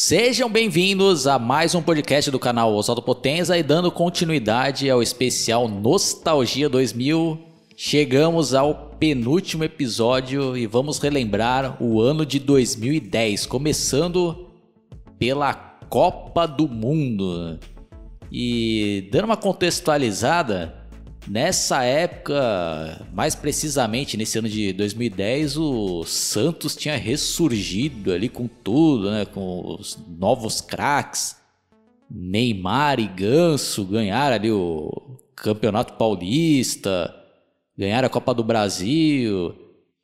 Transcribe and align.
Sejam 0.00 0.48
bem-vindos 0.48 1.26
a 1.26 1.40
mais 1.40 1.74
um 1.74 1.82
podcast 1.82 2.30
do 2.30 2.38
canal 2.38 2.72
Oswaldo 2.72 3.02
Potenza 3.02 3.58
e 3.58 3.64
dando 3.64 3.90
continuidade 3.90 4.88
ao 4.88 5.02
especial 5.02 5.66
Nostalgia 5.66 6.68
2000. 6.68 7.36
Chegamos 7.76 8.54
ao 8.54 8.92
penúltimo 8.96 9.64
episódio 9.64 10.56
e 10.56 10.68
vamos 10.68 11.00
relembrar 11.00 11.82
o 11.82 12.00
ano 12.00 12.24
de 12.24 12.38
2010, 12.38 13.44
começando 13.46 14.46
pela 15.18 15.52
Copa 15.52 16.46
do 16.46 16.68
Mundo. 16.68 17.58
E 18.30 19.08
dando 19.10 19.24
uma 19.24 19.36
contextualizada, 19.36 20.77
Nessa 21.28 21.84
época, 21.84 23.06
mais 23.12 23.34
precisamente 23.34 24.16
nesse 24.16 24.38
ano 24.38 24.48
de 24.48 24.72
2010, 24.72 25.58
o 25.58 26.04
Santos 26.04 26.74
tinha 26.74 26.96
ressurgido 26.96 28.12
ali 28.12 28.30
com 28.30 28.48
tudo, 28.48 29.10
né? 29.10 29.26
Com 29.26 29.76
os 29.78 29.98
novos 30.08 30.62
craques. 30.62 31.36
Neymar 32.10 32.98
e 32.98 33.06
Ganso 33.06 33.84
ganharam 33.84 34.36
ali 34.36 34.50
o 34.50 34.90
Campeonato 35.36 35.92
Paulista, 35.94 37.14
ganharam 37.76 38.06
a 38.06 38.10
Copa 38.10 38.32
do 38.32 38.42
Brasil. 38.42 39.54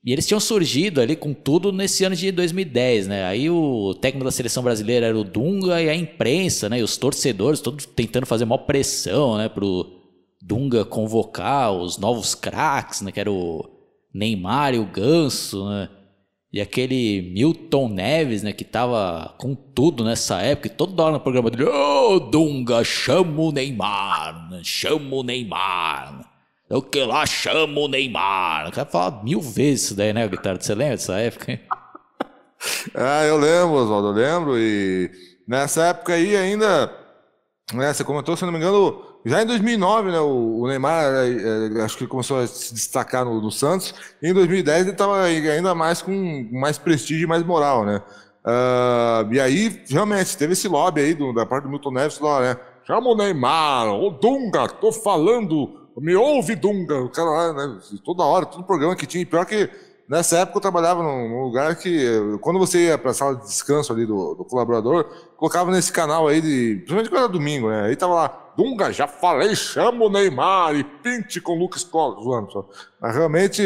E 0.04 0.12
eles 0.12 0.26
tinham 0.26 0.40
surgido 0.40 1.00
ali 1.00 1.16
com 1.16 1.32
tudo 1.32 1.72
nesse 1.72 2.04
ano 2.04 2.14
de 2.14 2.30
2010, 2.30 3.08
né? 3.08 3.24
Aí 3.24 3.48
o 3.48 3.94
técnico 3.94 4.26
da 4.26 4.30
seleção 4.30 4.62
brasileira 4.62 5.06
era 5.06 5.18
o 5.18 5.24
Dunga 5.24 5.80
e 5.80 5.88
a 5.88 5.94
imprensa, 5.94 6.68
né? 6.68 6.80
E 6.80 6.82
os 6.82 6.98
torcedores 6.98 7.60
todos 7.60 7.86
tentando 7.86 8.26
fazer 8.26 8.44
maior 8.44 8.66
pressão, 8.66 9.38
né? 9.38 9.48
Pro 9.48 10.03
Dunga 10.46 10.84
convocar 10.84 11.72
os 11.72 11.96
novos 11.96 12.34
craques, 12.34 13.00
né? 13.00 13.10
Que 13.10 13.18
era 13.18 13.32
o 13.32 13.64
Neymar 14.12 14.74
e 14.74 14.78
o 14.78 14.84
Ganso, 14.84 15.66
né? 15.70 15.88
E 16.52 16.60
aquele 16.60 17.32
Milton 17.32 17.88
Neves, 17.88 18.42
né? 18.42 18.52
Que 18.52 18.62
tava 18.62 19.34
com 19.38 19.54
tudo 19.54 20.04
nessa 20.04 20.42
época. 20.42 20.68
E 20.68 20.70
toda 20.70 21.02
hora 21.02 21.14
no 21.14 21.20
programa 21.20 21.50
dele, 21.50 21.64
ô 21.64 22.16
oh, 22.16 22.20
Dunga, 22.20 22.84
chama 22.84 23.40
o 23.40 23.52
Neymar, 23.52 24.50
né? 24.50 24.60
chama 24.62 25.16
o 25.16 25.22
Neymar. 25.22 26.30
É 26.68 26.76
o 26.76 26.82
que 26.82 27.02
lá, 27.02 27.24
chama 27.24 27.80
o 27.80 27.88
Neymar. 27.88 28.68
O 28.68 28.72
cara 28.72 28.86
fala 28.86 29.22
mil 29.22 29.40
vezes 29.40 29.86
isso 29.86 29.94
daí, 29.96 30.12
né, 30.12 30.28
Guitarra? 30.28 30.60
Você 30.60 30.74
lembra 30.74 30.96
dessa 30.96 31.18
época? 31.18 31.58
ah, 32.94 33.24
eu 33.24 33.38
lembro, 33.38 33.76
Oswaldo, 33.76 34.08
eu 34.08 34.12
lembro. 34.12 34.58
E 34.58 35.10
nessa 35.48 35.86
época 35.86 36.12
aí 36.12 36.36
ainda, 36.36 36.92
né, 37.72 37.94
você 37.94 38.04
comentou, 38.04 38.36
se 38.36 38.44
não 38.44 38.52
me 38.52 38.58
engano, 38.58 39.13
já 39.24 39.42
em 39.42 39.46
2009, 39.46 40.10
né, 40.10 40.20
o, 40.20 40.66
Neymar 40.66 41.04
é, 41.04 41.78
é, 41.78 41.82
acho 41.82 41.96
que 41.96 42.06
começou 42.06 42.40
a 42.40 42.46
se 42.46 42.74
destacar 42.74 43.24
no, 43.24 43.40
no 43.40 43.50
Santos. 43.50 43.94
E 44.22 44.28
em 44.28 44.34
2010 44.34 44.82
ele 44.82 44.90
estava 44.90 45.22
ainda 45.22 45.74
mais 45.74 46.02
com 46.02 46.48
mais 46.52 46.76
prestígio 46.76 47.24
e 47.24 47.28
mais 47.28 47.42
moral, 47.42 47.84
né? 47.84 48.02
Uh, 48.44 49.32
e 49.32 49.40
aí, 49.40 49.82
realmente, 49.88 50.36
teve 50.36 50.52
esse 50.52 50.68
lobby 50.68 51.00
aí 51.00 51.14
do, 51.14 51.32
da 51.32 51.46
parte 51.46 51.64
do 51.64 51.70
Milton 51.70 51.92
Neves 51.92 52.20
lá, 52.20 52.40
né? 52.40 52.56
Chama 52.86 53.08
o 53.08 53.16
Neymar, 53.16 53.88
ô 53.94 54.10
Dunga, 54.10 54.68
tô 54.68 54.92
falando, 54.92 55.88
me 55.96 56.14
ouve 56.14 56.54
Dunga. 56.54 57.00
O 57.00 57.08
cara 57.08 57.30
lá, 57.30 57.52
né? 57.54 57.78
Toda 58.04 58.22
hora, 58.22 58.44
todo 58.44 58.62
programa 58.64 58.94
que 58.94 59.06
tinha. 59.06 59.22
E 59.22 59.26
pior 59.26 59.46
que 59.46 59.70
Nessa 60.06 60.38
época 60.38 60.58
eu 60.58 60.62
trabalhava 60.62 61.02
num, 61.02 61.44
lugar 61.44 61.76
que, 61.76 62.06
quando 62.42 62.58
você 62.58 62.88
ia 62.88 62.98
para 62.98 63.12
a 63.12 63.14
sala 63.14 63.36
de 63.36 63.46
descanso 63.46 63.90
ali 63.90 64.04
do, 64.04 64.34
do, 64.34 64.44
colaborador, 64.44 65.04
colocava 65.36 65.70
nesse 65.70 65.90
canal 65.90 66.28
aí, 66.28 66.42
de, 66.42 66.74
principalmente 66.76 67.08
quando 67.08 67.22
era 67.22 67.32
domingo, 67.32 67.70
né? 67.70 67.84
Aí 67.84 67.96
tava 67.96 68.14
lá, 68.14 68.43
Dunga, 68.56 68.92
já 68.92 69.06
falei, 69.06 69.54
chama 69.54 70.04
o 70.04 70.10
Neymar 70.10 70.74
e 70.76 70.84
pinte 70.84 71.40
com 71.40 71.52
o 71.52 71.58
Lucas. 71.58 71.88
Mas 73.00 73.14
realmente, 73.14 73.62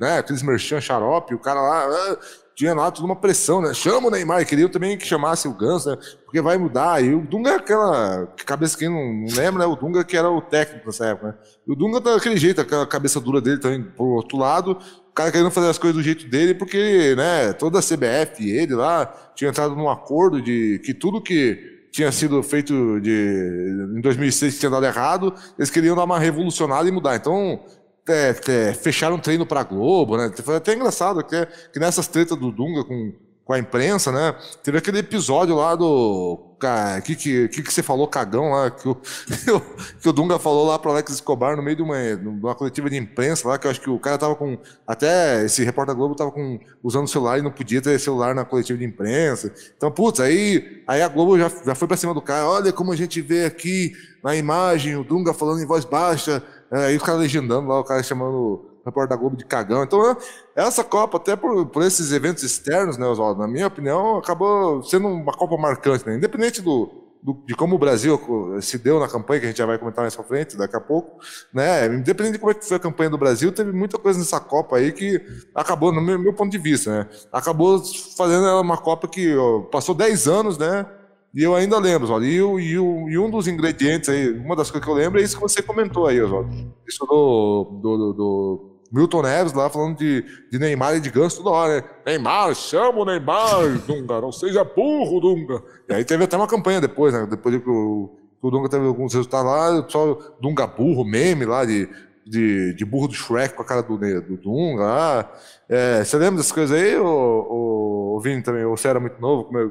né, 0.00 0.18
aqueles 0.18 0.42
merchan 0.42 0.80
xarope, 0.80 1.34
o 1.34 1.38
cara 1.38 1.60
lá, 1.60 1.86
ah, 1.86 2.18
tinha 2.54 2.74
lá 2.74 2.90
toda 2.90 3.06
uma 3.06 3.16
pressão, 3.16 3.60
né? 3.60 3.74
Chama 3.74 4.08
o 4.08 4.10
Neymar, 4.10 4.46
queria 4.46 4.68
também 4.68 4.96
que 4.96 5.06
chamasse 5.06 5.48
o 5.48 5.54
Ganso, 5.54 5.90
né? 5.90 5.98
Porque 6.24 6.40
vai 6.40 6.56
mudar. 6.56 7.02
E 7.02 7.14
o 7.14 7.20
Dunga 7.20 7.50
é 7.50 7.56
aquela 7.56 8.26
cabeça, 8.46 8.78
quem 8.78 8.88
não, 8.88 9.26
lembra, 9.34 9.66
né? 9.66 9.66
O 9.66 9.76
Dunga 9.76 10.04
que 10.04 10.16
era 10.16 10.30
o 10.30 10.40
técnico 10.40 10.86
nessa 10.86 11.06
época, 11.06 11.28
né? 11.28 11.34
E 11.66 11.72
o 11.72 11.74
Dunga 11.74 12.00
tá 12.00 12.14
daquele 12.14 12.36
jeito, 12.36 12.60
aquela 12.60 12.86
cabeça 12.86 13.20
dura 13.20 13.40
dele 13.40 13.58
também 13.58 13.82
pro 13.82 14.06
outro 14.06 14.38
lado, 14.38 14.78
cara 15.14 15.30
querendo 15.30 15.50
fazer 15.50 15.68
as 15.68 15.78
coisas 15.78 15.96
do 15.96 16.02
jeito 16.02 16.26
dele, 16.28 16.54
porque, 16.54 17.14
né, 17.16 17.52
toda 17.52 17.78
a 17.78 17.82
CBF 17.82 18.42
e 18.42 18.50
ele 18.50 18.74
lá 18.74 19.06
tinha 19.34 19.50
entrado 19.50 19.76
num 19.76 19.88
acordo 19.88 20.42
de 20.42 20.80
que 20.84 20.92
tudo 20.92 21.22
que 21.22 21.73
tinha 21.94 22.10
sido 22.10 22.42
feito 22.42 23.00
de, 23.00 23.94
em 23.96 24.00
2006 24.00 24.58
tinha 24.58 24.68
dado 24.68 24.84
errado, 24.84 25.32
eles 25.56 25.70
queriam 25.70 25.94
dar 25.94 26.02
uma 26.02 26.18
revolucionada 26.18 26.88
e 26.88 26.90
mudar. 26.90 27.14
Então, 27.14 27.64
é, 28.08 28.34
é, 28.48 28.74
fecharam 28.74 29.14
um 29.14 29.20
treino 29.20 29.46
para 29.46 29.62
Globo, 29.62 30.16
né? 30.16 30.28
Foi 30.42 30.56
até 30.56 30.74
engraçado 30.74 31.22
que, 31.22 31.46
que 31.72 31.78
nessas 31.78 32.08
tretas 32.08 32.36
do 32.36 32.50
Dunga 32.50 32.82
com 32.82 33.14
com 33.44 33.52
a 33.52 33.58
imprensa, 33.58 34.10
né? 34.10 34.34
Teve 34.62 34.78
aquele 34.78 34.98
episódio 34.98 35.56
lá 35.56 35.74
do. 35.74 36.50
O 36.64 37.02
que, 37.02 37.14
que, 37.14 37.48
que, 37.48 37.62
que 37.62 37.72
você 37.72 37.82
falou, 37.82 38.08
cagão, 38.08 38.52
lá, 38.52 38.70
que 38.70 38.88
o, 38.88 38.94
que 40.00 40.08
o 40.08 40.12
Dunga 40.14 40.38
falou 40.38 40.66
lá 40.66 40.78
para 40.78 40.92
Alex 40.92 41.12
Escobar 41.12 41.56
no 41.56 41.62
meio 41.62 41.76
de 41.76 41.82
uma, 41.82 42.16
de 42.16 42.26
uma 42.26 42.54
coletiva 42.54 42.88
de 42.88 42.96
imprensa 42.96 43.46
lá, 43.46 43.58
que 43.58 43.66
eu 43.66 43.70
acho 43.70 43.82
que 43.82 43.90
o 43.90 43.98
cara 43.98 44.16
tava 44.16 44.34
com. 44.34 44.58
Até 44.86 45.44
esse 45.44 45.62
repórter 45.62 45.94
da 45.94 45.98
Globo 45.98 46.14
tava 46.14 46.32
com, 46.32 46.58
usando 46.82 47.04
o 47.04 47.08
celular 47.08 47.38
e 47.38 47.42
não 47.42 47.50
podia 47.50 47.82
ter 47.82 47.98
celular 48.00 48.34
na 48.34 48.46
coletiva 48.46 48.78
de 48.78 48.84
imprensa. 48.86 49.52
Então, 49.76 49.90
putz, 49.90 50.20
aí, 50.20 50.82
aí 50.86 51.02
a 51.02 51.08
Globo 51.08 51.38
já, 51.38 51.50
já 51.66 51.74
foi 51.74 51.86
para 51.86 51.98
cima 51.98 52.14
do 52.14 52.22
cara. 52.22 52.48
Olha 52.48 52.72
como 52.72 52.92
a 52.92 52.96
gente 52.96 53.20
vê 53.20 53.44
aqui 53.44 53.92
na 54.22 54.34
imagem 54.34 54.96
o 54.96 55.04
Dunga 55.04 55.34
falando 55.34 55.62
em 55.62 55.66
voz 55.66 55.84
baixa, 55.84 56.42
aí 56.70 56.96
os 56.96 57.02
caras 57.02 57.20
legendando 57.20 57.68
lá, 57.68 57.78
o 57.78 57.84
cara 57.84 58.02
chamando 58.02 58.73
repórter 58.84 59.08
da 59.08 59.16
Globo 59.16 59.36
de 59.36 59.44
cagão. 59.44 59.82
Então, 59.82 60.02
né, 60.02 60.16
essa 60.54 60.84
Copa, 60.84 61.16
até 61.16 61.34
por, 61.36 61.66
por 61.66 61.82
esses 61.82 62.12
eventos 62.12 62.42
externos, 62.42 62.98
né, 62.98 63.06
Oswaldo, 63.06 63.40
na 63.40 63.48
minha 63.48 63.66
opinião, 63.66 64.18
acabou 64.18 64.82
sendo 64.82 65.08
uma 65.08 65.32
Copa 65.32 65.56
marcante, 65.56 66.06
né? 66.06 66.16
Independente 66.16 66.60
do, 66.60 67.04
do, 67.22 67.42
de 67.46 67.54
como 67.54 67.76
o 67.76 67.78
Brasil 67.78 68.20
se 68.60 68.76
deu 68.76 69.00
na 69.00 69.08
campanha, 69.08 69.40
que 69.40 69.46
a 69.46 69.48
gente 69.48 69.58
já 69.58 69.64
vai 69.64 69.78
comentar 69.78 70.02
mais 70.02 70.14
pra 70.14 70.22
frente, 70.22 70.56
daqui 70.58 70.76
a 70.76 70.80
pouco, 70.80 71.18
né? 71.52 71.86
Independente 71.86 72.34
de 72.34 72.38
como 72.38 72.50
é 72.50 72.54
que 72.54 72.66
foi 72.66 72.76
a 72.76 72.80
campanha 72.80 73.08
do 73.08 73.16
Brasil, 73.16 73.50
teve 73.50 73.72
muita 73.72 73.98
coisa 73.98 74.18
nessa 74.18 74.38
Copa 74.38 74.76
aí 74.76 74.92
que 74.92 75.20
acabou, 75.54 75.90
no 75.90 76.02
meu, 76.02 76.18
meu 76.18 76.34
ponto 76.34 76.52
de 76.52 76.58
vista, 76.58 76.90
né? 76.90 77.08
Acabou 77.32 77.82
fazendo 78.16 78.46
ela 78.46 78.60
uma 78.60 78.76
Copa 78.76 79.08
que 79.08 79.34
ó, 79.34 79.60
passou 79.62 79.94
10 79.94 80.28
anos, 80.28 80.58
né? 80.58 80.86
E 81.34 81.42
eu 81.42 81.54
ainda 81.54 81.78
lembro, 81.78 82.04
Oswaldo. 82.04 82.26
E, 82.26 82.36
e, 82.36 82.74
e, 82.74 83.18
um 83.18 83.28
dos 83.28 83.48
ingredientes 83.48 84.08
aí, 84.08 84.30
uma 84.38 84.54
das 84.54 84.70
coisas 84.70 84.84
que 84.84 84.90
eu 84.90 84.94
lembro 84.94 85.18
é 85.18 85.24
isso 85.24 85.34
que 85.34 85.42
você 85.42 85.60
comentou 85.60 86.06
aí, 86.06 86.22
Oswaldo. 86.22 86.50
Isso 86.86 87.04
do, 87.06 87.80
do, 87.82 87.96
do, 87.96 88.12
do 88.12 88.73
Milton 88.94 89.22
Neves 89.22 89.52
lá 89.52 89.68
falando 89.68 89.98
de, 89.98 90.24
de 90.52 90.56
Neymar 90.56 90.94
e 90.94 91.00
de 91.00 91.10
Ganso 91.10 91.42
toda 91.42 91.50
hora, 91.50 91.80
né? 91.80 91.84
Neymar, 92.06 92.54
chama 92.54 93.00
o 93.00 93.04
Neymar, 93.04 93.78
Dunga, 93.84 94.20
não 94.20 94.30
seja 94.30 94.62
burro, 94.62 95.20
Dunga. 95.20 95.60
E 95.88 95.94
aí 95.94 96.04
teve 96.04 96.22
até 96.22 96.36
uma 96.36 96.46
campanha 96.46 96.80
depois, 96.80 97.12
né? 97.12 97.26
Depois 97.28 97.60
que 97.60 97.68
o, 97.68 98.16
que 98.40 98.46
o 98.46 98.50
Dunga 98.52 98.68
teve 98.68 98.86
alguns 98.86 99.12
resultados 99.12 99.50
lá, 99.50 99.80
o 99.80 99.82
pessoal, 99.82 100.36
Dunga 100.40 100.64
burro, 100.68 101.04
meme 101.04 101.44
lá 101.44 101.64
de, 101.64 101.88
de, 102.24 102.72
de 102.74 102.84
burro 102.84 103.08
do 103.08 103.14
Shrek 103.14 103.56
com 103.56 103.62
a 103.62 103.66
cara 103.66 103.82
do, 103.82 103.98
do 103.98 104.36
Dunga 104.36 104.84
lá. 104.84 105.32
É, 105.68 106.04
você 106.04 106.16
lembra 106.16 106.36
dessas 106.36 106.52
coisas 106.52 106.78
aí, 106.78 106.96
o, 106.96 108.14
o, 108.14 108.20
Vini 108.20 108.44
também? 108.44 108.64
Ou 108.64 108.76
você 108.76 108.86
era 108.86 109.00
muito 109.00 109.20
novo? 109.20 109.50
É, 109.58 109.70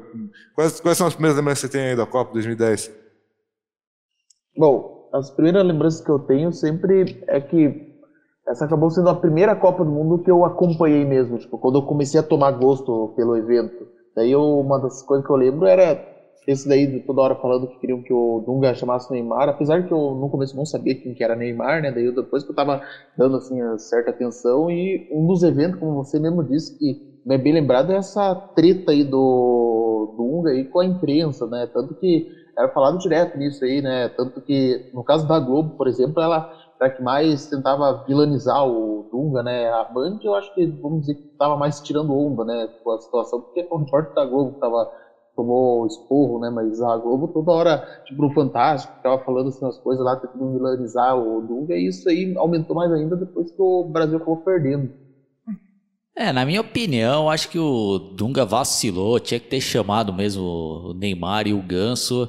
quais, 0.54 0.80
quais 0.80 0.98
são 0.98 1.06
as 1.06 1.14
primeiras 1.14 1.38
lembranças 1.38 1.62
que 1.62 1.72
você 1.72 1.78
tem 1.78 1.88
aí 1.88 1.96
da 1.96 2.04
Copa 2.04 2.34
2010? 2.34 2.92
Bom, 4.54 5.08
as 5.14 5.30
primeiras 5.30 5.64
lembranças 5.64 6.04
que 6.04 6.10
eu 6.10 6.18
tenho 6.18 6.52
sempre 6.52 7.24
é 7.26 7.40
que 7.40 7.93
essa 8.46 8.64
acabou 8.64 8.90
sendo 8.90 9.08
a 9.08 9.14
primeira 9.14 9.56
Copa 9.56 9.84
do 9.84 9.90
Mundo 9.90 10.22
que 10.22 10.30
eu 10.30 10.44
acompanhei 10.44 11.04
mesmo, 11.04 11.38
tipo, 11.38 11.58
quando 11.58 11.78
eu 11.78 11.82
comecei 11.82 12.20
a 12.20 12.22
tomar 12.22 12.50
gosto 12.52 13.12
pelo 13.16 13.36
evento. 13.36 13.88
Daí 14.14 14.30
eu, 14.30 14.42
uma 14.42 14.78
das 14.78 15.02
coisas 15.02 15.26
que 15.26 15.32
eu 15.32 15.36
lembro 15.36 15.66
era 15.66 15.98
esse 16.46 16.68
daí 16.68 17.00
toda 17.00 17.22
hora 17.22 17.34
falando 17.36 17.66
que 17.66 17.78
queriam 17.78 18.02
que 18.02 18.12
o 18.12 18.42
Dunga 18.44 18.74
chamasse 18.74 19.10
Neymar, 19.10 19.48
apesar 19.48 19.82
que 19.82 19.92
eu 19.92 20.14
no 20.14 20.28
começo 20.28 20.54
não 20.56 20.66
sabia 20.66 20.94
quem 20.94 21.14
que 21.14 21.24
era 21.24 21.34
Neymar, 21.34 21.80
né? 21.80 21.90
Daí 21.90 22.04
eu, 22.04 22.14
depois 22.14 22.44
que 22.44 22.50
eu 22.50 22.54
tava 22.54 22.80
dando 23.16 23.36
assim 23.36 23.56
certa 23.78 24.10
atenção 24.10 24.70
e 24.70 25.06
um 25.10 25.26
dos 25.26 25.42
eventos, 25.42 25.78
como 25.80 25.94
você 25.94 26.20
mesmo 26.20 26.44
disse, 26.44 26.76
que 26.76 26.98
é 27.30 27.38
bem 27.38 27.54
lembrado 27.54 27.90
é 27.92 27.96
essa 27.96 28.34
treta 28.54 28.92
aí 28.92 29.02
do 29.02 30.14
Dunga 30.18 30.50
aí 30.50 30.66
com 30.66 30.80
a 30.80 30.84
imprensa, 30.84 31.46
né? 31.46 31.66
Tanto 31.72 31.94
que 31.94 32.26
era 32.56 32.68
falado 32.68 32.98
direto 32.98 33.38
nisso 33.38 33.64
aí, 33.64 33.80
né? 33.80 34.10
Tanto 34.10 34.40
que 34.42 34.78
no 34.92 35.02
caso 35.02 35.26
da 35.26 35.38
Globo, 35.40 35.74
por 35.76 35.88
exemplo, 35.88 36.22
ela 36.22 36.46
era 36.84 36.94
que 36.94 37.02
mais 37.02 37.46
tentava 37.46 38.04
vilanizar 38.06 38.66
o 38.66 39.08
Dunga, 39.10 39.42
né? 39.42 39.68
A 39.72 39.84
Band, 39.84 40.18
eu 40.22 40.34
acho 40.34 40.54
que, 40.54 40.66
vamos 40.66 41.00
dizer, 41.00 41.14
que 41.14 41.28
estava 41.32 41.56
mais 41.56 41.80
tirando 41.80 42.12
onda, 42.12 42.44
né? 42.44 42.68
Com 42.82 42.90
a 42.92 43.00
situação, 43.00 43.40
porque 43.40 43.66
o 43.70 43.76
repórter 43.78 44.14
da 44.14 44.24
Globo 44.26 44.58
tava, 44.60 44.90
tomou 45.34 45.86
esporro, 45.86 46.38
né? 46.40 46.50
Mas 46.50 46.80
a 46.82 46.96
Globo 46.96 47.28
toda 47.28 47.52
hora, 47.52 48.02
tipo, 48.04 48.22
no 48.22 48.30
Fantástico, 48.30 48.94
ficava 48.96 49.22
falando 49.24 49.48
assim 49.48 49.66
as 49.66 49.78
coisas 49.78 50.04
lá, 50.04 50.16
tentando 50.16 50.52
vilanizar 50.52 51.16
o 51.16 51.40
Dunga, 51.40 51.74
e 51.74 51.86
isso 51.86 52.08
aí 52.08 52.34
aumentou 52.36 52.76
mais 52.76 52.92
ainda 52.92 53.16
depois 53.16 53.50
que 53.50 53.62
o 53.62 53.84
Brasil 53.84 54.16
acabou 54.16 54.36
perdendo. 54.38 54.92
É, 56.16 56.32
na 56.32 56.44
minha 56.44 56.60
opinião, 56.60 57.28
acho 57.28 57.48
que 57.48 57.58
o 57.58 57.98
Dunga 57.98 58.44
vacilou, 58.44 59.18
tinha 59.18 59.40
que 59.40 59.48
ter 59.48 59.60
chamado 59.60 60.12
mesmo 60.12 60.44
o 60.44 60.94
Neymar 60.94 61.48
e 61.48 61.52
o 61.52 61.60
Ganso, 61.60 62.28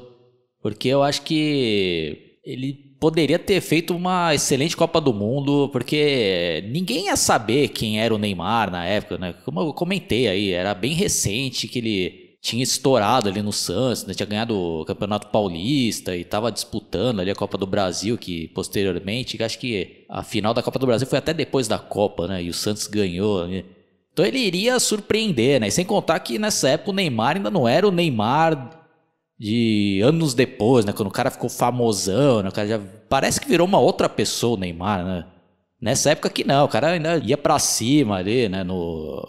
porque 0.59 0.87
eu 0.87 1.03
acho 1.03 1.21
que 1.21 2.39
ele 2.43 2.84
poderia 2.99 3.37
ter 3.37 3.61
feito 3.61 3.95
uma 3.95 4.33
excelente 4.33 4.75
Copa 4.75 4.99
do 5.01 5.13
Mundo, 5.13 5.69
porque 5.71 6.63
ninguém 6.71 7.05
ia 7.05 7.15
saber 7.15 7.69
quem 7.69 7.99
era 7.99 8.13
o 8.13 8.17
Neymar 8.17 8.71
na 8.71 8.85
época, 8.85 9.17
né? 9.17 9.33
Como 9.43 9.59
eu 9.59 9.73
comentei 9.73 10.27
aí, 10.27 10.51
era 10.51 10.73
bem 10.73 10.93
recente 10.93 11.67
que 11.67 11.79
ele 11.79 12.25
tinha 12.45 12.61
estourado 12.61 13.27
ali 13.27 13.41
no 13.41 13.51
Santos, 13.51 14.05
né? 14.05 14.13
tinha 14.13 14.27
ganhado 14.27 14.55
o 14.55 14.85
Campeonato 14.85 15.29
Paulista 15.29 16.15
e 16.15 16.21
estava 16.21 16.51
disputando 16.51 17.19
ali 17.19 17.31
a 17.31 17.35
Copa 17.35 17.57
do 17.57 17.65
Brasil, 17.65 18.19
que 18.19 18.49
posteriormente, 18.49 19.41
acho 19.41 19.57
que 19.57 20.05
a 20.07 20.21
final 20.21 20.53
da 20.53 20.61
Copa 20.61 20.77
do 20.77 20.85
Brasil 20.85 21.07
foi 21.07 21.17
até 21.17 21.33
depois 21.33 21.67
da 21.67 21.79
Copa, 21.79 22.27
né? 22.27 22.43
E 22.43 22.49
o 22.49 22.53
Santos 22.53 22.85
ganhou. 22.85 23.47
Né? 23.47 23.63
Então 24.13 24.23
ele 24.23 24.37
iria 24.37 24.79
surpreender, 24.79 25.59
né? 25.59 25.71
Sem 25.71 25.83
contar 25.83 26.19
que 26.19 26.37
nessa 26.37 26.69
época 26.69 26.91
o 26.91 26.93
Neymar 26.93 27.35
ainda 27.35 27.49
não 27.49 27.67
era 27.67 27.87
o 27.87 27.91
Neymar 27.91 28.84
de 29.37 30.01
anos 30.03 30.33
depois, 30.33 30.85
né? 30.85 30.93
Quando 30.93 31.09
o 31.09 31.11
cara 31.11 31.29
ficou 31.29 31.49
famosão, 31.49 32.41
né? 32.41 32.49
O 32.49 32.53
cara 32.53 32.67
já 32.67 32.79
parece 33.09 33.39
que 33.39 33.47
virou 33.47 33.67
uma 33.67 33.79
outra 33.79 34.07
pessoa 34.07 34.55
o 34.55 34.59
Neymar, 34.59 35.03
né? 35.03 35.25
Nessa 35.81 36.11
época 36.11 36.29
que 36.29 36.43
não, 36.43 36.65
o 36.65 36.69
cara 36.69 36.91
ainda 36.91 37.17
ia 37.17 37.37
para 37.37 37.59
cima 37.59 38.17
ali, 38.17 38.47
né? 38.47 38.63
No, 38.63 39.27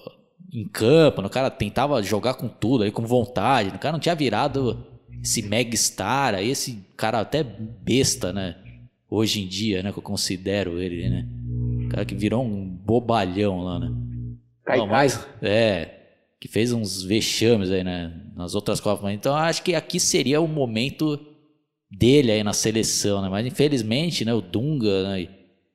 em 0.53 0.67
campo, 0.69 1.21
o 1.21 1.31
cara 1.31 1.51
tentava 1.51 2.03
jogar 2.03 2.35
com 2.35 2.49
tudo 2.49 2.85
aí, 2.85 2.91
com 2.91 3.03
vontade. 3.03 3.71
O 3.71 3.79
cara 3.79 3.93
não 3.93 4.01
tinha 4.01 4.15
virado 4.15 4.87
esse 5.23 5.43
mega 5.43 5.77
star, 5.77 6.35
aí 6.35 6.51
esse 6.51 6.85
cara 6.97 7.21
até 7.21 7.43
besta, 7.43 8.33
né? 8.33 8.57
Hoje 9.11 9.43
em 9.43 9.49
dia, 9.49 9.83
né? 9.83 9.93
Que 9.93 9.99
eu 9.99 10.03
considero 10.03 10.81
ele, 10.81 11.09
né? 11.11 11.29
O 11.87 11.89
cara 11.89 12.05
que 12.05 12.15
virou 12.15 12.45
um 12.45 12.65
bobalhão 12.65 13.61
lá, 13.61 13.79
né? 13.79 13.91
Cai, 14.65 14.79
Não, 14.79 14.87
mas, 14.87 15.27
é, 15.43 15.96
que 16.41 16.49
fez 16.49 16.73
uns 16.73 17.03
vexames 17.03 17.71
aí, 17.71 17.83
né? 17.83 18.13
Nas 18.37 18.55
outras 18.55 18.81
Copas. 18.81 19.13
Então 19.13 19.35
acho 19.35 19.63
que 19.63 19.75
aqui 19.75 19.99
seria 19.99 20.41
o 20.41 20.49
momento 20.49 21.19
dele 21.91 22.33
aí 22.33 22.43
na 22.43 22.53
seleção, 22.53 23.23
né? 23.23 23.29
Mas 23.29 23.47
infelizmente, 23.47 24.25
né? 24.25 24.35
O 24.35 24.41
Dunga, 24.41 25.03
né? 25.05 25.29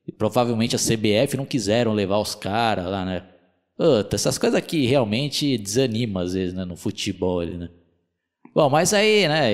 E 0.08 0.12
provavelmente 0.12 0.75
a 0.75 0.80
CBF 0.80 1.38
não 1.38 1.46
quiseram 1.46 1.94
levar 1.94 2.18
os 2.19 2.36
caras 2.36 2.86
lá, 2.86 3.06
né? 3.06 3.24
Puta, 3.78 4.16
essas 4.16 4.38
coisas 4.38 4.58
aqui 4.58 4.86
realmente 4.86 5.58
desanimam 5.58 6.22
às 6.22 6.34
vezes, 6.34 6.54
né, 6.54 6.63
no 6.66 6.75
futebol, 6.75 7.44
né? 7.44 7.69
Bom, 8.54 8.69
mas 8.69 8.94
aí, 8.94 9.28
né, 9.28 9.50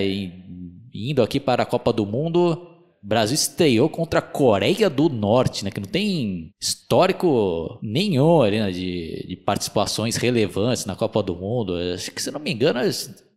indo 0.94 1.22
aqui 1.22 1.40
para 1.40 1.64
a 1.64 1.66
Copa 1.66 1.94
do 1.94 2.06
Mundo, 2.06 2.77
Brasil 3.08 3.36
estreou 3.36 3.88
contra 3.90 4.20
a 4.20 4.22
Coreia 4.22 4.90
do 4.90 5.08
Norte, 5.08 5.64
né, 5.64 5.72
que 5.72 5.80
não 5.80 5.88
tem 5.88 6.54
histórico 6.60 7.80
nenhum 7.82 8.42
ali, 8.42 8.60
né, 8.60 8.70
de, 8.70 9.26
de 9.30 9.36
participações 9.38 10.18
relevantes 10.18 10.86
na 10.86 10.94
Copa 10.94 11.24
do 11.24 11.34
Mundo. 11.34 11.74
Acho 11.94 12.12
que, 12.12 12.22
se 12.22 12.30
não 12.30 12.40
me 12.42 12.52
engano, 12.52 12.82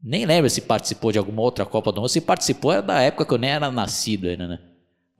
nem 0.03 0.27
lembro 0.27 0.51
se 0.51 0.61
participou 0.61 1.13
de 1.13 1.19
alguma 1.19 1.41
outra 1.41 1.65
Copa 1.65 1.93
do 1.93 2.01
Mundo. 2.01 2.11
Se 2.11 2.21
participou 2.21 2.73
era 2.73 2.83
da 2.83 3.01
época 3.01 3.25
que 3.25 3.33
eu 3.33 3.39
nem 3.39 3.51
era 3.51 3.71
nascido 3.71 4.27
ainda, 4.27 4.49
né? 4.49 4.59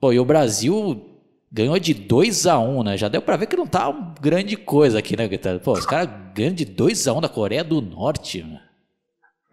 Pô, 0.01 0.11
e 0.11 0.19
o 0.19 0.25
Brasil 0.25 1.01
ganhou 1.49 1.79
de 1.79 1.93
2 1.93 2.45
a 2.45 2.59
1 2.59 2.77
um, 2.77 2.83
né? 2.83 2.97
Já 2.97 3.07
deu 3.07 3.21
pra 3.21 3.37
ver 3.37 3.45
que 3.45 3.55
não 3.55 3.65
tá 3.65 3.89
grande 4.19 4.57
coisa 4.57 4.99
aqui, 4.99 5.15
né, 5.15 5.29
Guitarra? 5.29 5.59
Pô, 5.59 5.71
os 5.71 5.85
caras 5.85 6.09
ganham 6.35 6.53
de 6.53 6.65
2 6.65 7.07
a 7.07 7.13
1 7.13 7.17
um 7.17 7.21
da 7.21 7.29
Coreia 7.29 7.63
do 7.63 7.81
Norte, 7.81 8.43
né? 8.43 8.59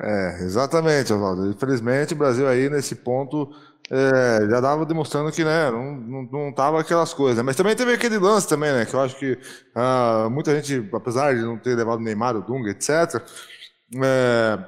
É, 0.01 0.45
exatamente, 0.45 1.13
Oswaldo. 1.13 1.51
Infelizmente, 1.51 2.15
o 2.15 2.17
Brasil 2.17 2.47
aí, 2.47 2.71
nesse 2.71 2.95
ponto, 2.95 3.53
é, 3.91 4.47
já 4.51 4.61
dava 4.61 4.85
demonstrando 4.85 5.33
que 5.33 5.43
né, 5.43 5.71
não, 5.71 5.97
não, 5.97 6.23
não 6.31 6.53
tava 6.53 6.81
aquelas 6.81 7.15
coisas. 7.15 7.43
Mas 7.43 7.57
também 7.57 7.75
teve 7.75 7.93
aquele 7.93 8.19
lance 8.19 8.47
também, 8.47 8.73
né? 8.73 8.85
Que 8.85 8.95
eu 8.95 9.01
acho 9.01 9.17
que 9.17 9.39
ah, 9.75 10.29
muita 10.31 10.55
gente, 10.55 10.89
apesar 10.95 11.35
de 11.35 11.43
não 11.43 11.59
ter 11.59 11.75
levado 11.75 12.01
Neymar, 12.01 12.37
o 12.37 12.43
Dunga, 12.43 12.71
etc., 12.71 13.23
é, 14.03 14.59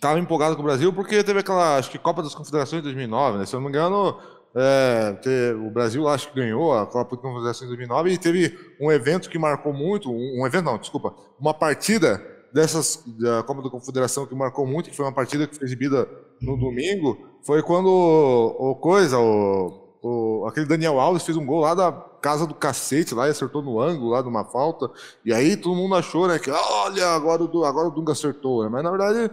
tava 0.00 0.18
empolgado 0.18 0.56
com 0.56 0.62
o 0.62 0.64
Brasil 0.64 0.92
porque 0.92 1.22
teve 1.22 1.40
aquela, 1.40 1.76
acho 1.76 1.90
que 1.90 1.98
Copa 1.98 2.22
das 2.22 2.34
Confederações 2.34 2.82
de 2.82 2.88
2009, 2.88 3.38
né? 3.38 3.46
Se 3.46 3.54
eu 3.54 3.60
não 3.60 3.68
me 3.68 3.76
engano, 3.76 4.18
é, 4.54 5.54
o 5.54 5.70
Brasil 5.70 6.08
acho 6.08 6.32
que 6.32 6.40
ganhou 6.40 6.76
a 6.76 6.86
Copa 6.86 7.16
de 7.16 7.22
Confederações 7.22 7.70
de 7.70 7.76
2009 7.76 8.10
e 8.10 8.18
teve 8.18 8.58
um 8.80 8.90
evento 8.90 9.28
que 9.28 9.38
marcou 9.38 9.74
muito, 9.74 10.10
um, 10.10 10.40
um 10.40 10.46
evento 10.46 10.64
não, 10.64 10.78
desculpa, 10.78 11.14
uma 11.38 11.52
partida 11.52 12.24
dessas 12.52 13.04
da 13.18 13.42
Copa 13.42 13.62
da 13.62 13.70
Confederação 13.70 14.26
que 14.26 14.34
marcou 14.34 14.66
muito, 14.66 14.88
que 14.88 14.96
foi 14.96 15.04
uma 15.04 15.14
partida 15.14 15.46
que 15.46 15.54
foi 15.54 15.66
exibida 15.66 16.08
no 16.40 16.56
domingo, 16.56 17.29
foi 17.42 17.62
quando 17.62 17.88
o, 17.88 18.70
o 18.70 18.74
coisa, 18.76 19.18
o, 19.18 19.96
o, 20.02 20.46
aquele 20.46 20.66
Daniel 20.66 20.98
Alves 20.98 21.24
fez 21.24 21.36
um 21.36 21.46
gol 21.46 21.60
lá 21.60 21.74
da 21.74 21.92
casa 21.92 22.46
do 22.46 22.54
cacete 22.54 23.14
lá 23.14 23.26
e 23.26 23.30
acertou 23.30 23.62
no 23.62 23.80
ângulo 23.80 24.10
lá 24.10 24.22
de 24.22 24.28
uma 24.28 24.44
falta, 24.44 24.90
e 25.24 25.32
aí 25.32 25.56
todo 25.56 25.76
mundo 25.76 25.94
achou, 25.94 26.28
né, 26.28 26.38
que 26.38 26.50
olha, 26.50 27.08
agora 27.08 27.42
o, 27.42 27.64
agora 27.64 27.88
o 27.88 27.90
Dunga 27.90 28.12
acertou, 28.12 28.62
né? 28.62 28.68
mas 28.70 28.84
na 28.84 28.90
verdade 28.90 29.30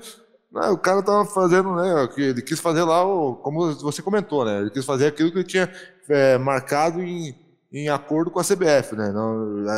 né, 0.51 0.69
o 0.69 0.77
cara 0.77 1.03
tava 1.03 1.25
fazendo, 1.25 1.75
né? 1.75 2.09
Ele 2.17 2.41
quis 2.41 2.59
fazer 2.59 2.83
lá, 2.83 3.05
o, 3.05 3.35
como 3.35 3.73
você 3.75 4.01
comentou, 4.01 4.45
né? 4.45 4.61
Ele 4.61 4.69
quis 4.69 4.85
fazer 4.85 5.07
aquilo 5.07 5.31
que 5.31 5.37
ele 5.37 5.43
tinha 5.43 5.69
é, 6.09 6.37
marcado 6.37 7.01
em, 7.01 7.35
em 7.71 7.89
acordo 7.89 8.31
com 8.31 8.39
a 8.39 8.43
CBF, 8.43 8.95
né? 8.95 9.13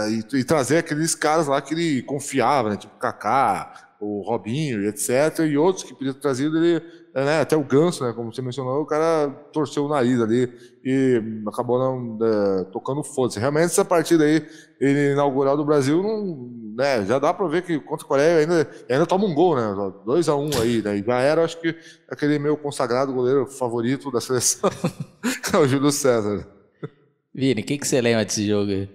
E, 0.09 0.37
e, 0.37 0.43
trazer 0.43 0.77
aqueles 0.77 1.15
caras 1.15 1.47
lá 1.47 1.61
que 1.61 1.73
ele 1.73 2.03
confiava, 2.03 2.69
né? 2.69 2.77
Tipo 2.77 2.97
Kaká, 2.99 3.95
o 3.99 4.21
Robinho, 4.21 4.87
etc. 4.87 5.39
E 5.39 5.57
outros 5.57 5.83
que 5.83 5.93
podia 5.93 6.13
ter 6.13 6.21
trazido 6.21 6.57
ele, 6.57 6.81
né? 7.13 7.41
Até 7.41 7.55
o 7.55 7.63
Ganso, 7.63 8.03
né? 8.03 8.13
Como 8.13 8.33
você 8.33 8.41
mencionou, 8.41 8.81
o 8.81 8.85
cara 8.85 9.29
torceu 9.51 9.85
o 9.85 9.89
nariz 9.89 10.21
ali 10.21 10.51
e 10.83 11.21
acabou 11.47 11.79
não 11.79 12.17
é, 12.25 12.63
tocando 12.65 13.03
foda-se. 13.03 13.39
Realmente 13.39 13.65
essa 13.65 13.85
partida 13.85 14.23
aí, 14.23 14.45
ele 14.79 15.13
inaugural 15.13 15.57
do 15.57 15.65
Brasil, 15.65 16.01
não, 16.01 16.49
né? 16.75 17.05
Já 17.05 17.19
dá 17.19 17.33
para 17.33 17.47
ver 17.47 17.63
que 17.63 17.79
contra 17.79 18.05
a 18.05 18.07
Coreia 18.07 18.37
ainda, 18.39 18.69
ainda 18.89 19.05
toma 19.05 19.25
um 19.25 19.33
gol, 19.33 19.55
né? 19.55 19.93
2 20.05 20.29
a 20.29 20.35
1 20.35 20.39
um 20.39 20.61
aí, 20.61 20.81
né? 20.81 20.97
E 20.97 21.03
já 21.03 21.19
era, 21.19 21.43
acho 21.43 21.59
que 21.59 21.75
aquele 22.09 22.39
meu 22.39 22.55
consagrado 22.55 23.13
goleiro 23.13 23.45
favorito 23.47 24.11
da 24.11 24.21
seleção, 24.21 24.69
é 25.53 25.57
o 25.57 25.67
Júlio 25.67 25.91
César. 25.91 26.47
Vini, 27.33 27.61
o 27.61 27.65
que, 27.65 27.77
que 27.77 27.87
você 27.87 28.01
lembra 28.01 28.25
desse 28.25 28.47
jogo 28.47 28.71
aí? 28.71 28.89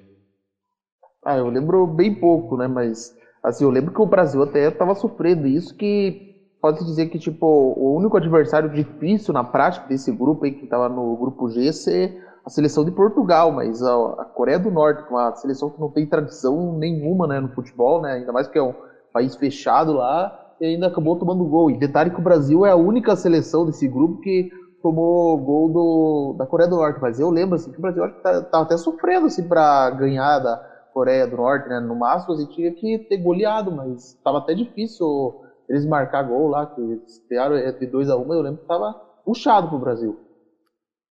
Ah, 1.25 1.39
eu 1.39 1.49
lembro 1.49 1.87
bem 1.87 2.15
pouco, 2.15 2.57
né? 2.57 2.69
Mas 2.69 3.15
assim, 3.43 3.65
eu 3.65 3.71
lembro 3.71 3.93
que 3.93 4.01
o 4.01 4.07
Brasil 4.07 4.43
até 4.43 4.69
estava 4.69 4.95
sofrendo 4.95 5.47
isso 5.47 5.75
que 5.77 6.34
pode 6.65 6.83
dizer 6.83 7.11
que 7.11 7.19
tipo 7.19 7.47
o 7.47 7.95
único 7.95 8.17
adversário 8.17 8.71
difícil 8.71 9.35
na 9.35 9.45
prática 9.45 9.87
desse 9.87 10.11
grupo 10.11 10.47
aí 10.47 10.53
que 10.53 10.65
estava 10.65 10.89
no 10.89 11.15
grupo 11.15 11.51
G 11.51 11.71
ser 11.75 12.17
a 12.43 12.49
seleção 12.49 12.87
de 12.87 12.91
Portugal, 12.91 13.53
mas 13.53 13.83
a, 13.83 13.95
a, 13.95 14.25
Coreia 14.25 14.59
do 14.59 14.71
Norte, 14.71 15.05
uma 15.11 15.35
seleção 15.35 15.69
que 15.69 15.79
não 15.79 15.91
tem 15.91 16.07
tradição 16.07 16.73
nenhuma 16.79 17.27
né, 17.27 17.39
no 17.39 17.51
futebol, 17.51 18.01
né? 18.01 18.15
Ainda 18.15 18.33
mais 18.33 18.49
que 18.49 18.57
é 18.57 18.63
um 18.63 18.73
país 19.13 19.37
fechado 19.37 19.93
lá, 19.93 20.55
e 20.59 20.65
ainda 20.65 20.87
acabou 20.87 21.17
tomando 21.17 21.45
gol. 21.45 21.71
E 21.71 21.77
detalhe 21.77 22.11
que 22.11 22.19
o 22.19 22.25
Brasil 22.25 22.65
é 22.65 22.71
a 22.71 22.77
única 22.77 23.15
seleção 23.15 23.67
desse 23.67 23.87
grupo 23.87 24.23
que 24.23 24.49
tomou 24.83 25.37
gol 25.37 25.69
do, 25.69 26.35
da 26.39 26.47
Coreia 26.47 26.71
do 26.71 26.77
Norte. 26.77 26.99
Mas 26.99 27.21
eu 27.21 27.29
lembro 27.29 27.57
assim, 27.57 27.73
que 27.73 27.79
o 27.79 27.83
Brasil 27.83 28.09
que 28.09 28.23
tá, 28.23 28.41
tá 28.41 28.63
até 28.63 28.79
sofrendo 28.79 29.27
assim, 29.27 29.47
para 29.47 29.91
ganhar 29.91 30.39
da 30.39 30.57
Coreia 30.95 31.27
do 31.27 31.37
Norte, 31.37 31.69
né? 31.69 31.79
No 31.79 31.95
máximo, 31.95 32.33
assim, 32.33 32.47
tinha 32.47 32.73
que 32.73 33.01
ter 33.01 33.19
goleado, 33.19 33.71
mas 33.71 34.15
estava 34.15 34.39
até 34.39 34.55
difícil 34.55 35.44
eles 35.69 35.87
marcar 35.87 36.23
gol 36.23 36.49
lá, 36.49 36.67
que 36.67 36.81
eles 36.81 37.19
criaram 37.27 37.57
de 37.79 37.87
2 37.87 38.11
a 38.11 38.17
1 38.17 38.21
um, 38.21 38.35
eu 38.35 38.43
lembro 38.43 38.59
que 38.59 38.65
estava 38.65 38.93
puxado 39.25 39.69
pro 39.69 39.79
Brasil. 39.79 40.21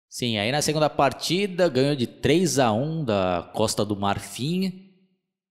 Sim, 0.09 0.39
aí 0.39 0.53
na 0.53 0.63
segunda 0.63 0.89
partida 0.89 1.69
ganhou 1.69 1.97
de 1.97 2.07
3 2.07 2.59
a 2.59 2.73
1 2.73 3.05
da 3.05 3.51
Costa 3.55 3.85
do 3.85 3.97
Marfim. 3.97 4.85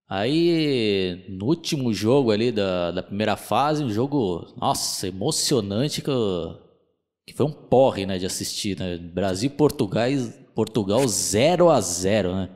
Aí 0.07 1.25
no 1.29 1.45
último 1.45 1.93
jogo 1.93 2.31
ali 2.31 2.51
da, 2.51 2.91
da 2.91 3.03
primeira 3.03 3.35
fase, 3.35 3.83
um 3.83 3.89
jogo, 3.89 4.53
nossa, 4.55 5.07
emocionante 5.07 6.01
que, 6.01 6.09
eu, 6.09 6.57
que 7.25 7.33
foi 7.33 7.45
um 7.45 7.51
porre, 7.51 8.05
né, 8.05 8.17
de 8.17 8.25
assistir, 8.25 8.79
né? 8.79 8.97
Brasil 8.97 9.47
e 9.47 9.53
Portugal, 9.53 10.07
Portugal 10.53 11.05
0 11.07 11.69
a 11.69 11.81
0, 11.81 12.35
né? 12.35 12.49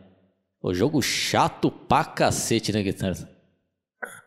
O 0.62 0.74
jogo 0.74 1.02
chato 1.02 1.72
pra 1.72 2.06
cacete, 2.06 2.72
né, 2.72 2.84
Guitarra? 2.84 3.30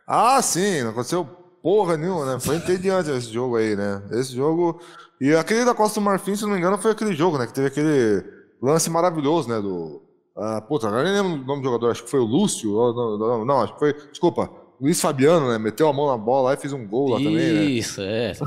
Ah, 0.07 0.43
sim, 0.43 0.81
aconteceu 0.81 1.42
porra 1.63 1.97
nenhuma, 1.97 2.27
né? 2.27 2.41
Foi 2.41 2.57
entediante 2.57 3.11
esse 3.11 3.33
jogo 3.33 3.57
aí, 3.57 3.77
né? 3.77 4.03
Esse 4.11 4.35
jogo. 4.35 4.81
E 5.21 5.33
aquele 5.35 5.65
da 5.65 5.75
Costa 5.75 6.01
do 6.01 6.05
Marfim, 6.05 6.35
se 6.35 6.43
não 6.43 6.51
me 6.51 6.59
engano, 6.59 6.77
foi 6.79 6.91
aquele 6.91 7.15
jogo, 7.15 7.39
né? 7.39 7.47
Que 7.47 7.55
teve 7.55 7.69
aquele 7.69 8.25
lance 8.61 8.91
maravilhoso, 8.91 9.49
né? 9.49 9.61
Do. 9.61 10.03
Ah, 10.37 10.61
puta, 10.61 10.89
agora 10.89 11.05
nem 11.05 11.13
lembro 11.13 11.43
o 11.43 11.47
nome 11.47 11.63
do 11.63 11.69
jogador, 11.69 11.91
acho 11.91 12.05
que 12.05 12.11
foi 12.11 12.21
o 12.21 12.25
Lúcio. 12.25 12.73
Não, 12.73 13.19
não, 13.19 13.45
não, 13.45 13.61
acho 13.63 13.75
que 13.75 13.79
foi. 13.79 13.93
Desculpa, 14.11 14.51
Luiz 14.81 15.01
Fabiano, 15.01 15.49
né? 15.49 15.59
Meteu 15.59 15.89
a 15.89 15.93
mão 15.93 16.09
na 16.09 16.17
bola 16.17 16.49
lá 16.49 16.55
e 16.55 16.57
fez 16.57 16.73
um 16.73 16.87
gol 16.87 17.11
lá 17.11 17.19
também, 17.19 17.35
né? 17.53 17.65
Isso, 17.65 18.01
é. 18.01 18.33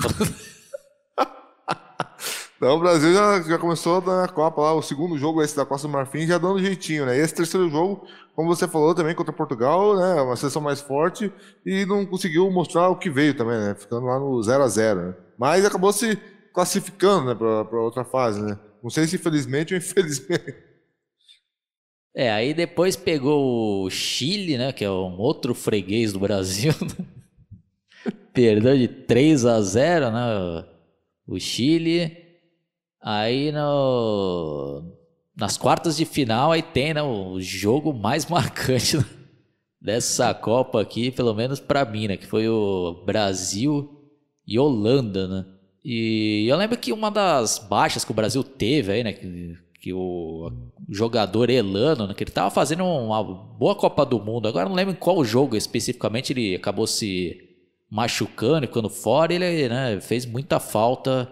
Então 2.57 2.77
o 2.77 2.79
Brasil 2.79 3.13
já, 3.13 3.41
já 3.41 3.57
começou 3.57 4.01
na 4.01 4.27
Copa 4.27 4.61
lá, 4.61 4.73
o 4.73 4.81
segundo 4.81 5.17
jogo 5.17 5.43
esse 5.43 5.55
da 5.55 5.65
Costa 5.65 5.87
do 5.87 5.91
Marfim, 5.91 6.25
já 6.25 6.37
dando 6.37 6.57
jeitinho, 6.59 7.05
né? 7.05 7.17
Esse 7.17 7.35
terceiro 7.35 7.69
jogo, 7.69 8.07
como 8.35 8.53
você 8.53 8.67
falou 8.67 8.93
também, 8.93 9.15
contra 9.15 9.33
Portugal, 9.33 9.95
né? 9.95 10.21
Uma 10.21 10.35
seleção 10.35 10.61
mais 10.61 10.81
forte 10.81 11.31
e 11.65 11.85
não 11.85 12.05
conseguiu 12.05 12.51
mostrar 12.51 12.89
o 12.89 12.97
que 12.97 13.09
veio 13.09 13.35
também, 13.35 13.57
né? 13.57 13.75
Ficando 13.75 14.05
lá 14.05 14.19
no 14.19 14.41
0 14.43 14.63
a 14.63 14.67
0 14.67 15.01
né? 15.01 15.15
Mas 15.37 15.65
acabou 15.65 15.93
se 15.93 16.17
classificando, 16.53 17.25
né, 17.25 17.35
para 17.35 17.79
outra 17.79 18.03
fase, 18.03 18.41
né? 18.41 18.59
Não 18.83 18.89
sei 18.89 19.07
se 19.07 19.15
infelizmente 19.15 19.73
ou 19.73 19.77
infelizmente. 19.77 20.55
É, 22.17 22.31
aí 22.31 22.53
depois 22.53 22.95
pegou 22.95 23.83
o 23.83 23.89
Chile, 23.89 24.57
né, 24.57 24.71
que 24.71 24.85
é 24.85 24.89
um 24.89 25.19
outro 25.19 25.53
freguês 25.53 26.13
do 26.13 26.19
Brasil. 26.19 26.71
Perdeu 28.33 28.77
de 28.77 28.87
3 28.87 29.45
a 29.45 29.59
0, 29.59 30.11
né? 30.11 30.65
O 31.27 31.37
Chile. 31.37 32.15
Aí 33.01 33.51
no, 33.51 34.81
nas 35.35 35.57
quartas 35.57 35.97
de 35.97 36.05
final 36.05 36.51
aí 36.51 36.61
tem 36.61 36.93
né, 36.93 37.01
o 37.01 37.39
jogo 37.39 37.93
mais 37.93 38.25
marcante 38.29 38.97
dessa 39.81 40.33
Copa 40.33 40.81
aqui, 40.81 41.11
pelo 41.11 41.33
menos 41.33 41.59
para 41.59 41.85
mim, 41.85 42.07
né, 42.07 42.17
que 42.17 42.25
foi 42.25 42.47
o 42.47 43.03
Brasil 43.05 43.91
e 44.47 44.57
Holanda, 44.57 45.27
né? 45.27 45.45
E 45.83 46.47
eu 46.47 46.57
lembro 46.57 46.77
que 46.77 46.91
uma 46.91 47.11
das 47.11 47.59
baixas 47.59 48.03
que 48.03 48.09
o 48.09 48.15
Brasil 48.15 48.43
teve 48.43 48.91
aí, 48.91 49.03
né? 49.03 49.13
Que, 49.13 49.55
que 49.79 49.93
o 49.93 50.51
jogador 50.89 51.47
Elano, 51.47 52.07
né, 52.07 52.13
que 52.15 52.23
ele 52.23 52.31
tava 52.31 52.49
fazendo 52.49 52.83
uma 52.83 53.23
boa 53.23 53.75
Copa 53.75 54.03
do 54.03 54.19
Mundo. 54.19 54.47
Agora 54.47 54.67
não 54.67 54.75
lembro 54.75 54.93
em 54.95 54.97
qual 54.97 55.23
jogo 55.23 55.55
especificamente 55.55 56.33
ele 56.33 56.55
acabou 56.55 56.87
se 56.87 57.37
machucando 57.87 58.65
e 58.65 58.67
ficando 58.67 58.89
fora. 58.89 59.31
Ele 59.31 59.69
né, 59.69 59.99
fez 60.01 60.25
muita 60.25 60.59
falta 60.59 61.31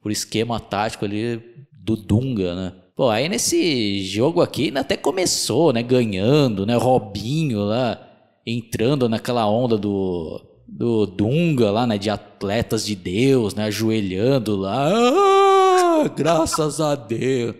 por 0.00 0.10
esquema 0.10 0.58
tático 0.58 1.04
ali 1.04 1.40
do 1.72 1.94
Dunga, 1.94 2.56
né? 2.56 2.81
Pô, 3.02 3.10
aí 3.10 3.28
nesse 3.28 4.04
jogo 4.04 4.40
aqui 4.40 4.72
até 4.76 4.96
começou, 4.96 5.72
né? 5.72 5.82
Ganhando, 5.82 6.64
né? 6.64 6.76
Robinho 6.76 7.58
lá 7.64 8.00
entrando 8.46 9.08
naquela 9.08 9.44
onda 9.44 9.76
do, 9.76 10.40
do 10.68 11.04
Dunga 11.04 11.72
lá, 11.72 11.84
né? 11.84 11.98
De 11.98 12.08
atletas 12.08 12.86
de 12.86 12.94
Deus, 12.94 13.56
né? 13.56 13.64
Ajoelhando 13.64 14.54
lá. 14.54 14.88
Ah, 14.88 16.08
graças 16.14 16.80
a 16.80 16.94
Deus. 16.94 17.56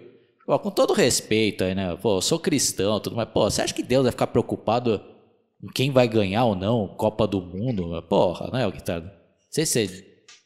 Pô, 0.47 0.57
com 0.61 0.71
todo 0.71 0.93
respeito 0.93 1.65
aí, 1.65 1.75
né? 1.75 1.99
Pô, 2.01 2.19
eu 2.19 2.23
sou 2.23 2.39
cristão 2.39 3.01
tudo, 3.01 3.17
mas, 3.17 3.29
pô, 3.29 3.51
você 3.51 3.63
acha 3.63 3.75
que 3.75 3.83
Deus 3.83 4.05
vai 4.05 4.13
ficar 4.13 4.29
preocupado 4.29 5.01
em 5.61 5.73
quem 5.73 5.91
vai 5.91 6.07
ganhar 6.07 6.45
ou 6.45 6.55
não 6.55 6.87
Copa 6.87 7.27
do 7.27 7.43
Mundo? 7.43 8.01
Porra, 8.09 8.49
né, 8.53 8.71
Guitarra? 8.71 9.01
Não 9.01 9.11
sei 9.51 9.67
se 9.67 9.89
você 9.89 10.05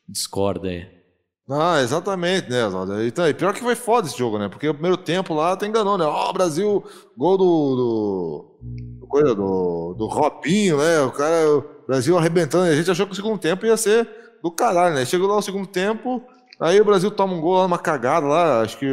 discorda 0.08 0.70
aí. 0.70 0.95
Ah, 1.48 1.80
exatamente, 1.80 2.50
né, 2.50 2.66
Oswaldo? 2.66 3.00
E 3.04 3.10
tá, 3.12 3.32
pior 3.32 3.54
que 3.54 3.60
foi 3.60 3.76
foda 3.76 4.08
esse 4.08 4.18
jogo, 4.18 4.36
né? 4.36 4.48
Porque 4.48 4.68
o 4.68 4.74
primeiro 4.74 4.96
tempo 4.96 5.32
lá 5.32 5.52
até 5.52 5.64
enganou, 5.66 5.96
né? 5.96 6.04
Ó, 6.04 6.28
oh, 6.28 6.32
Brasil, 6.32 6.82
gol 7.16 7.38
do, 7.38 7.76
do, 7.76 8.58
do, 9.00 9.06
coisa, 9.06 9.32
do, 9.32 9.94
do 9.96 10.06
Robinho, 10.06 10.78
né? 10.78 11.02
O 11.02 11.12
cara, 11.12 11.48
o 11.48 11.64
Brasil 11.86 12.18
arrebentando. 12.18 12.64
A 12.64 12.74
gente 12.74 12.90
achou 12.90 13.06
que 13.06 13.12
o 13.12 13.14
segundo 13.16 13.38
tempo 13.38 13.64
ia 13.64 13.76
ser 13.76 14.08
do 14.42 14.50
caralho, 14.50 14.96
né? 14.96 15.04
Chegou 15.04 15.28
lá 15.28 15.36
no 15.36 15.42
segundo 15.42 15.68
tempo, 15.68 16.20
aí 16.58 16.80
o 16.80 16.84
Brasil 16.84 17.12
toma 17.12 17.34
um 17.34 17.40
gol 17.40 17.58
lá 17.58 17.62
numa 17.62 17.78
cagada 17.78 18.26
lá, 18.26 18.62
acho 18.62 18.76
que 18.76 18.86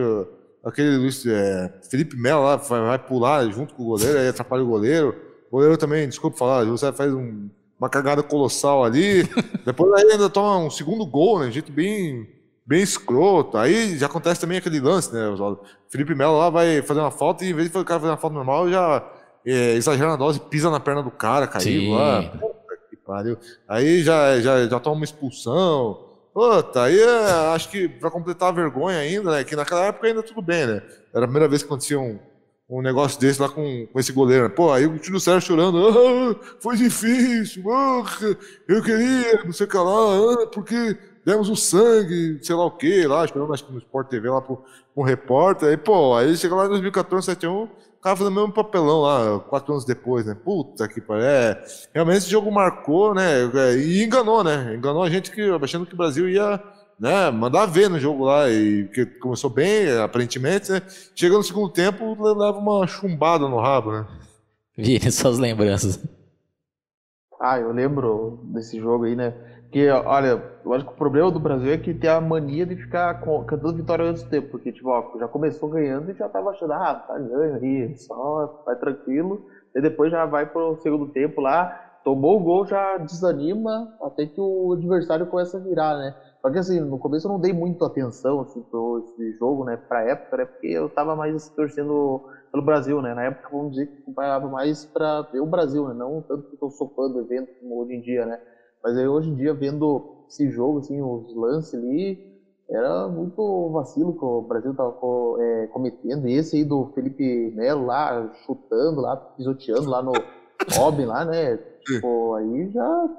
aquele 0.63 0.97
Luiz, 0.97 1.25
é, 1.25 1.73
Felipe 1.89 2.15
Melo 2.15 2.43
lá 2.43 2.57
vai, 2.57 2.81
vai, 2.81 2.99
pular 2.99 3.49
junto 3.49 3.73
com 3.73 3.81
o 3.81 3.87
goleiro, 3.87 4.19
aí 4.19 4.27
atrapalha 4.27 4.63
o 4.63 4.67
goleiro. 4.67 5.15
O 5.49 5.55
goleiro 5.55 5.75
também, 5.75 6.07
desculpa 6.07 6.37
falar, 6.37 6.65
você 6.65 6.91
faz 6.91 7.11
um, 7.11 7.49
uma 7.79 7.89
cagada 7.89 8.21
colossal 8.21 8.83
ali. 8.83 9.23
Depois 9.65 9.91
aí 9.93 10.11
ainda 10.11 10.29
toma 10.29 10.57
um 10.59 10.69
segundo 10.69 11.03
gol, 11.03 11.39
né? 11.39 11.47
De 11.47 11.53
jeito 11.53 11.71
bem 11.71 12.42
bem 12.65 12.81
escroto. 12.81 13.57
Aí 13.57 13.97
já 13.97 14.05
acontece 14.05 14.41
também 14.41 14.57
aquele 14.57 14.79
lance, 14.79 15.13
né? 15.13 15.27
O 15.29 15.59
Felipe 15.89 16.15
Melo 16.15 16.37
lá 16.37 16.49
vai 16.49 16.81
fazer 16.81 16.99
uma 16.99 17.11
falta 17.11 17.43
e 17.43 17.49
em 17.49 17.53
vez 17.53 17.69
de 17.69 17.77
o 17.77 17.85
cara 17.85 17.99
fazer 17.99 18.11
uma 18.11 18.17
falta 18.17 18.35
normal, 18.35 18.69
já 18.69 19.03
é, 19.45 19.73
exagera 19.73 20.09
na 20.09 20.15
dose, 20.15 20.39
pisa 20.39 20.69
na 20.69 20.79
perna 20.79 21.03
do 21.03 21.11
cara, 21.11 21.47
caiu 21.47 21.91
lá. 21.91 22.23
Puta 22.23 22.77
que 22.89 22.97
pariu. 22.97 23.37
Aí 23.67 24.03
já, 24.03 24.39
já, 24.39 24.67
já 24.67 24.79
toma 24.79 24.95
uma 24.95 25.05
expulsão. 25.05 26.11
Puta, 26.33 26.83
aí 26.83 26.99
é, 26.99 27.53
acho 27.53 27.69
que 27.69 27.87
pra 27.87 28.09
completar 28.09 28.49
a 28.49 28.53
vergonha 28.53 28.97
ainda, 28.97 29.31
né? 29.31 29.43
Que 29.43 29.55
naquela 29.55 29.85
época 29.85 30.07
ainda 30.07 30.23
tudo 30.23 30.41
bem, 30.41 30.65
né? 30.65 30.81
Era 31.13 31.25
a 31.25 31.27
primeira 31.27 31.47
vez 31.47 31.61
que 31.61 31.67
acontecia 31.67 31.99
um, 31.99 32.17
um 32.69 32.81
negócio 32.81 33.19
desse 33.19 33.39
lá 33.39 33.49
com, 33.49 33.87
com 33.91 33.99
esse 33.99 34.11
goleiro. 34.11 34.45
Né? 34.45 34.49
Pô, 34.49 34.71
aí 34.71 34.87
o 34.87 34.97
Tio 34.97 35.19
Sérgio 35.19 35.47
chorando, 35.47 35.77
ah, 35.87 36.55
foi 36.59 36.75
difícil, 36.75 37.63
ah, 37.71 38.03
eu 38.67 38.81
queria, 38.81 39.43
não 39.43 39.53
sei 39.53 39.67
o 39.67 39.69
que 39.69 39.77
lá, 39.77 39.83
ah, 39.83 40.47
porque 40.47 40.97
demos 41.25 41.49
o 41.49 41.55
sangue, 41.55 42.39
sei 42.41 42.55
lá 42.55 42.65
o 42.65 42.71
que, 42.71 43.07
lá, 43.07 43.25
esperando 43.25 43.53
acho 43.53 43.65
que 43.65 43.71
no 43.71 43.79
Sport 43.79 44.07
TV 44.09 44.29
lá 44.29 44.41
pro, 44.41 44.63
um 44.95 45.03
repórter. 45.03 45.69
Aí, 45.69 45.77
pô, 45.77 46.15
aí 46.15 46.35
chega 46.35 46.55
lá 46.55 46.65
em 46.65 46.69
2014, 46.69 47.25
71, 47.25 47.63
o 47.63 47.69
cara 48.01 48.15
fazendo 48.15 48.33
o 48.33 48.39
mesmo 48.39 48.53
papelão 48.53 49.01
lá, 49.01 49.39
quatro 49.39 49.73
anos 49.73 49.85
depois, 49.85 50.25
né? 50.25 50.35
Puta 50.35 50.87
que 50.87 50.99
pariu. 51.01 51.25
É, 51.25 51.63
realmente 51.93 52.19
esse 52.19 52.29
jogo 52.29 52.51
marcou, 52.51 53.13
né? 53.13 53.45
E 53.77 54.03
enganou, 54.03 54.43
né? 54.43 54.75
Enganou 54.75 55.03
a 55.03 55.09
gente 55.09 55.31
que, 55.31 55.41
achando 55.61 55.85
que 55.85 55.93
o 55.93 55.97
Brasil 55.97 56.29
ia 56.29 56.61
né, 56.99 57.31
mandar 57.31 57.65
ver 57.65 57.89
no 57.89 57.99
jogo 57.99 58.25
lá, 58.25 58.49
e 58.49 58.87
que 58.93 59.05
começou 59.05 59.49
bem, 59.49 59.97
aparentemente, 59.97 60.71
né? 60.71 60.81
Chega 61.15 61.35
no 61.35 61.43
segundo 61.43 61.69
tempo, 61.69 62.15
leva 62.21 62.57
uma 62.57 62.85
chumbada 62.87 63.47
no 63.47 63.59
rabo, 63.59 63.91
né? 63.91 64.07
Vire 64.77 65.11
suas 65.11 65.37
lembranças. 65.37 65.99
Ah, 67.39 67.59
eu 67.59 67.71
lembro 67.71 68.39
desse 68.45 68.79
jogo 68.79 69.03
aí, 69.03 69.15
né? 69.15 69.33
Porque, 69.73 69.89
olha, 69.89 70.39
eu 70.63 70.71
acho 70.71 70.85
que 70.85 70.91
o 70.91 70.95
problema 70.95 71.31
do 71.31 71.39
Brasil 71.39 71.71
é 71.71 71.79
que 71.79 71.95
tem 71.95 72.07
a 72.07 72.21
mania 72.21 72.63
de 72.63 72.75
ficar 72.77 73.19
cantando 73.47 73.73
vitória 73.75 74.05
antes 74.05 74.21
do 74.21 74.29
tempo. 74.29 74.47
Porque, 74.51 74.71
tipo, 74.71 74.87
ó, 74.87 75.03
já 75.17 75.27
começou 75.27 75.67
ganhando 75.67 76.11
e 76.11 76.13
já 76.13 76.29
tava 76.29 76.51
achando, 76.51 76.73
ah, 76.73 76.93
tá 76.93 77.17
ganho 77.17 77.55
aí, 77.55 77.91
só 77.95 78.53
vai 78.63 78.75
tranquilo. 78.75 79.41
E 79.75 79.81
depois 79.81 80.11
já 80.11 80.27
vai 80.27 80.45
pro 80.45 80.75
segundo 80.75 81.09
tempo 81.09 81.41
lá, 81.41 81.67
tomou 82.03 82.37
o 82.39 82.43
gol, 82.43 82.67
já 82.67 82.97
desanima 82.97 83.89
até 83.99 84.27
que 84.27 84.39
o 84.39 84.73
adversário 84.73 85.25
começa 85.25 85.57
a 85.57 85.61
virar, 85.61 85.97
né? 85.97 86.13
Só 86.39 86.51
que 86.51 86.59
assim, 86.59 86.79
no 86.79 86.99
começo 86.99 87.25
eu 87.27 87.31
não 87.31 87.39
dei 87.39 87.51
muito 87.51 87.83
atenção 87.83 88.41
assim, 88.41 88.61
pro 88.69 88.99
esse 88.99 89.31
jogo, 89.39 89.63
né, 89.65 89.79
pra 89.89 90.03
época, 90.07 90.37
né? 90.37 90.45
Porque 90.45 90.67
eu 90.67 90.87
tava 90.87 91.15
mais 91.15 91.49
torcendo 91.49 92.21
pelo 92.51 92.63
Brasil, 92.63 93.01
né? 93.01 93.15
Na 93.15 93.23
época, 93.23 93.49
vamos 93.51 93.71
dizer 93.71 93.87
que 93.87 93.93
eu 93.93 93.97
acompanhava 94.03 94.47
mais 94.47 94.85
pra 94.93 95.23
ver 95.31 95.39
o 95.39 95.47
Brasil, 95.47 95.87
né? 95.87 95.95
Não 95.95 96.21
tanto 96.27 96.43
que 96.47 96.63
eu 96.63 96.69
sou 96.69 96.91
fã 96.95 97.05
evento 97.19 97.49
como 97.59 97.81
hoje 97.81 97.93
em 97.95 98.01
dia, 98.01 98.23
né? 98.27 98.37
Mas 98.83 98.97
aí 98.97 99.07
hoje 99.07 99.29
em 99.29 99.35
dia, 99.35 99.53
vendo 99.53 100.25
esse 100.27 100.49
jogo, 100.49 100.79
assim, 100.79 101.01
os 101.01 101.33
lances 101.35 101.73
ali, 101.73 102.19
era 102.69 103.07
muito 103.07 103.69
vacilo 103.71 104.17
que 104.17 104.25
o 104.25 104.41
Brasil 104.41 104.71
estava 104.71 104.95
é, 105.39 105.67
cometendo. 105.67 106.27
E 106.27 106.33
esse 106.33 106.57
aí 106.57 106.65
do 106.65 106.91
Felipe 106.93 107.51
Melo 107.55 107.85
lá, 107.85 108.29
chutando 108.45 109.01
lá, 109.01 109.15
pisoteando 109.15 109.89
lá 109.89 110.01
no 110.01 110.11
Robin 110.75 111.05
lá, 111.05 111.23
né? 111.23 111.57
Tipo, 111.85 112.33
aí 112.35 112.69
já 112.71 113.09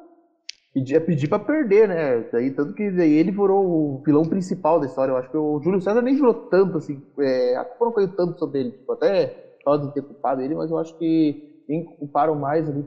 pedir, 0.73 0.97
é 0.97 1.01
pedir 1.01 1.29
pra 1.29 1.39
perder, 1.39 1.89
né? 1.89 2.21
Daí, 2.33 2.51
tanto 2.51 2.75
que 2.75 2.91
daí 2.91 3.13
ele 3.13 3.31
virou 3.31 3.65
o 3.65 4.03
vilão 4.05 4.25
principal 4.25 4.81
da 4.81 4.87
história. 4.87 5.13
Eu 5.13 5.17
acho 5.17 5.31
que 5.31 5.37
o 5.37 5.61
Júlio 5.63 5.81
César 5.81 6.03
nem 6.03 6.15
virou 6.15 6.35
tanto, 6.35 6.79
assim. 6.79 7.01
É, 7.21 7.57
a 7.57 7.65
culpa 7.65 7.85
não 7.85 7.93
caiu 7.93 8.09
tanto 8.09 8.39
sobre 8.39 8.61
ele. 8.61 8.71
Tipo, 8.73 8.93
até 8.93 9.27
podem 9.65 9.91
ter 9.91 10.03
culpado 10.03 10.43
ele, 10.43 10.55
mas 10.55 10.71
eu 10.71 10.79
acho 10.79 10.97
que 10.99 11.63
quem 11.67 11.85
culparam 11.85 12.35
mais 12.35 12.69
ali 12.69 12.85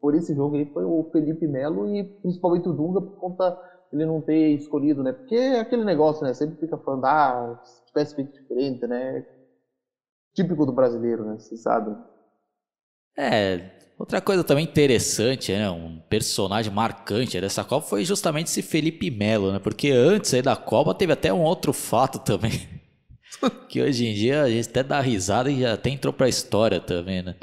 por 0.00 0.14
esse 0.14 0.34
jogo 0.34 0.56
aí 0.56 0.64
foi 0.72 0.84
o 0.84 1.08
Felipe 1.12 1.46
Melo 1.46 1.94
e 1.94 2.04
principalmente 2.04 2.68
o 2.68 2.72
Dunga 2.72 3.00
por 3.00 3.16
conta 3.16 3.58
ele 3.92 4.06
não 4.06 4.20
ter 4.20 4.50
escolhido, 4.50 5.02
né? 5.02 5.12
Porque 5.12 5.34
é 5.34 5.60
aquele 5.60 5.84
negócio, 5.84 6.24
né? 6.24 6.32
Sempre 6.32 6.60
fica 6.60 6.78
falando, 6.78 7.04
ah, 7.04 7.60
se 7.64 7.86
tivesse 7.86 8.14
feito 8.14 8.32
diferente, 8.32 8.86
né? 8.86 9.26
Típico 10.32 10.64
do 10.64 10.72
brasileiro, 10.72 11.24
né? 11.24 11.38
Você 11.38 11.56
sabe. 11.56 11.96
É, 13.18 13.70
outra 13.98 14.20
coisa 14.20 14.44
também 14.44 14.64
interessante, 14.64 15.52
né? 15.52 15.68
Um 15.68 16.00
personagem 16.08 16.72
marcante 16.72 17.40
dessa 17.40 17.64
Copa 17.64 17.86
foi 17.86 18.04
justamente 18.04 18.46
esse 18.46 18.62
Felipe 18.62 19.10
Melo, 19.10 19.52
né? 19.52 19.58
Porque 19.58 19.90
antes 19.90 20.32
aí 20.32 20.42
da 20.42 20.54
Copa 20.54 20.94
teve 20.94 21.12
até 21.12 21.32
um 21.32 21.42
outro 21.42 21.72
fato 21.72 22.20
também. 22.20 22.68
que 23.68 23.82
hoje 23.82 24.06
em 24.06 24.14
dia 24.14 24.42
a 24.42 24.48
gente 24.48 24.68
até 24.68 24.84
dá 24.84 25.00
risada 25.00 25.50
e 25.50 25.60
já 25.60 25.74
até 25.74 25.90
entrou 25.90 26.12
pra 26.12 26.28
história 26.28 26.80
também, 26.80 27.22
né? 27.22 27.34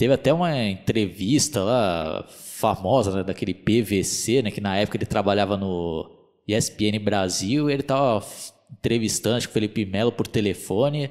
Teve 0.00 0.14
até 0.14 0.32
uma 0.32 0.56
entrevista 0.56 1.62
lá 1.62 2.24
famosa 2.26 3.14
né, 3.14 3.22
daquele 3.22 3.52
PVC, 3.52 4.40
né, 4.40 4.50
que 4.50 4.58
na 4.58 4.74
época 4.74 4.96
ele 4.96 5.04
trabalhava 5.04 5.58
no 5.58 6.10
ESPN 6.48 6.98
Brasil, 7.04 7.68
ele 7.68 7.82
tava 7.82 8.24
entrevistando 8.72 9.40
que 9.40 9.46
o 9.46 9.50
Felipe 9.50 9.84
Melo 9.84 10.10
por 10.10 10.26
telefone. 10.26 11.10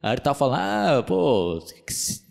Aí 0.00 0.12
ele 0.12 0.20
tava 0.20 0.38
falando, 0.38 0.60
ah, 0.60 1.02
pô, 1.02 1.58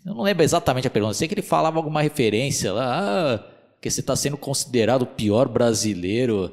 eu 0.06 0.14
não 0.14 0.22
lembro 0.22 0.42
exatamente 0.42 0.86
a 0.86 0.90
pergunta, 0.90 1.12
sei 1.12 1.28
que 1.28 1.34
ele 1.34 1.42
falava 1.42 1.76
alguma 1.76 2.00
referência 2.00 2.72
lá, 2.72 3.34
ah, 3.34 3.44
que 3.78 3.90
você 3.90 4.00
está 4.00 4.16
sendo 4.16 4.38
considerado 4.38 5.02
o 5.02 5.06
pior 5.06 5.46
brasileiro 5.46 6.50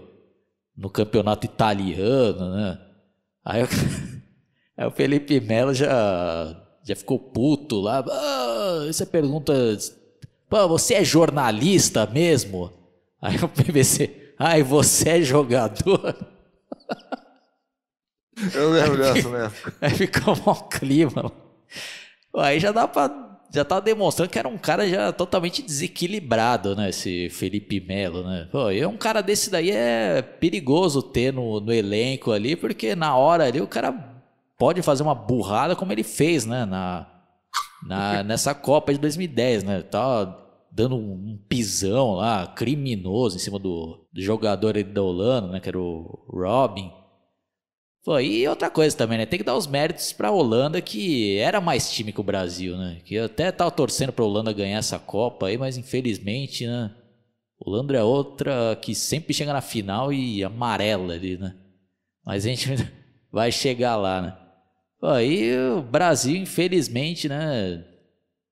no 0.75 0.89
campeonato 0.89 1.45
italiano, 1.45 2.53
né? 2.53 2.77
Aí, 3.45 3.61
eu, 3.61 3.67
aí 4.75 4.85
o 4.85 4.91
Felipe 4.91 5.39
Melo 5.39 5.73
já 5.73 6.64
já 6.85 6.95
ficou 6.95 7.17
puto 7.17 7.81
lá. 7.81 8.05
Ah, 8.07 8.85
essa 8.87 9.05
pergunta. 9.05 9.53
Pô, 10.47 10.67
você 10.67 10.93
é 10.93 11.03
jornalista 11.03 12.05
mesmo? 12.05 12.71
Aí 13.19 13.37
o 13.37 13.49
PVC. 13.49 14.33
Ai, 14.37 14.61
você 14.61 15.09
é 15.09 15.21
jogador? 15.21 16.15
Eu 18.53 18.69
lembro 18.69 18.97
dessa, 18.97 19.29
né? 19.29 19.51
Aí 19.81 19.89
ficou 19.91 20.35
um 20.35 20.69
clima. 20.69 21.31
Aí 22.35 22.59
já 22.59 22.71
dá 22.71 22.87
pra. 22.87 23.23
Já 23.51 23.63
tá 23.63 23.79
demonstrando 23.79 24.29
que 24.29 24.37
era 24.37 24.49
um 24.49 24.57
cara 24.57 24.87
já 24.87 25.13
totalmente 25.13 25.61
desequilibrado, 25.61 26.75
né? 26.75 26.89
Esse 26.89 27.29
Felipe 27.29 27.79
Melo, 27.79 28.21
né? 28.27 28.49
Pô, 28.51 28.69
e 28.69 28.85
um 28.85 28.97
cara 28.97 29.21
desse 29.21 29.49
daí 29.49 29.71
é 29.71 30.21
perigoso 30.21 31.01
ter 31.01 31.31
no, 31.31 31.61
no 31.61 31.71
elenco 31.71 32.31
ali, 32.31 32.55
porque 32.55 32.95
na 32.95 33.15
hora 33.15 33.45
ali 33.45 33.61
o 33.61 33.67
cara 33.67 34.14
pode 34.57 34.81
fazer 34.81 35.03
uma 35.03 35.15
burrada 35.15 35.75
como 35.75 35.91
ele 35.91 36.03
fez, 36.03 36.45
né? 36.45 36.65
Na, 36.65 37.07
na, 37.85 38.21
nessa 38.23 38.53
Copa 38.53 38.93
de 38.93 38.99
2010, 38.99 39.63
né? 39.63 39.81
Tá 39.81 40.41
dando 40.71 40.97
um 40.97 41.39
pisão 41.47 42.15
lá, 42.15 42.47
criminoso 42.47 43.37
em 43.37 43.39
cima 43.39 43.57
do, 43.57 44.07
do 44.11 44.21
jogador 44.21 44.81
da 44.83 45.01
Holanda, 45.01 45.47
né? 45.47 45.59
Que 45.59 45.69
era 45.69 45.79
o 45.79 46.25
Robin. 46.29 46.91
Pô, 48.03 48.19
e 48.19 48.47
outra 48.47 48.69
coisa 48.69 48.95
também, 48.95 49.17
né? 49.17 49.25
Tem 49.25 49.39
que 49.39 49.45
dar 49.45 49.55
os 49.55 49.65
méritos 49.65 50.13
pra 50.13 50.31
Holanda, 50.31 50.79
que 50.79 51.37
era 51.37 51.59
mais 51.59 51.91
time 51.91 52.11
que 52.11 52.19
o 52.19 52.23
Brasil, 52.23 52.77
né? 52.77 53.01
Que 53.03 53.17
até 53.17 53.51
tava 53.51 53.71
torcendo 53.71 54.11
pra 54.11 54.23
Holanda 54.23 54.53
ganhar 54.53 54.77
essa 54.77 54.99
Copa 54.99 55.47
aí, 55.47 55.57
mas 55.57 55.77
infelizmente, 55.77 56.67
né? 56.67 56.91
Holanda 57.59 57.97
é 57.97 58.03
outra 58.03 58.75
que 58.79 58.93
sempre 58.93 59.33
chega 59.33 59.53
na 59.53 59.61
final 59.61 60.13
e 60.13 60.43
amarela 60.43 61.13
ali, 61.13 61.37
né? 61.37 61.55
Mas 62.23 62.45
a 62.45 62.49
gente 62.49 62.69
vai 63.31 63.51
chegar 63.51 63.95
lá, 63.95 64.21
né? 64.21 64.44
Aí 65.07 65.55
o 65.57 65.81
Brasil, 65.81 66.35
infelizmente, 66.35 67.29
né? 67.29 67.83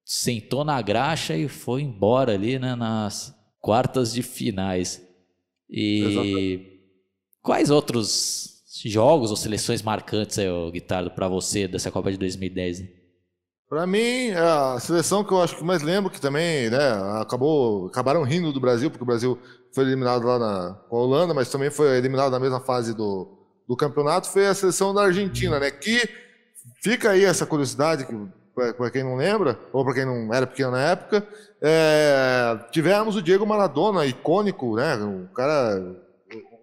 Sentou 0.05 0.63
na 0.63 0.81
graxa 0.81 1.35
e 1.35 1.47
foi 1.47 1.81
embora 1.81 2.33
ali, 2.33 2.59
né? 2.59 2.75
Nas 2.75 3.33
quartas 3.59 4.13
de 4.13 4.21
finais. 4.21 5.01
E 5.69 6.03
Exatamente. 6.03 6.79
quais 7.41 7.69
outros 7.69 8.63
jogos 8.85 9.31
ou 9.31 9.37
seleções 9.37 9.81
marcantes 9.81 10.37
aí, 10.37 10.47
Guitardo, 10.71 11.09
para 11.11 11.27
você 11.27 11.67
dessa 11.67 11.89
Copa 11.89 12.11
de 12.11 12.17
2010? 12.17 12.81
Hein? 12.81 12.89
Para 13.69 13.87
mim, 13.87 14.29
a 14.31 14.79
seleção 14.79 15.23
que 15.23 15.33
eu 15.33 15.41
acho 15.41 15.57
que 15.57 15.63
mais 15.63 15.81
lembro, 15.81 16.11
que 16.11 16.21
também 16.21 16.69
né, 16.69 16.91
acabou, 17.19 17.87
acabaram 17.87 18.21
rindo 18.21 18.53
do 18.53 18.59
Brasil, 18.59 18.91
porque 18.91 19.03
o 19.03 19.07
Brasil 19.07 19.39
foi 19.73 19.85
eliminado 19.85 20.27
lá 20.27 20.37
na 20.37 20.79
Holanda, 20.91 21.33
mas 21.33 21.49
também 21.49 21.71
foi 21.71 21.97
eliminado 21.97 22.31
na 22.31 22.39
mesma 22.39 22.59
fase 22.59 22.93
do, 22.93 23.35
do 23.67 23.75
campeonato, 23.75 24.29
foi 24.29 24.45
a 24.45 24.53
seleção 24.53 24.93
da 24.93 25.05
Argentina, 25.05 25.59
né? 25.59 25.71
Que 25.71 26.07
fica 26.81 27.11
aí 27.11 27.23
essa 27.23 27.45
curiosidade, 27.45 28.05
para 28.53 28.91
quem 28.91 29.03
não 29.03 29.15
lembra, 29.15 29.59
ou 29.71 29.83
para 29.83 29.93
quem 29.93 30.05
não 30.05 30.33
era 30.33 30.45
pequeno 30.45 30.71
na 30.71 30.81
época, 30.81 31.27
é, 31.61 32.59
tivemos 32.71 33.15
o 33.15 33.21
Diego 33.21 33.45
Maradona, 33.45 34.05
icônico, 34.05 34.75
né? 34.75 34.95
Um 34.97 35.27
cara, 35.27 35.79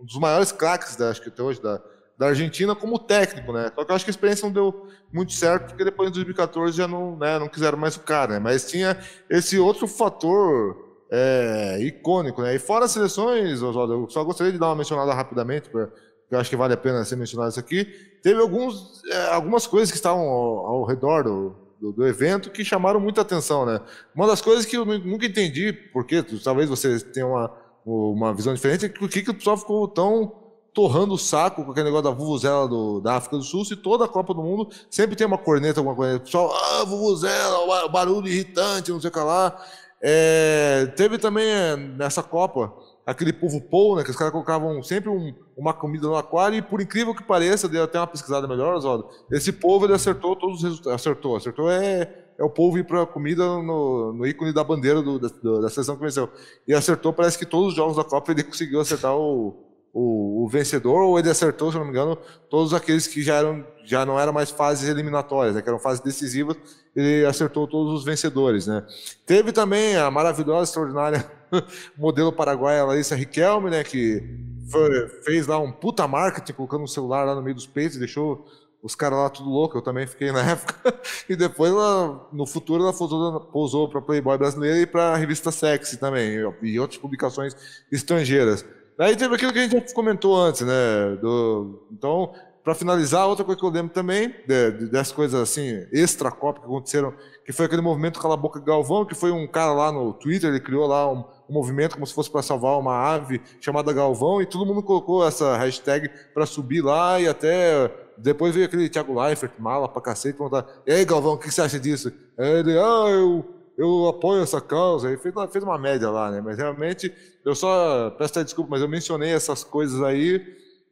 um 0.00 0.04
dos 0.04 0.18
maiores 0.18 0.52
craques, 0.52 0.96
da, 0.96 1.10
acho 1.10 1.22
que 1.22 1.28
até 1.28 1.42
hoje, 1.42 1.60
da, 1.60 1.80
da 2.18 2.26
Argentina 2.26 2.76
como 2.76 2.98
técnico, 2.98 3.52
né? 3.52 3.72
Só 3.74 3.84
que 3.84 3.90
eu 3.90 3.96
acho 3.96 4.04
que 4.04 4.10
a 4.10 4.12
experiência 4.12 4.46
não 4.46 4.52
deu 4.52 4.86
muito 5.12 5.32
certo, 5.32 5.68
porque 5.68 5.84
depois 5.84 6.10
em 6.10 6.12
2014 6.12 6.76
já 6.76 6.86
não, 6.86 7.16
né, 7.16 7.38
não 7.38 7.48
quiseram 7.48 7.78
mais 7.78 7.96
o 7.96 8.00
cara, 8.00 8.34
né? 8.34 8.38
Mas 8.38 8.70
tinha 8.70 8.98
esse 9.28 9.58
outro 9.58 9.88
fator 9.88 10.76
é, 11.10 11.78
icônico, 11.80 12.42
né? 12.42 12.54
E 12.54 12.58
fora 12.58 12.84
as 12.84 12.92
seleções, 12.92 13.62
Oswaldo, 13.62 13.94
eu 13.94 14.10
só 14.10 14.22
gostaria 14.22 14.52
de 14.52 14.58
dar 14.58 14.66
uma 14.66 14.76
mencionada 14.76 15.12
rapidamente, 15.14 15.70
porque 15.70 15.90
eu 16.30 16.38
acho 16.38 16.48
que 16.48 16.56
vale 16.56 16.74
a 16.74 16.76
pena 16.76 17.04
ser 17.04 17.16
mencionado 17.16 17.50
isso 17.50 17.60
aqui. 17.60 17.84
Teve 18.22 18.40
alguns, 18.40 19.02
é, 19.04 19.26
algumas 19.34 19.66
coisas 19.66 19.90
que 19.90 19.96
estavam 19.96 20.22
ao, 20.22 20.66
ao 20.66 20.84
redor 20.84 21.24
do, 21.24 21.56
do, 21.80 21.92
do, 21.92 22.06
evento 22.06 22.50
que 22.50 22.64
chamaram 22.64 23.00
muita 23.00 23.22
atenção, 23.22 23.66
né? 23.66 23.80
Uma 24.14 24.26
das 24.26 24.40
coisas 24.40 24.64
que 24.64 24.76
eu 24.76 24.84
nunca 24.84 25.26
entendi, 25.26 25.72
porque 25.72 26.22
talvez 26.44 26.68
você 26.68 27.00
tenha 27.00 27.26
uma, 27.26 27.50
uma 27.84 28.34
visão 28.34 28.54
diferente, 28.54 28.86
é 28.86 28.88
por 28.88 29.08
que, 29.08 29.22
que 29.22 29.30
o 29.30 29.34
pessoal 29.34 29.56
ficou 29.56 29.88
tão 29.88 30.40
torrando 30.72 31.14
o 31.14 31.18
saco 31.18 31.64
com 31.64 31.72
aquele 31.72 31.86
negócio 31.86 32.04
da 32.04 32.16
vuvuzela 32.16 32.68
do, 32.68 33.00
da 33.00 33.16
África 33.16 33.36
do 33.36 33.42
Sul, 33.42 33.64
se 33.64 33.74
toda 33.74 34.04
a 34.04 34.08
Copa 34.08 34.32
do 34.32 34.42
Mundo 34.42 34.68
sempre 34.88 35.16
tem 35.16 35.26
uma 35.26 35.38
corneta, 35.38 35.80
alguma 35.80 35.96
coisa. 35.96 36.16
O 36.16 36.20
pessoal, 36.20 36.52
ah, 36.54 36.84
vuvuzela, 36.84 37.88
barulho 37.88 38.28
irritante, 38.28 38.92
não 38.92 39.00
sei 39.00 39.10
o 39.10 39.12
que 39.12 39.18
lá. 39.18 39.60
É, 40.00 40.86
teve 40.96 41.18
também 41.18 41.46
é, 41.46 41.76
nessa 41.76 42.22
Copa 42.22 42.72
aquele 43.06 43.32
povo 43.32 43.60
pou, 43.60 43.96
né, 43.96 44.04
que 44.04 44.10
os 44.10 44.16
caras 44.16 44.32
colocavam 44.32 44.82
sempre 44.82 45.10
um, 45.10 45.34
uma 45.56 45.72
comida 45.72 46.06
no 46.06 46.16
aquário 46.16 46.56
e 46.56 46.62
por 46.62 46.80
incrível 46.80 47.14
que 47.14 47.22
pareça, 47.22 47.68
deu 47.68 47.82
até 47.82 47.98
uma 47.98 48.06
pesquisada 48.06 48.46
melhor, 48.46 48.74
Oswaldo, 48.74 49.08
esse 49.30 49.52
povo 49.52 49.86
ele 49.86 49.94
acertou 49.94 50.36
todos 50.36 50.58
os 50.58 50.62
resultados, 50.62 51.00
acertou, 51.00 51.36
acertou 51.36 51.70
é, 51.70 52.12
é 52.38 52.44
o 52.44 52.50
povo 52.50 52.78
ir 52.78 52.84
para 52.84 53.04
comida 53.06 53.44
no, 53.44 54.12
no, 54.12 54.26
ícone 54.26 54.52
da 54.52 54.64
bandeira 54.64 55.02
do, 55.02 55.18
da, 55.18 55.28
da 55.60 55.68
seleção 55.68 55.96
que 55.96 56.02
venceu. 56.02 56.28
E 56.66 56.72
acertou, 56.72 57.12
parece 57.12 57.38
que 57.38 57.46
todos 57.46 57.68
os 57.68 57.74
jogos 57.74 57.96
da 57.96 58.04
Copa 58.04 58.32
ele 58.32 58.44
conseguiu 58.44 58.80
acertar 58.80 59.14
o, 59.16 59.69
o, 59.92 60.44
o, 60.44 60.48
vencedor, 60.48 61.02
ou 61.02 61.18
ele 61.18 61.28
acertou, 61.28 61.70
se 61.70 61.78
não 61.78 61.84
me 61.84 61.90
engano, 61.90 62.16
todos 62.48 62.72
aqueles 62.72 63.06
que 63.06 63.22
já, 63.22 63.36
eram, 63.36 63.64
já 63.84 64.06
não 64.06 64.18
eram 64.18 64.32
mais 64.32 64.50
fases 64.50 64.88
eliminatórias, 64.88 65.54
né, 65.54 65.62
que 65.62 65.68
eram 65.68 65.78
fases 65.78 66.00
decisivas, 66.00 66.56
ele 66.94 67.24
acertou 67.24 67.66
todos 67.66 67.92
os 67.92 68.04
vencedores. 68.04 68.66
Né. 68.66 68.84
Teve 69.26 69.52
também 69.52 69.96
a 69.96 70.10
maravilhosa, 70.10 70.64
extraordinária 70.70 71.30
modelo 71.98 72.32
paraguaia 72.32 72.84
Larissa 72.84 73.14
Riquelme, 73.14 73.70
né, 73.70 73.82
que 73.82 74.22
foi, 74.70 75.08
fez 75.24 75.46
lá 75.46 75.58
um 75.58 75.72
puta 75.72 76.06
marketing, 76.06 76.52
colocando 76.52 76.84
um 76.84 76.88
celular 76.88 77.24
lá 77.24 77.34
no 77.34 77.42
meio 77.42 77.56
dos 77.56 77.66
peitos 77.66 77.98
deixou 77.98 78.46
os 78.82 78.94
caras 78.94 79.18
lá 79.18 79.28
tudo 79.28 79.50
louco, 79.50 79.76
eu 79.76 79.82
também 79.82 80.06
fiquei 80.06 80.32
na 80.32 80.40
época. 80.52 80.94
e 81.28 81.36
depois, 81.36 81.70
ela, 81.70 82.28
no 82.32 82.46
futuro, 82.46 82.82
ela 82.82 82.92
pousou 83.40 83.88
para 83.88 84.00
Playboy 84.00 84.38
brasileira 84.38 84.78
e 84.78 84.86
para 84.86 85.12
a 85.12 85.16
revista 85.16 85.50
Sexy 85.50 85.98
também, 85.98 86.38
e 86.62 86.80
outras 86.80 86.98
publicações 86.98 87.54
estrangeiras. 87.92 88.64
Daí 89.00 89.16
teve 89.16 89.34
aquilo 89.34 89.50
que 89.50 89.58
a 89.58 89.62
gente 89.66 89.88
já 89.88 89.94
comentou 89.94 90.36
antes, 90.38 90.60
né? 90.60 91.16
Do, 91.22 91.86
então, 91.90 92.34
para 92.62 92.74
finalizar, 92.74 93.26
outra 93.26 93.42
coisa 93.42 93.58
que 93.58 93.64
eu 93.64 93.70
lembro 93.70 93.94
também, 93.94 94.28
de, 94.46 94.72
de, 94.72 94.90
dessas 94.90 95.10
coisas 95.10 95.40
assim, 95.40 95.86
extra-copa 95.90 96.60
que 96.60 96.66
aconteceram, 96.66 97.14
que 97.42 97.50
foi 97.50 97.64
aquele 97.64 97.80
movimento 97.80 98.20
Cala 98.20 98.36
Boca 98.36 98.60
Galvão, 98.60 99.06
que 99.06 99.14
foi 99.14 99.32
um 99.32 99.46
cara 99.46 99.72
lá 99.72 99.90
no 99.90 100.12
Twitter, 100.12 100.50
ele 100.50 100.60
criou 100.60 100.86
lá 100.86 101.10
um, 101.10 101.24
um 101.48 101.54
movimento 101.54 101.94
como 101.94 102.06
se 102.06 102.12
fosse 102.12 102.30
para 102.30 102.42
salvar 102.42 102.78
uma 102.78 102.94
ave 102.94 103.40
chamada 103.58 103.90
Galvão, 103.90 104.42
e 104.42 104.44
todo 104.44 104.66
mundo 104.66 104.82
colocou 104.82 105.26
essa 105.26 105.56
hashtag 105.56 106.10
para 106.34 106.44
subir 106.44 106.82
lá, 106.82 107.18
e 107.18 107.26
até 107.26 107.90
depois 108.18 108.54
veio 108.54 108.66
aquele 108.66 108.86
Thiago 108.90 109.18
Leifert, 109.18 109.52
mala 109.58 109.88
pra 109.88 110.02
cacete, 110.02 110.36
perguntar, 110.36 110.66
e 110.86 110.92
aí 110.92 111.06
Galvão, 111.06 111.32
o 111.32 111.38
que 111.38 111.50
você 111.50 111.62
acha 111.62 111.80
disso? 111.80 112.12
Aí 112.36 112.50
ele, 112.58 112.78
ah, 112.78 113.08
eu 113.08 113.59
eu 113.80 114.08
apoio 114.08 114.42
essa 114.42 114.60
causa, 114.60 115.10
e 115.10 115.16
fez 115.16 115.34
fez 115.50 115.64
uma 115.64 115.78
média 115.78 116.10
lá, 116.10 116.30
né? 116.30 116.42
Mas 116.42 116.58
realmente, 116.58 117.10
eu 117.42 117.54
só, 117.54 118.10
peço 118.10 118.44
desculpa, 118.44 118.72
mas 118.72 118.82
eu 118.82 118.88
mencionei 118.88 119.32
essas 119.32 119.64
coisas 119.64 120.02
aí, 120.02 120.38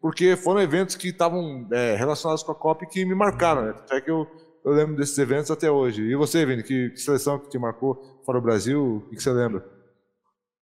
porque 0.01 0.37
foram 0.37 0.62
eventos 0.62 0.96
que 0.96 1.09
estavam 1.09 1.68
é, 1.70 1.94
relacionados 1.96 2.42
com 2.42 2.53
a 2.53 2.55
COP 2.55 2.87
que 2.87 3.05
me 3.05 3.14
marcaram, 3.14 3.62
né? 3.66 3.74
Até 3.77 4.01
que 4.01 4.11
eu, 4.11 4.27
eu 4.64 4.72
lembro 4.72 4.96
desses 4.96 5.18
eventos 5.18 5.51
até 5.51 5.70
hoje. 5.70 6.03
E 6.03 6.16
você, 6.16 6.46
Vini, 6.46 6.62
que, 6.62 6.88
que 6.88 6.98
seleção 6.98 7.38
que 7.38 7.51
te 7.51 7.59
marcou 7.59 8.22
fora 8.24 8.38
o 8.38 8.42
Brasil, 8.42 8.96
o 8.96 9.01
que, 9.11 9.16
que 9.16 9.22
você 9.22 9.33
lembra? 9.33 9.62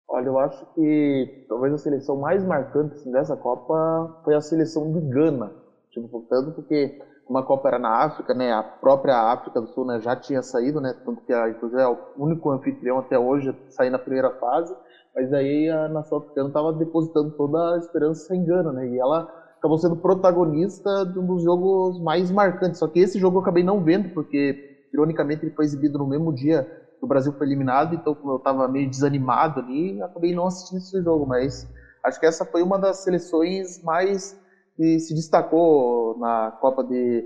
Olha, 0.09 0.27
eu 0.29 0.39
acho 0.39 0.65
que 0.75 1.45
talvez 1.51 1.75
a 1.75 1.79
seleção 1.79 2.17
mais 2.17 2.43
marcante 2.43 2.95
assim, 2.95 3.13
dessa 3.13 3.37
Copa 3.37 4.23
foi 4.25 4.35
a 4.35 4.41
seleção 4.41 4.91
do 4.91 5.03
Gana. 5.03 5.53
Tipo, 5.91 6.25
tanto 6.31 6.53
porque 6.53 6.99
uma 7.29 7.43
Copa 7.43 7.69
era 7.69 7.79
na 7.79 8.05
África, 8.05 8.33
né? 8.35 8.53
A 8.53 8.63
própria 8.63 9.33
África 9.33 9.61
do 9.61 9.69
Sul 9.69 9.85
né, 9.85 10.01
já 10.01 10.15
tinha 10.15 10.43
saído, 10.43 10.81
né? 10.81 10.95
Tanto 11.05 11.21
que 11.23 11.33
a, 11.33 11.49
inclusive 11.49 11.81
é 11.81 11.89
o 11.89 11.99
único 12.17 12.51
anfitrião 12.51 12.99
até 12.99 13.19
hoje 13.19 13.51
a 13.51 13.71
sair 13.71 13.91
na 13.91 13.99
primeira 13.99 14.31
fase. 14.31 14.75
Mas 15.15 15.33
aí 15.33 15.69
a 15.69 15.89
nação 15.89 16.19
africana 16.19 16.49
estava 16.49 16.73
depositando 16.73 17.31
toda 17.33 17.75
a 17.75 17.79
esperança 17.79 18.35
em 18.35 18.45
Gana, 18.45 18.73
né? 18.73 18.89
E 18.89 18.99
ela 18.99 19.29
acabou 19.59 19.79
sendo 19.79 19.97
protagonista 19.97 21.05
de 21.05 21.19
um 21.19 21.27
dos 21.27 21.43
jogos 21.43 21.99
mais 22.01 22.31
marcantes. 22.31 22.79
Só 22.79 22.87
que 22.87 23.01
esse 23.01 23.19
jogo 23.19 23.39
eu 23.39 23.43
acabei 23.43 23.65
não 23.65 23.83
vendo, 23.83 24.11
porque 24.11 24.55
ironicamente 24.93 25.45
ele 25.45 25.55
foi 25.55 25.65
exibido 25.65 25.99
no 25.99 26.07
mesmo 26.07 26.33
dia 26.33 26.63
que 26.99 27.05
o 27.05 27.09
Brasil 27.09 27.33
foi 27.33 27.47
eliminado, 27.47 27.95
então 27.95 28.15
como 28.15 28.33
eu 28.33 28.37
estava 28.37 28.67
meio 28.69 28.89
desanimado 28.89 29.61
ali, 29.61 30.01
acabei 30.01 30.35
não 30.35 30.47
assistindo 30.47 30.79
esse 30.79 31.03
jogo, 31.03 31.27
mas 31.27 31.67
acho 32.03 32.19
que 32.19 32.25
essa 32.25 32.45
foi 32.45 32.63
uma 32.63 32.79
das 32.79 33.03
seleções 33.03 33.83
mais 33.83 34.35
e 34.79 34.99
se 35.01 35.15
destacou 35.15 36.19
na 36.19 36.51
Copa 36.61 36.83
de 36.83 37.25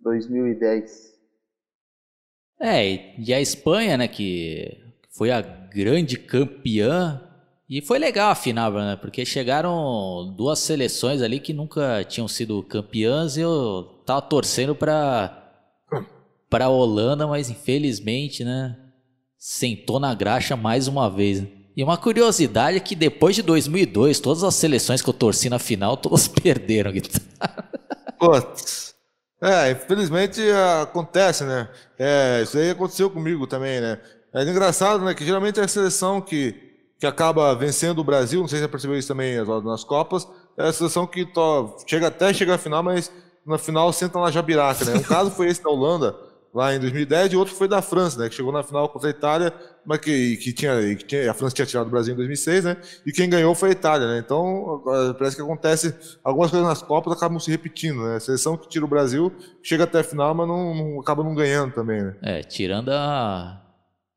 2010. 0.00 1.10
É, 2.60 3.16
e 3.18 3.32
a 3.32 3.40
Espanha, 3.40 3.96
né, 3.96 4.06
que 4.06 4.78
foi 5.10 5.30
a 5.30 5.40
grande 5.40 6.18
campeã, 6.18 7.20
e 7.68 7.80
foi 7.80 7.98
legal 7.98 8.30
a 8.30 8.34
final, 8.34 8.72
né, 8.72 8.96
porque 9.00 9.24
chegaram 9.24 10.34
duas 10.36 10.58
seleções 10.58 11.22
ali 11.22 11.40
que 11.40 11.52
nunca 11.52 12.04
tinham 12.04 12.28
sido 12.28 12.62
campeãs 12.62 13.36
e 13.36 13.40
eu 13.40 14.02
tava 14.04 14.20
torcendo 14.22 14.74
para 14.74 15.36
para 16.50 16.68
Holanda, 16.68 17.28
mas 17.28 17.48
infelizmente, 17.48 18.44
né, 18.44 18.76
sentou 19.38 20.00
na 20.00 20.12
graxa 20.14 20.56
mais 20.56 20.88
uma 20.88 21.08
vez. 21.08 21.40
Né? 21.40 21.48
E 21.76 21.84
uma 21.84 21.96
curiosidade 21.96 22.76
é 22.76 22.80
que 22.80 22.94
depois 22.94 23.36
de 23.36 23.42
2002, 23.42 24.20
todas 24.20 24.42
as 24.42 24.54
seleções 24.54 25.00
que 25.00 25.08
eu 25.08 25.14
torci 25.14 25.48
na 25.48 25.58
final, 25.58 25.96
todas 25.96 26.26
perderam, 26.28 26.92
Putz. 28.18 28.94
É, 29.42 29.70
infelizmente 29.70 30.42
acontece, 30.82 31.44
né? 31.44 31.68
É, 31.98 32.42
isso 32.42 32.58
aí 32.58 32.70
aconteceu 32.70 33.08
comigo 33.08 33.46
também, 33.46 33.80
né? 33.80 33.98
É 34.34 34.42
engraçado, 34.42 35.02
né? 35.02 35.14
Que 35.14 35.24
geralmente 35.24 35.58
é 35.58 35.64
a 35.64 35.68
seleção 35.68 36.20
que, 36.20 36.54
que 36.98 37.06
acaba 37.06 37.54
vencendo 37.54 38.00
o 38.00 38.04
Brasil, 38.04 38.40
não 38.40 38.48
sei 38.48 38.58
se 38.58 38.64
você 38.64 38.68
percebeu 38.68 38.98
isso 38.98 39.08
também 39.08 39.42
nas 39.64 39.82
Copas, 39.82 40.28
é 40.58 40.68
a 40.68 40.72
seleção 40.72 41.06
que 41.06 41.24
to, 41.24 41.74
chega 41.86 42.08
até 42.08 42.34
chegar 42.34 42.56
à 42.56 42.58
final, 42.58 42.82
mas 42.82 43.10
na 43.46 43.56
final 43.56 43.90
senta 43.94 44.20
na 44.20 44.30
jabiraca, 44.30 44.84
né? 44.84 44.94
Um 44.94 45.02
caso 45.02 45.30
foi 45.30 45.48
esse 45.48 45.62
da 45.62 45.70
Holanda, 45.70 46.14
lá 46.52 46.74
em 46.74 46.80
2010, 46.80 47.32
e 47.32 47.36
outro 47.36 47.54
foi 47.54 47.68
da 47.68 47.80
França, 47.80 48.18
né, 48.18 48.28
que 48.28 48.34
chegou 48.34 48.52
na 48.52 48.62
final 48.62 48.88
contra 48.88 49.08
a 49.08 49.10
Itália, 49.10 49.54
mas 49.84 49.98
que, 49.98 50.36
que, 50.36 50.52
tinha, 50.52 50.80
que 50.96 51.04
tinha, 51.04 51.30
a 51.30 51.34
França 51.34 51.54
tinha 51.54 51.66
tirado 51.66 51.86
o 51.86 51.90
Brasil 51.90 52.12
em 52.12 52.16
2006, 52.16 52.64
né, 52.64 52.76
e 53.06 53.12
quem 53.12 53.30
ganhou 53.30 53.54
foi 53.54 53.68
a 53.68 53.72
Itália, 53.72 54.08
né, 54.08 54.18
então 54.18 54.82
parece 55.16 55.36
que 55.36 55.42
acontece, 55.42 55.94
algumas 56.24 56.50
coisas 56.50 56.68
nas 56.68 56.82
Copas 56.82 57.12
acabam 57.12 57.38
se 57.38 57.50
repetindo, 57.50 58.02
né, 58.02 58.16
a 58.16 58.20
seleção 58.20 58.56
que 58.56 58.68
tira 58.68 58.84
o 58.84 58.88
Brasil 58.88 59.32
chega 59.62 59.84
até 59.84 60.00
a 60.00 60.04
final, 60.04 60.34
mas 60.34 60.48
não, 60.48 60.74
não 60.74 61.00
acaba 61.00 61.22
não 61.22 61.34
ganhando 61.34 61.72
também, 61.72 62.02
né. 62.02 62.16
É, 62.22 62.42
tirando 62.42 62.90
a... 62.90 63.66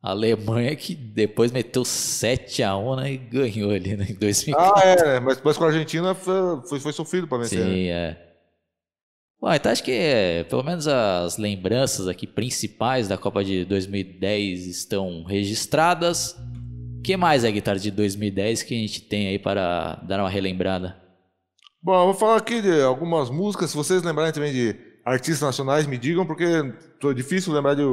A 0.02 0.10
Alemanha 0.10 0.76
que 0.76 0.93
depois 0.93 1.50
meteu 1.50 1.86
7 1.86 2.62
a 2.62 2.76
1 2.76 2.96
né, 2.98 3.13
e 3.13 3.17
ganhou 3.17 3.72
ali 3.72 3.96
né, 3.96 4.06
em 4.10 4.15
2004. 4.15 4.74
Ah, 4.76 4.86
é, 4.86 5.19
mas 5.22 5.38
depois 5.38 5.56
com 5.56 5.63
a 5.63 5.67
Argentina 5.67 6.13
foi, 6.13 6.34
foi, 6.67 6.80
foi 6.82 6.91
sofrido 6.91 7.26
para 7.26 7.38
vencer. 7.38 7.63
Sim, 7.63 7.69
né? 7.69 7.88
é. 7.88 8.33
Bom, 9.43 9.53
então 9.53 9.73
acho 9.73 9.84
que 9.84 10.45
pelo 10.49 10.63
menos 10.63 10.88
as 10.88 11.38
lembranças 11.38 12.08
aqui 12.08 12.25
principais 12.25 13.10
da 13.10 13.17
Copa 13.17 13.43
de 13.43 13.65
2010 13.65 14.67
estão 14.67 15.25
registradas. 15.25 16.34
que 17.03 17.17
mais 17.17 17.43
é 17.43 17.51
guitarra 17.51 17.77
de 17.77 17.91
2010 17.91 18.63
que 18.63 18.73
a 18.73 18.77
gente 18.77 19.01
tem 19.01 19.27
aí 19.27 19.38
para 19.38 19.95
dar 20.08 20.21
uma 20.21 20.29
relembrada? 20.29 20.95
Bom, 21.82 21.93
eu 21.93 22.06
vou 22.06 22.13
falar 22.13 22.38
aqui 22.38 22.62
de 22.62 22.84
algumas 22.84 23.29
músicas. 23.29 23.71
Se 23.71 23.75
vocês 23.75 24.01
lembrarem 24.01 24.32
também 24.32 24.53
de 24.53 24.77
artistas 25.03 25.41
nacionais, 25.41 25.86
me 25.86 25.97
digam, 25.97 26.25
porque 26.25 26.45
é 26.45 27.13
difícil 27.13 27.51
lembrar 27.51 27.73
de 27.73 27.84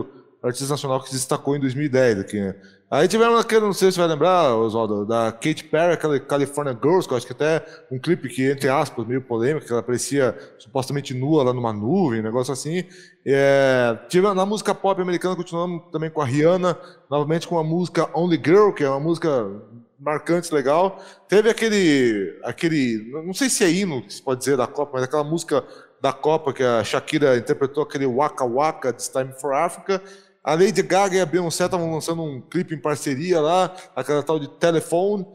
artista 0.45 0.69
nacional 0.69 1.01
que 1.03 1.09
se 1.09 1.17
destacou 1.17 1.57
em 1.57 1.61
2010 1.61 2.21
aqui, 2.21 2.39
né? 2.39 2.55
Aí 2.91 3.07
tivemos 3.07 3.39
aquele, 3.39 3.61
não 3.61 3.73
sei 3.73 3.89
se 3.89 3.95
você 3.95 4.01
vai 4.01 4.09
lembrar, 4.09 4.53
Oswaldo, 4.57 5.07
da 5.07 5.31
Katy 5.31 5.63
Perry, 5.63 5.93
aquela 5.93 6.19
California 6.19 6.73
Girls, 6.73 7.07
que 7.07 7.15
eu 7.15 7.19
acho 7.19 7.27
que 7.27 7.33
até 7.33 7.65
um 7.89 8.01
clipe 8.01 8.29
que, 8.29 8.51
entre 8.51 8.69
aspas, 8.69 9.07
meio 9.07 9.23
polêmico, 9.23 9.65
que 9.65 9.73
ela 9.73 9.81
parecia 9.81 10.37
supostamente 10.59 11.15
nua 11.15 11.45
lá 11.45 11.53
numa 11.53 11.73
nuvem, 11.73 12.19
um 12.19 12.25
negócio 12.25 12.53
assim. 12.53 12.85
É, 13.25 13.97
tive, 14.09 14.35
na 14.35 14.45
música 14.45 14.75
pop 14.75 15.01
americana, 15.01 15.37
continuamos 15.37 15.85
também 15.93 16.11
com 16.11 16.21
a 16.21 16.25
Rihanna, 16.25 16.77
novamente 17.09 17.47
com 17.47 17.61
a 17.61 17.63
música 17.63 18.11
Only 18.13 18.43
Girl, 18.45 18.73
que 18.73 18.83
é 18.83 18.91
uma 18.91 18.99
música 18.99 19.49
marcante, 19.97 20.53
legal. 20.53 20.99
Teve 21.29 21.49
aquele, 21.49 22.41
aquele, 22.43 23.09
não 23.25 23.33
sei 23.33 23.49
se 23.49 23.63
é 23.63 23.71
hino 23.71 24.03
se 24.09 24.21
pode 24.21 24.41
dizer 24.41 24.57
da 24.57 24.67
Copa, 24.67 24.95
mas 24.95 25.05
aquela 25.05 25.23
música 25.23 25.63
da 26.01 26.13
Copa 26.13 26.53
que 26.53 26.65
a 26.65 26.83
Shakira 26.83 27.37
interpretou, 27.37 27.85
aquele 27.85 28.07
Waka 28.07 28.45
Waka, 28.45 28.93
This 28.93 29.09
Time 29.09 29.33
for 29.41 29.55
Africa. 29.55 30.03
A 30.43 30.55
Lady 30.55 30.83
Gaga 30.83 31.17
e 31.17 31.21
a 31.21 31.27
Beyoncé 31.27 31.67
estavam 31.67 31.93
lançando 31.93 32.23
um 32.23 32.41
clipe 32.41 32.75
em 32.75 32.81
parceria 32.81 33.41
lá, 33.41 33.75
aquela 33.95 34.23
tal 34.23 34.39
de 34.39 34.49
Telephone. 34.49 35.27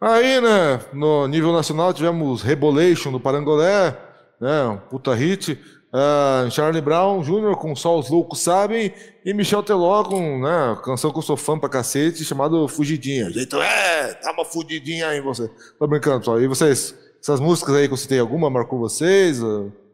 Aí, 0.00 0.40
né, 0.40 0.80
no 0.92 1.26
nível 1.26 1.52
nacional 1.52 1.92
tivemos 1.92 2.42
Rebolation 2.42 3.10
do 3.10 3.18
Parangolé, 3.18 3.96
né, 4.40 4.64
um 4.64 4.76
puta 4.76 5.14
hit. 5.14 5.58
Uh, 5.94 6.50
Charlie 6.50 6.82
Brown 6.82 7.22
Jr. 7.22 7.54
com 7.56 7.76
Só 7.76 7.96
os 7.96 8.10
Loucos 8.10 8.40
Sabem 8.40 8.92
e 9.24 9.32
Michel 9.32 9.62
Teló 9.62 10.02
com 10.02 10.40
né, 10.40 10.76
canção 10.84 11.12
que 11.12 11.18
eu 11.18 11.22
sou 11.22 11.36
fã 11.36 11.56
pra 11.56 11.68
cacete, 11.68 12.24
chamado 12.24 12.66
Fugidinha. 12.66 13.30
Jeito 13.30 13.56
é, 13.62 14.18
dá 14.20 14.32
uma 14.32 14.44
fugidinha 14.44 15.06
aí 15.06 15.20
você. 15.20 15.48
Tô 15.78 15.86
brincando, 15.86 16.18
pessoal. 16.18 16.40
E 16.40 16.48
vocês, 16.48 16.96
essas 17.22 17.38
músicas 17.38 17.76
aí 17.76 17.86
que 17.86 17.94
eu 17.94 17.96
citei, 17.96 18.18
alguma 18.18 18.50
marcou 18.50 18.76
vocês? 18.76 19.38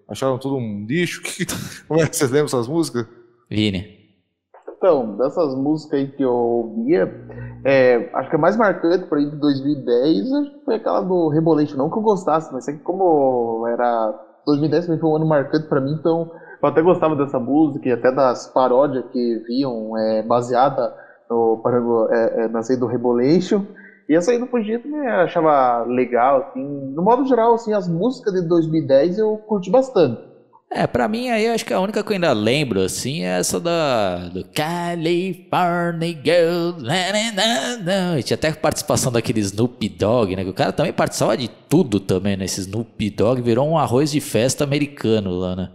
Acharam 0.09 0.38
tudo 0.38 0.57
um 0.57 0.87
lixo? 0.87 1.23
Como 1.87 2.01
é 2.01 2.07
que 2.07 2.16
vocês 2.16 2.31
lembram 2.31 2.47
essas 2.47 2.66
músicas? 2.66 3.07
Vini. 3.51 4.01
Então, 4.77 5.17
dessas 5.17 5.55
músicas 5.55 6.01
aí 6.01 6.09
que 6.09 6.23
eu 6.23 6.33
ouvia, 6.33 7.07
é, 7.65 8.09
acho 8.15 8.31
que 8.31 8.37
a 8.37 8.39
mais 8.39 8.57
marcante 8.57 9.07
para 9.07 9.19
mim 9.19 9.29
de 9.29 9.37
2010 9.37 10.29
foi 10.65 10.77
aquela 10.77 11.03
do 11.03 11.29
Rebolation. 11.29 11.77
Não 11.77 11.91
que 11.91 11.99
eu 11.99 12.03
gostasse, 12.03 12.51
mas 12.51 12.67
é 12.67 12.73
que 12.73 12.79
como 12.79 13.67
era 13.67 14.15
2010 14.47 14.87
foi 14.87 14.97
um 15.03 15.17
ano 15.17 15.27
marcante 15.27 15.69
para 15.69 15.81
mim, 15.81 15.93
então 15.93 16.27
eu 16.63 16.69
até 16.69 16.81
gostava 16.81 17.15
dessa 17.15 17.39
música 17.39 17.89
e 17.89 17.93
até 17.93 18.11
das 18.11 18.47
paródias 18.47 19.05
que 19.13 19.43
viam 19.47 19.97
é, 19.99 20.23
baseada 20.23 20.91
no, 21.29 21.61
é, 22.11 22.45
é, 22.45 22.49
na 22.49 22.63
saída 22.63 22.81
do 22.81 22.87
Rebolation. 22.87 23.63
E 24.09 24.17
essa 24.17 24.33
aí 24.33 24.39
do 24.39 24.47
Fugito 24.47 24.89
me 24.89 25.07
achava 25.07 25.85
legal, 25.85 26.41
assim. 26.41 26.65
No 26.95 27.03
modo 27.03 27.27
geral, 27.27 27.55
assim, 27.55 27.73
as 27.73 27.87
músicas 27.87 28.33
de 28.33 28.43
2010 28.49 29.19
eu 29.19 29.39
curti 29.47 29.71
bastante. 29.71 30.30
É, 30.73 30.87
pra 30.87 31.09
mim 31.09 31.31
aí, 31.31 31.49
acho 31.49 31.65
que 31.65 31.73
a 31.75 31.81
única 31.81 32.01
que 32.01 32.11
eu 32.11 32.15
ainda 32.15 32.33
lembro, 32.33 32.81
assim, 32.81 33.25
é 33.25 33.41
essa 33.41 33.59
da... 33.59 34.29
Do 34.29 34.45
California 34.45 36.17
Girl... 36.25 36.79
E 38.17 38.23
tinha 38.23 38.37
até 38.37 38.53
participação 38.53 39.11
daquele 39.11 39.41
Snoop 39.41 39.89
Dogg, 39.89 40.37
né? 40.37 40.45
Que 40.45 40.51
o 40.51 40.55
cara 40.55 40.73
também 40.73 40.93
participava 40.93 41.37
de 41.37 41.49
tudo 41.49 41.99
também, 41.99 42.37
né? 42.37 42.45
Esse 42.45 42.61
Snoop 42.61 43.11
Dogg 43.11 43.43
virou 43.43 43.69
um 43.69 43.77
arroz 43.77 44.13
de 44.13 44.21
festa 44.21 44.63
americano 44.63 45.33
lá, 45.33 45.57
né? 45.57 45.73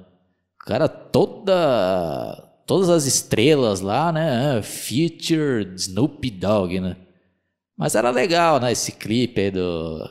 O 0.61 0.65
cara 0.65 0.87
toda... 0.87 2.41
Todas 2.65 2.89
as 2.89 3.05
estrelas 3.05 3.81
lá, 3.81 4.13
né? 4.13 4.61
Featured 4.63 5.75
Snoop 5.75 6.31
Dogg, 6.31 6.79
né? 6.79 6.95
Mas 7.77 7.95
era 7.95 8.11
legal, 8.11 8.61
né? 8.61 8.71
Esse 8.71 8.93
clipe 8.93 9.41
aí 9.41 9.51
do... 9.51 10.09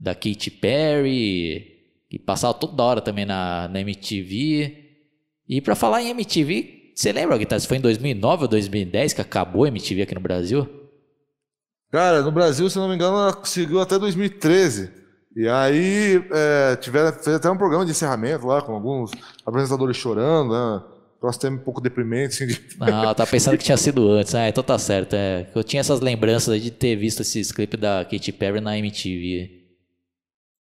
Da 0.00 0.16
Katy 0.16 0.50
Perry 0.50 1.77
que 2.08 2.18
passava 2.18 2.54
toda 2.54 2.82
hora 2.82 3.00
também 3.00 3.26
na, 3.26 3.68
na 3.68 3.80
MTV. 3.80 4.84
E 5.48 5.60
para 5.60 5.74
falar 5.74 6.02
em 6.02 6.10
MTV, 6.10 6.92
você 6.94 7.12
lembra, 7.12 7.38
Guitarra, 7.38 7.60
se 7.60 7.68
foi 7.68 7.76
em 7.76 7.80
2009 7.80 8.42
ou 8.42 8.48
2010 8.48 9.12
que 9.12 9.20
acabou 9.20 9.64
a 9.64 9.68
MTV 9.68 10.02
aqui 10.02 10.14
no 10.14 10.20
Brasil? 10.20 10.68
Cara, 11.90 12.22
no 12.22 12.32
Brasil, 12.32 12.68
se 12.68 12.76
não 12.76 12.88
me 12.88 12.94
engano, 12.94 13.16
ela 13.16 13.32
conseguiu 13.32 13.80
até 13.80 13.98
2013. 13.98 14.90
E 15.36 15.48
aí, 15.48 16.22
é, 16.32 16.76
tiveram, 16.76 17.12
fez 17.12 17.36
até 17.36 17.50
um 17.50 17.56
programa 17.56 17.84
de 17.84 17.92
encerramento 17.92 18.46
lá, 18.46 18.60
com 18.60 18.72
alguns 18.72 19.10
apresentadores 19.46 19.96
chorando, 19.96 20.52
né? 20.52 20.82
Troço 21.20 21.38
até 21.38 21.48
um 21.48 21.58
pouco 21.58 21.80
deprimente, 21.80 22.42
assim. 22.42 22.46
De... 22.46 22.78
Não, 22.78 23.14
tá 23.14 23.26
pensando 23.26 23.56
que 23.56 23.64
tinha 23.64 23.76
sido 23.76 24.10
antes. 24.10 24.34
Ah, 24.34 24.48
então 24.48 24.62
tá 24.62 24.78
certo. 24.78 25.14
É. 25.14 25.48
Eu 25.54 25.64
tinha 25.64 25.80
essas 25.80 26.00
lembranças 26.00 26.60
de 26.62 26.70
ter 26.70 26.94
visto 26.96 27.22
esses 27.22 27.50
clipes 27.50 27.78
da 27.78 28.04
Katy 28.04 28.32
Perry 28.32 28.60
na 28.60 28.78
MTV. 28.78 29.50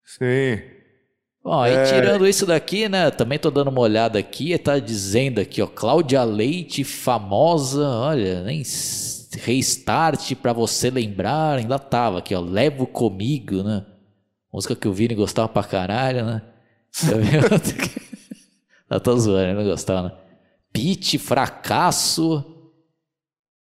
Sim. 0.04 0.81
Bom, 1.42 1.60
aí 1.60 1.74
é... 1.74 1.84
tirando 1.84 2.26
isso 2.26 2.46
daqui, 2.46 2.88
né? 2.88 3.10
Também 3.10 3.38
tô 3.38 3.50
dando 3.50 3.68
uma 3.68 3.80
olhada 3.80 4.18
aqui, 4.18 4.56
tá 4.56 4.78
dizendo 4.78 5.40
aqui, 5.40 5.60
ó, 5.60 5.66
Cláudia 5.66 6.22
Leite, 6.22 6.84
famosa, 6.84 7.88
olha, 7.88 8.44
nem 8.44 8.62
restart 9.40 10.34
para 10.36 10.52
você 10.52 10.88
lembrar, 10.88 11.58
ainda 11.58 11.78
tava 11.78 12.18
aqui, 12.18 12.34
ó, 12.34 12.40
Levo 12.40 12.86
Comigo, 12.86 13.62
né? 13.62 13.84
Música 14.52 14.76
que 14.76 14.86
o 14.86 14.92
Vini 14.92 15.14
gostava 15.14 15.48
pra 15.48 15.64
caralho, 15.64 16.24
né? 16.24 16.42
Eu 18.88 19.00
tô 19.00 19.16
zoando, 19.16 19.60
não 19.60 19.68
gostava, 19.68 20.08
né? 20.08 20.14
Pete, 20.72 21.18
Fracasso, 21.18 22.44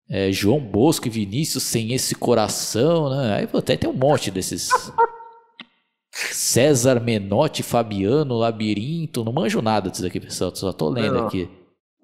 é, 0.08 0.30
João 0.30 0.60
Bosco 0.60 1.08
e 1.08 1.10
Vinícius 1.10 1.64
sem 1.64 1.92
esse 1.92 2.14
coração, 2.14 3.10
né? 3.10 3.34
Aí 3.36 3.48
até 3.52 3.76
tem 3.76 3.90
um 3.90 3.94
monte 3.94 4.30
desses 4.30 4.70
César 6.54 7.00
Menotti, 7.00 7.64
Fabiano, 7.64 8.36
Labirinto, 8.36 9.24
não 9.24 9.32
manjo 9.32 9.60
nada 9.60 9.90
disso 9.90 10.06
aqui, 10.06 10.20
pessoal, 10.20 10.54
só 10.54 10.72
tô 10.72 10.88
lendo 10.88 11.14
não. 11.14 11.26
aqui. 11.26 11.50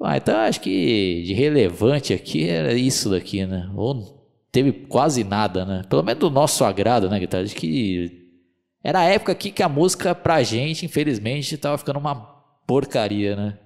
Ah, 0.02 0.16
então 0.16 0.36
acho 0.38 0.60
que 0.60 1.22
de 1.24 1.32
relevante 1.34 2.12
aqui 2.12 2.48
era 2.48 2.72
isso 2.72 3.10
daqui, 3.10 3.46
né? 3.46 3.70
Ou 3.76 4.28
teve 4.50 4.72
quase 4.72 5.22
nada, 5.22 5.64
né? 5.64 5.82
Pelo 5.88 6.02
menos 6.02 6.18
do 6.18 6.30
nosso 6.30 6.64
agrado, 6.64 7.08
né, 7.08 7.20
guitarra? 7.20 7.44
Acho 7.44 7.54
que 7.54 8.28
era 8.82 8.98
a 8.98 9.04
época 9.04 9.30
aqui 9.30 9.52
que 9.52 9.62
a 9.62 9.68
música 9.68 10.16
pra 10.16 10.42
gente, 10.42 10.84
infelizmente, 10.84 11.56
tava 11.56 11.78
ficando 11.78 12.00
uma 12.00 12.16
porcaria, 12.66 13.36
né? 13.36 13.58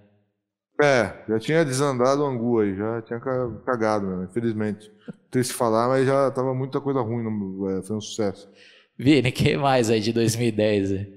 É, 0.82 1.24
já 1.26 1.38
tinha 1.38 1.64
desandado 1.64 2.20
o 2.20 2.26
angu 2.26 2.58
aí, 2.60 2.76
já 2.76 3.00
tinha 3.00 3.20
cagado, 3.64 4.04
né? 4.04 4.26
Infelizmente. 4.28 4.92
Triste 5.30 5.54
falar, 5.54 5.88
mas 5.88 6.06
já 6.06 6.30
tava 6.30 6.52
muita 6.52 6.78
coisa 6.78 7.00
ruim, 7.00 7.24
é, 7.70 7.82
foi 7.82 7.96
um 7.96 8.00
sucesso. 8.02 8.50
Vini, 8.96 9.32
que 9.32 9.56
mais 9.56 9.90
aí 9.90 9.98
de 9.98 10.12
2010? 10.12 11.08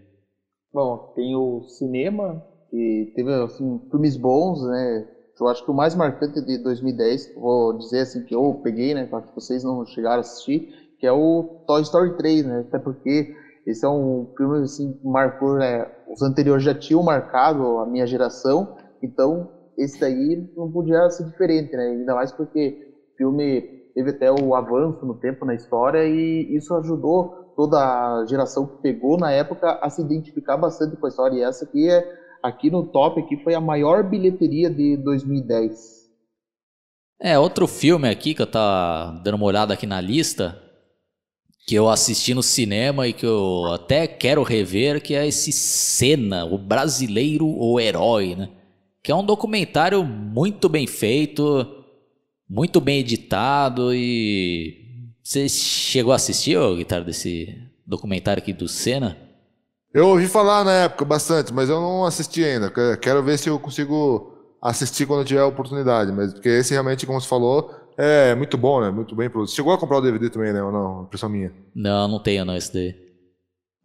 Bom, 0.74 1.14
tem 1.16 1.36
o 1.36 1.62
cinema, 1.70 2.44
que 2.72 3.12
teve 3.16 3.32
assim, 3.34 3.80
filmes 3.92 4.18
bons, 4.18 4.66
né? 4.66 5.08
Eu 5.40 5.48
acho 5.48 5.64
que 5.64 5.70
o 5.70 5.74
mais 5.76 5.94
marcante 5.94 6.42
de 6.42 6.58
2010, 6.58 7.36
vou 7.36 7.78
dizer 7.78 8.00
assim, 8.00 8.24
que 8.24 8.34
eu 8.34 8.60
peguei, 8.64 8.96
né? 8.96 9.06
Para 9.06 9.22
que 9.22 9.36
vocês 9.36 9.64
não 9.64 9.86
chegaram 9.86 10.18
a 10.18 10.20
assistir, 10.22 10.68
que 11.00 11.06
é 11.06 11.12
o 11.12 11.64
Toy 11.68 11.84
Story 11.84 12.18
3, 12.18 12.46
né? 12.48 12.66
Até 12.68 12.80
porque 12.80 13.32
esse 13.68 13.86
é 13.86 13.90
um 13.90 14.28
filme 14.36 14.64
assim, 14.64 14.94
que 14.94 15.08
marcou, 15.08 15.54
né? 15.58 15.88
Os 16.08 16.24
anteriores 16.24 16.64
já 16.64 16.74
tinham 16.74 17.04
marcado 17.04 17.78
a 17.78 17.86
minha 17.86 18.08
geração, 18.08 18.76
então 19.04 19.52
esse 19.78 20.00
daí 20.00 20.50
não 20.58 20.72
podia 20.72 21.08
ser 21.12 21.26
diferente, 21.26 21.76
né? 21.76 21.90
Ainda 21.90 22.16
mais 22.16 22.32
porque 22.32 22.92
o 23.14 23.18
filme 23.18 23.62
teve 23.94 24.10
até 24.10 24.32
o 24.32 24.56
avanço 24.56 25.06
no 25.06 25.14
tempo 25.14 25.46
na 25.46 25.54
história 25.54 26.04
e 26.06 26.56
isso 26.56 26.74
ajudou 26.74 27.47
toda 27.58 27.80
a 27.80 28.26
geração 28.28 28.68
que 28.68 28.78
pegou 28.84 29.18
na 29.18 29.32
época 29.32 29.80
a 29.82 29.90
se 29.90 30.00
identificar 30.00 30.56
bastante 30.56 30.96
com 30.96 31.08
a 31.08 31.10
história. 31.10 31.38
E 31.38 31.42
essa 31.42 31.66
aqui 31.66 31.90
é 31.90 32.08
aqui 32.44 32.70
no 32.70 32.86
top 32.86 33.20
aqui 33.20 33.36
foi 33.44 33.56
a 33.56 33.60
maior 33.60 34.08
bilheteria 34.08 34.70
de 34.70 34.96
2010. 34.98 35.98
É, 37.20 37.38
outro 37.40 37.68
filme 37.68 38.08
aqui 38.08 38.36
que 38.36 38.44
eu 38.44 38.48
tava 38.48 39.20
dando 39.24 39.34
uma 39.34 39.48
olhada 39.48 39.74
aqui 39.74 39.88
na 39.88 40.00
lista, 40.00 40.62
que 41.66 41.74
eu 41.74 41.90
assisti 41.90 42.36
no 42.36 42.44
cinema 42.44 43.08
e 43.08 43.14
que 43.14 43.26
eu 43.26 43.66
até 43.74 44.06
quero 44.06 44.44
rever, 44.44 45.02
que 45.02 45.16
é 45.16 45.28
esse 45.28 45.52
Cena, 45.52 46.46
o 46.46 46.60
brasileiro 46.60 47.48
o 47.48 47.80
herói, 47.80 48.36
né? 48.36 48.50
Que 49.02 49.12
é 49.12 49.16
um 49.16 49.26
documentário 49.26 50.04
muito 50.04 50.70
bem 50.70 50.86
feito, 50.86 51.66
muito 52.48 52.80
bem 52.80 53.00
editado 53.00 53.96
e 53.96 54.87
você 55.28 55.50
chegou 55.50 56.14
a 56.14 56.16
assistir, 56.16 56.58
ô, 56.58 56.74
Guitarra, 56.78 57.04
desse 57.04 57.62
documentário 57.86 58.42
aqui 58.42 58.54
do 58.54 58.66
Senna? 58.66 59.18
Eu 59.94 60.08
ouvi 60.08 60.26
falar 60.26 60.64
na 60.64 60.72
época 60.86 61.04
bastante, 61.04 61.54
mas 61.54 61.70
eu 61.70 61.82
não 61.82 62.06
assisti 62.06 62.46
ainda. 62.46 62.72
Quero 62.96 63.22
ver 63.22 63.38
se 63.38 63.50
eu 63.50 63.60
consigo 63.60 64.34
assistir 64.62 65.06
quando 65.06 65.26
tiver 65.26 65.42
a 65.42 65.46
oportunidade. 65.46 66.14
Mas 66.14 66.32
porque 66.34 66.48
esse 66.48 66.72
realmente, 66.72 67.06
como 67.06 67.20
você 67.20 67.28
falou, 67.28 67.76
é 67.98 68.34
muito 68.36 68.58
bom, 68.58 68.80
né? 68.80 68.90
Muito 68.90 69.18
bem 69.18 69.30
produzido. 69.30 69.58
Chegou 69.58 69.74
a 69.74 69.78
comprar 69.78 69.98
o 69.98 70.02
DVD 70.02 70.30
também, 70.30 70.54
né? 70.54 70.64
Ou 70.64 70.72
não? 70.72 71.04
Impressão 71.04 71.28
minha. 71.28 71.52
Não, 71.76 72.08
não 72.08 72.24
tenho 72.24 72.46
não 72.46 72.56
esse 72.56 72.74
daí. 72.74 72.96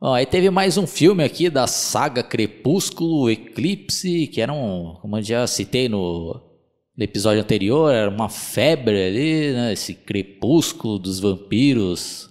Ó, 0.00 0.14
aí 0.14 0.26
teve 0.26 0.48
mais 0.48 0.78
um 0.78 0.86
filme 0.86 1.24
aqui 1.24 1.50
da 1.50 1.66
saga 1.66 2.22
Crepúsculo 2.22 3.28
Eclipse, 3.28 4.28
que 4.28 4.40
era 4.40 4.52
um, 4.52 4.96
como 5.02 5.18
eu 5.18 5.22
já 5.22 5.44
citei 5.48 5.88
no, 5.88 6.40
no 7.02 7.04
episódio 7.04 7.42
anterior, 7.42 7.92
era 7.92 8.08
uma 8.08 8.28
febre 8.28 9.06
ali, 9.06 9.52
né? 9.52 9.72
Esse 9.72 9.92
crepúsculo 9.92 11.00
dos 11.00 11.18
vampiros 11.18 12.30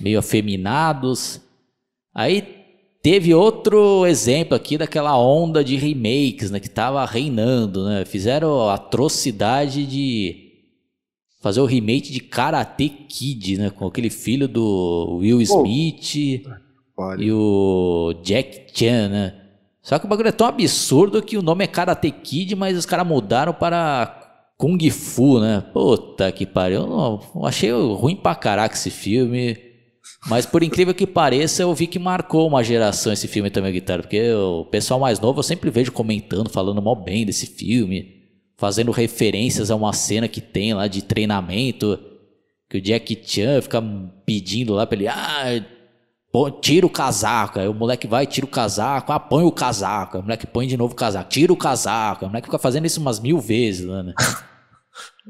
meio 0.00 0.20
afeminados. 0.20 1.40
Aí 2.14 2.40
teve 3.02 3.34
outro 3.34 4.06
exemplo 4.06 4.54
aqui 4.54 4.78
daquela 4.78 5.18
onda 5.18 5.64
de 5.64 5.76
remakes, 5.76 6.52
né? 6.52 6.60
Que 6.60 6.70
tava 6.70 7.04
reinando, 7.04 7.84
né? 7.84 8.04
Fizeram 8.04 8.68
a 8.68 8.74
atrocidade 8.74 9.84
de 9.84 10.52
fazer 11.40 11.60
o 11.60 11.66
remake 11.66 12.12
de 12.12 12.20
Karate 12.20 12.88
Kid, 12.88 13.58
né? 13.58 13.70
Com 13.70 13.88
aquele 13.88 14.10
filho 14.10 14.46
do 14.46 15.18
Will 15.20 15.42
Smith 15.42 16.44
oh. 16.96 17.14
e 17.18 17.32
o 17.32 18.14
Jack 18.22 18.66
Chan, 18.72 19.08
né? 19.08 19.39
Só 19.82 19.98
que 19.98 20.06
o 20.06 20.08
bagulho 20.08 20.28
é 20.28 20.32
tão 20.32 20.46
absurdo 20.46 21.22
que 21.22 21.38
o 21.38 21.42
nome 21.42 21.64
é 21.64 21.66
Karate 21.66 22.10
Kid, 22.10 22.54
mas 22.54 22.76
os 22.76 22.86
caras 22.86 23.06
mudaram 23.06 23.52
para 23.52 24.20
Kung 24.56 24.78
Fu, 24.90 25.40
né? 25.40 25.64
Puta 25.72 26.30
que 26.30 26.44
pariu. 26.44 26.82
Eu, 26.82 26.86
não, 26.86 27.46
achei 27.46 27.70
ruim 27.72 28.14
pra 28.14 28.34
caraca 28.34 28.74
esse 28.74 28.90
filme. 28.90 29.56
Mas 30.26 30.44
por 30.44 30.62
incrível 30.62 30.94
que 30.94 31.06
pareça, 31.06 31.62
eu 31.62 31.74
vi 31.74 31.86
que 31.86 31.98
marcou 31.98 32.46
uma 32.46 32.62
geração 32.62 33.10
esse 33.10 33.26
filme 33.26 33.48
também, 33.48 33.72
Guitarra. 33.72 34.02
Porque 34.02 34.32
o 34.32 34.66
pessoal 34.66 35.00
mais 35.00 35.18
novo 35.18 35.38
eu 35.38 35.42
sempre 35.42 35.70
vejo 35.70 35.92
comentando, 35.92 36.50
falando 36.50 36.82
mal 36.82 36.94
bem 36.94 37.24
desse 37.24 37.46
filme. 37.46 38.20
Fazendo 38.58 38.90
referências 38.90 39.70
a 39.70 39.76
uma 39.76 39.94
cena 39.94 40.28
que 40.28 40.42
tem 40.42 40.74
lá 40.74 40.86
de 40.86 41.02
treinamento. 41.02 41.98
Que 42.68 42.76
o 42.76 42.80
Jack 42.82 43.18
Chan 43.24 43.62
fica 43.62 43.82
pedindo 44.26 44.74
lá 44.74 44.86
pra 44.86 44.98
ele. 44.98 45.08
Ah, 45.08 45.64
tira 46.60 46.86
o 46.86 46.90
casaco. 46.90 47.58
Aí 47.58 47.68
o 47.68 47.74
moleque 47.74 48.06
vai, 48.06 48.26
tira 48.26 48.46
o 48.46 48.50
casaco, 48.50 49.12
ah, 49.12 49.20
põe 49.20 49.44
o 49.44 49.52
casaco. 49.52 50.16
Aí 50.16 50.20
o 50.20 50.24
moleque 50.24 50.46
põe 50.46 50.66
de 50.66 50.76
novo 50.76 50.92
o 50.92 50.96
casaco, 50.96 51.28
tira 51.28 51.52
o 51.52 51.56
casaco. 51.56 52.24
Aí 52.24 52.26
o 52.26 52.30
moleque 52.30 52.46
fica 52.46 52.58
fazendo 52.58 52.86
isso 52.86 53.00
umas 53.00 53.18
mil 53.18 53.40
vezes, 53.40 53.86
né? 53.86 54.14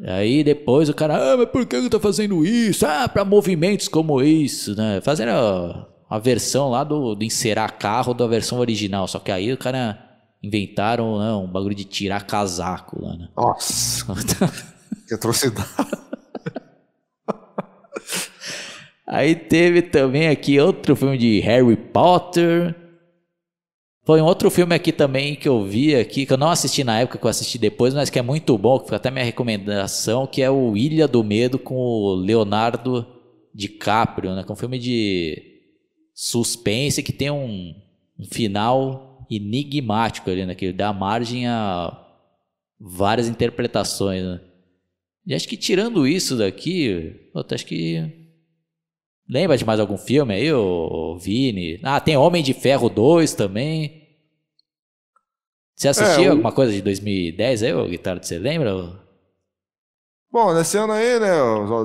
Aí 0.06 0.42
depois 0.42 0.88
o 0.88 0.94
cara, 0.94 1.32
ah, 1.32 1.36
mas 1.36 1.48
por 1.48 1.66
que 1.66 1.76
ele 1.76 1.90
tá 1.90 2.00
fazendo 2.00 2.44
isso? 2.44 2.86
Ah, 2.86 3.08
para 3.08 3.24
movimentos 3.24 3.88
como 3.88 4.22
isso, 4.22 4.74
né? 4.74 5.00
Fazendo 5.02 5.30
a, 5.30 5.88
a 6.08 6.18
versão 6.18 6.70
lá 6.70 6.84
do, 6.84 7.14
do 7.14 7.24
encerar 7.24 7.78
carro 7.78 8.14
da 8.14 8.26
versão 8.26 8.58
original. 8.58 9.06
Só 9.06 9.18
que 9.18 9.30
aí 9.30 9.52
o 9.52 9.58
cara 9.58 9.98
inventaram 10.42 11.18
né, 11.18 11.32
um 11.32 11.46
bagulho 11.46 11.74
de 11.74 11.84
tirar 11.84 12.26
casaco 12.26 13.02
lá, 13.02 13.16
né? 13.16 13.28
Nossa! 13.36 14.06
que 15.06 15.14
atrocidade! 15.14 15.68
Aí 19.12 19.35
teve 19.35 19.83
também 19.83 20.29
aqui 20.29 20.61
outro 20.61 20.94
filme 20.94 21.18
de 21.18 21.40
Harry 21.40 21.75
Potter. 21.75 22.77
Foi 24.05 24.23
um 24.23 24.25
outro 24.25 24.49
filme 24.53 24.73
aqui 24.73 24.92
também 24.92 25.35
que 25.35 25.49
eu 25.49 25.64
vi 25.64 25.96
aqui, 25.96 26.25
que 26.25 26.33
eu 26.33 26.37
não 26.37 26.49
assisti 26.49 26.85
na 26.85 27.01
época, 27.01 27.18
que 27.18 27.25
eu 27.25 27.29
assisti 27.29 27.59
depois, 27.59 27.92
mas 27.92 28.09
que 28.09 28.20
é 28.20 28.23
muito 28.23 28.57
bom, 28.57 28.79
que 28.79 28.87
foi 28.87 28.96
até 28.96 29.11
minha 29.11 29.25
recomendação, 29.25 30.29
que 30.29 30.40
é 30.40 30.49
o 30.49 30.77
Ilha 30.77 31.09
do 31.09 31.25
Medo 31.25 31.59
com 31.59 31.75
o 31.75 32.14
Leonardo 32.14 33.05
DiCaprio, 33.53 34.33
né? 34.33 34.44
Que 34.44 34.51
é 34.51 34.53
um 34.53 34.57
filme 34.57 34.79
de 34.79 35.42
suspense 36.14 37.03
que 37.03 37.12
tem 37.12 37.33
um, 37.33 37.75
um 38.16 38.25
final 38.27 39.27
enigmático 39.29 40.31
ali, 40.31 40.46
né? 40.46 40.55
Que 40.55 40.73
dá 40.73 40.92
margem 40.92 41.49
a 41.49 42.01
várias 42.79 43.29
interpretações, 43.29 44.23
né? 44.23 44.40
E 45.27 45.35
acho 45.35 45.49
que 45.49 45.57
tirando 45.57 46.07
isso 46.07 46.37
daqui, 46.37 47.12
acho 47.35 47.66
que 47.66 48.19
Lembra 49.31 49.57
de 49.57 49.64
mais 49.64 49.79
algum 49.79 49.97
filme 49.97 50.35
aí, 50.35 50.53
o 50.53 51.16
Vini? 51.16 51.79
Ah, 51.85 52.01
tem 52.01 52.16
Homem 52.16 52.43
de 52.43 52.53
Ferro 52.53 52.88
2 52.88 53.33
também. 53.33 54.09
Você 55.77 55.87
assistiu 55.87 56.25
é, 56.25 56.29
o... 56.29 56.31
alguma 56.33 56.51
coisa 56.51 56.73
de 56.73 56.83
2010 56.83 57.62
aí, 57.62 57.73
o 57.73 57.87
Guitarra? 57.87 58.21
Você 58.21 58.40
lembra? 58.40 58.75
Bom, 60.33 60.53
nesse 60.53 60.77
ano 60.77 60.95
aí, 60.95 61.21
né, 61.21 61.29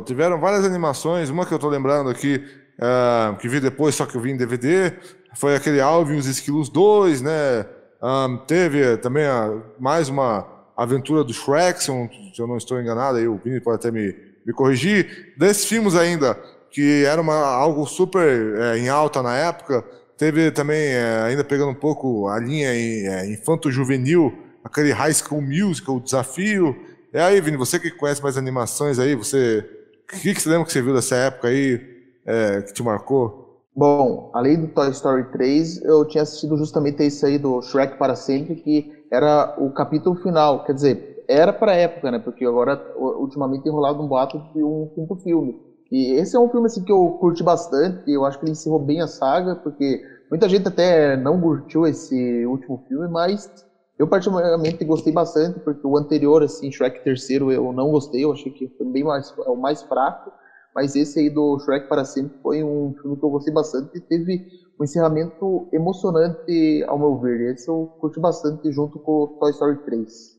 tiveram 0.08 0.40
várias 0.40 0.66
animações. 0.66 1.30
Uma 1.30 1.46
que 1.46 1.54
eu 1.54 1.60
tô 1.60 1.70
lembrando 1.70 2.10
aqui, 2.10 2.44
uh, 2.80 3.38
que 3.38 3.48
vi 3.48 3.60
depois, 3.60 3.94
só 3.94 4.08
que 4.08 4.16
eu 4.18 4.22
vi 4.22 4.32
em 4.32 4.38
DVD, 4.38 4.94
foi 5.36 5.56
aquele 5.56 5.80
Alvin 5.80 6.16
e 6.16 6.20
os 6.20 6.26
Esquilos 6.26 6.68
2, 6.68 7.22
né? 7.22 7.68
Um, 8.02 8.38
teve 8.38 8.98
também 8.98 9.26
a, 9.26 9.56
mais 9.80 10.10
uma 10.10 10.48
aventura 10.76 11.24
do 11.24 11.32
Shrek, 11.32 11.84
se 11.84 11.92
eu, 11.92 12.10
se 12.34 12.42
eu 12.42 12.48
não 12.48 12.58
estou 12.58 12.82
enganado, 12.82 13.20
aí 13.20 13.28
o 13.28 13.38
Vini 13.38 13.62
pode 13.62 13.76
até 13.76 13.92
me, 13.92 14.16
me 14.44 14.52
corrigir. 14.52 15.36
Desses 15.38 15.66
filmes 15.66 15.94
ainda, 15.94 16.36
que 16.76 17.06
era 17.06 17.22
uma, 17.22 17.38
algo 17.38 17.86
super 17.86 18.60
é, 18.60 18.78
em 18.78 18.90
alta 18.90 19.24
na 19.24 19.34
época. 19.34 19.82
Teve 20.18 20.52
também, 20.52 20.78
é, 20.78 21.22
ainda 21.22 21.42
pegando 21.42 21.72
um 21.72 21.76
pouco 21.76 22.28
a 22.28 22.38
linha 22.38 22.68
é, 22.68 23.32
infanto-juvenil, 23.32 24.34
aquele 24.62 24.92
High 24.92 25.14
School 25.14 25.42
Musical, 25.42 25.96
o 25.96 26.02
desafio. 26.02 26.76
E 27.14 27.18
aí, 27.18 27.40
Vini, 27.40 27.56
você 27.56 27.80
que 27.80 27.90
conhece 27.92 28.22
mais 28.22 28.38
animações 28.38 29.00
aí, 29.00 29.16
você. 29.16 29.66
O 30.04 30.20
que, 30.20 30.34
que 30.34 30.42
você 30.42 30.50
lembra 30.50 30.66
que 30.66 30.74
você 30.74 30.82
viu 30.82 30.94
dessa 30.94 31.16
época 31.16 31.48
aí 31.48 31.80
é, 32.26 32.62
que 32.64 32.74
te 32.74 32.84
marcou? 32.84 33.64
Bom, 33.74 34.30
além 34.34 34.60
do 34.60 34.68
Toy 34.68 34.90
Story 34.90 35.32
3, 35.32 35.82
eu 35.82 36.06
tinha 36.06 36.24
assistido 36.24 36.58
justamente 36.58 37.02
esse 37.04 37.26
aí 37.26 37.38
do 37.38 37.62
Shrek 37.62 37.98
para 37.98 38.18
sempre, 38.18 38.56
que 38.56 38.92
era 39.10 39.56
o 39.58 39.72
capítulo 39.72 40.18
final. 40.18 40.66
Quer 40.66 40.74
dizer, 40.74 41.24
era 41.30 41.54
para 41.54 41.74
época, 41.74 42.12
né? 42.12 42.20
Porque 42.20 42.44
agora, 42.46 42.82
ultimamente, 42.98 43.64
tem 43.64 43.72
rolado 43.72 44.04
um 44.04 44.08
boato 44.08 44.38
de 44.54 44.62
um 44.62 44.92
quinto 44.94 45.16
filme. 45.24 45.65
E 45.92 46.14
esse 46.14 46.36
é 46.36 46.40
um 46.40 46.50
filme 46.50 46.66
assim, 46.68 46.84
que 46.84 46.92
eu 46.92 47.12
curti 47.20 47.44
bastante, 47.44 48.02
eu 48.08 48.26
acho 48.26 48.38
que 48.40 48.46
ele 48.46 48.52
encerrou 48.54 48.80
bem 48.80 49.02
a 49.02 49.08
saga, 49.08 49.56
porque 49.56 50.00
muita 50.30 50.50
gente 50.50 50.68
até 50.68 51.16
não 51.18 51.40
curtiu 51.40 51.86
esse 51.86 52.46
último 52.46 52.82
filme, 52.88 53.08
mas 53.08 53.50
eu 53.98 54.08
particularmente 54.08 54.84
gostei 54.84 55.14
bastante, 55.14 55.60
porque 55.60 55.86
o 55.86 55.98
anterior, 55.98 56.44
assim, 56.44 56.72
Shrek 56.72 57.02
terceiro, 57.04 57.52
eu 57.52 57.72
não 57.72 57.92
gostei, 57.92 58.24
eu 58.24 58.32
achei 58.32 58.52
que 58.52 58.68
foi 58.78 58.86
bem 58.92 59.04
mais, 59.04 59.32
é 59.46 59.50
o 59.50 59.56
mais 59.56 59.84
fraco, 59.84 60.34
mas 60.74 60.96
esse 60.96 61.20
aí 61.20 61.30
do 61.30 61.58
Shrek 61.60 61.88
para 61.88 62.04
sempre 62.04 62.34
foi 62.42 62.64
um 62.64 62.94
filme 63.02 63.18
que 63.18 63.24
eu 63.24 63.30
gostei 63.30 63.54
bastante 63.54 63.90
e 63.94 64.02
teve 64.02 64.44
um 64.80 64.84
encerramento 64.84 65.66
emocionante, 65.72 66.84
ao 66.88 67.00
meu 67.00 67.18
ver. 67.18 67.54
Esse 67.54 67.70
eu 67.70 67.90
curti 67.98 68.20
bastante 68.20 68.70
junto 68.74 69.00
com 69.00 69.30
Toy 69.40 69.52
Story 69.52 69.78
3. 69.86 70.35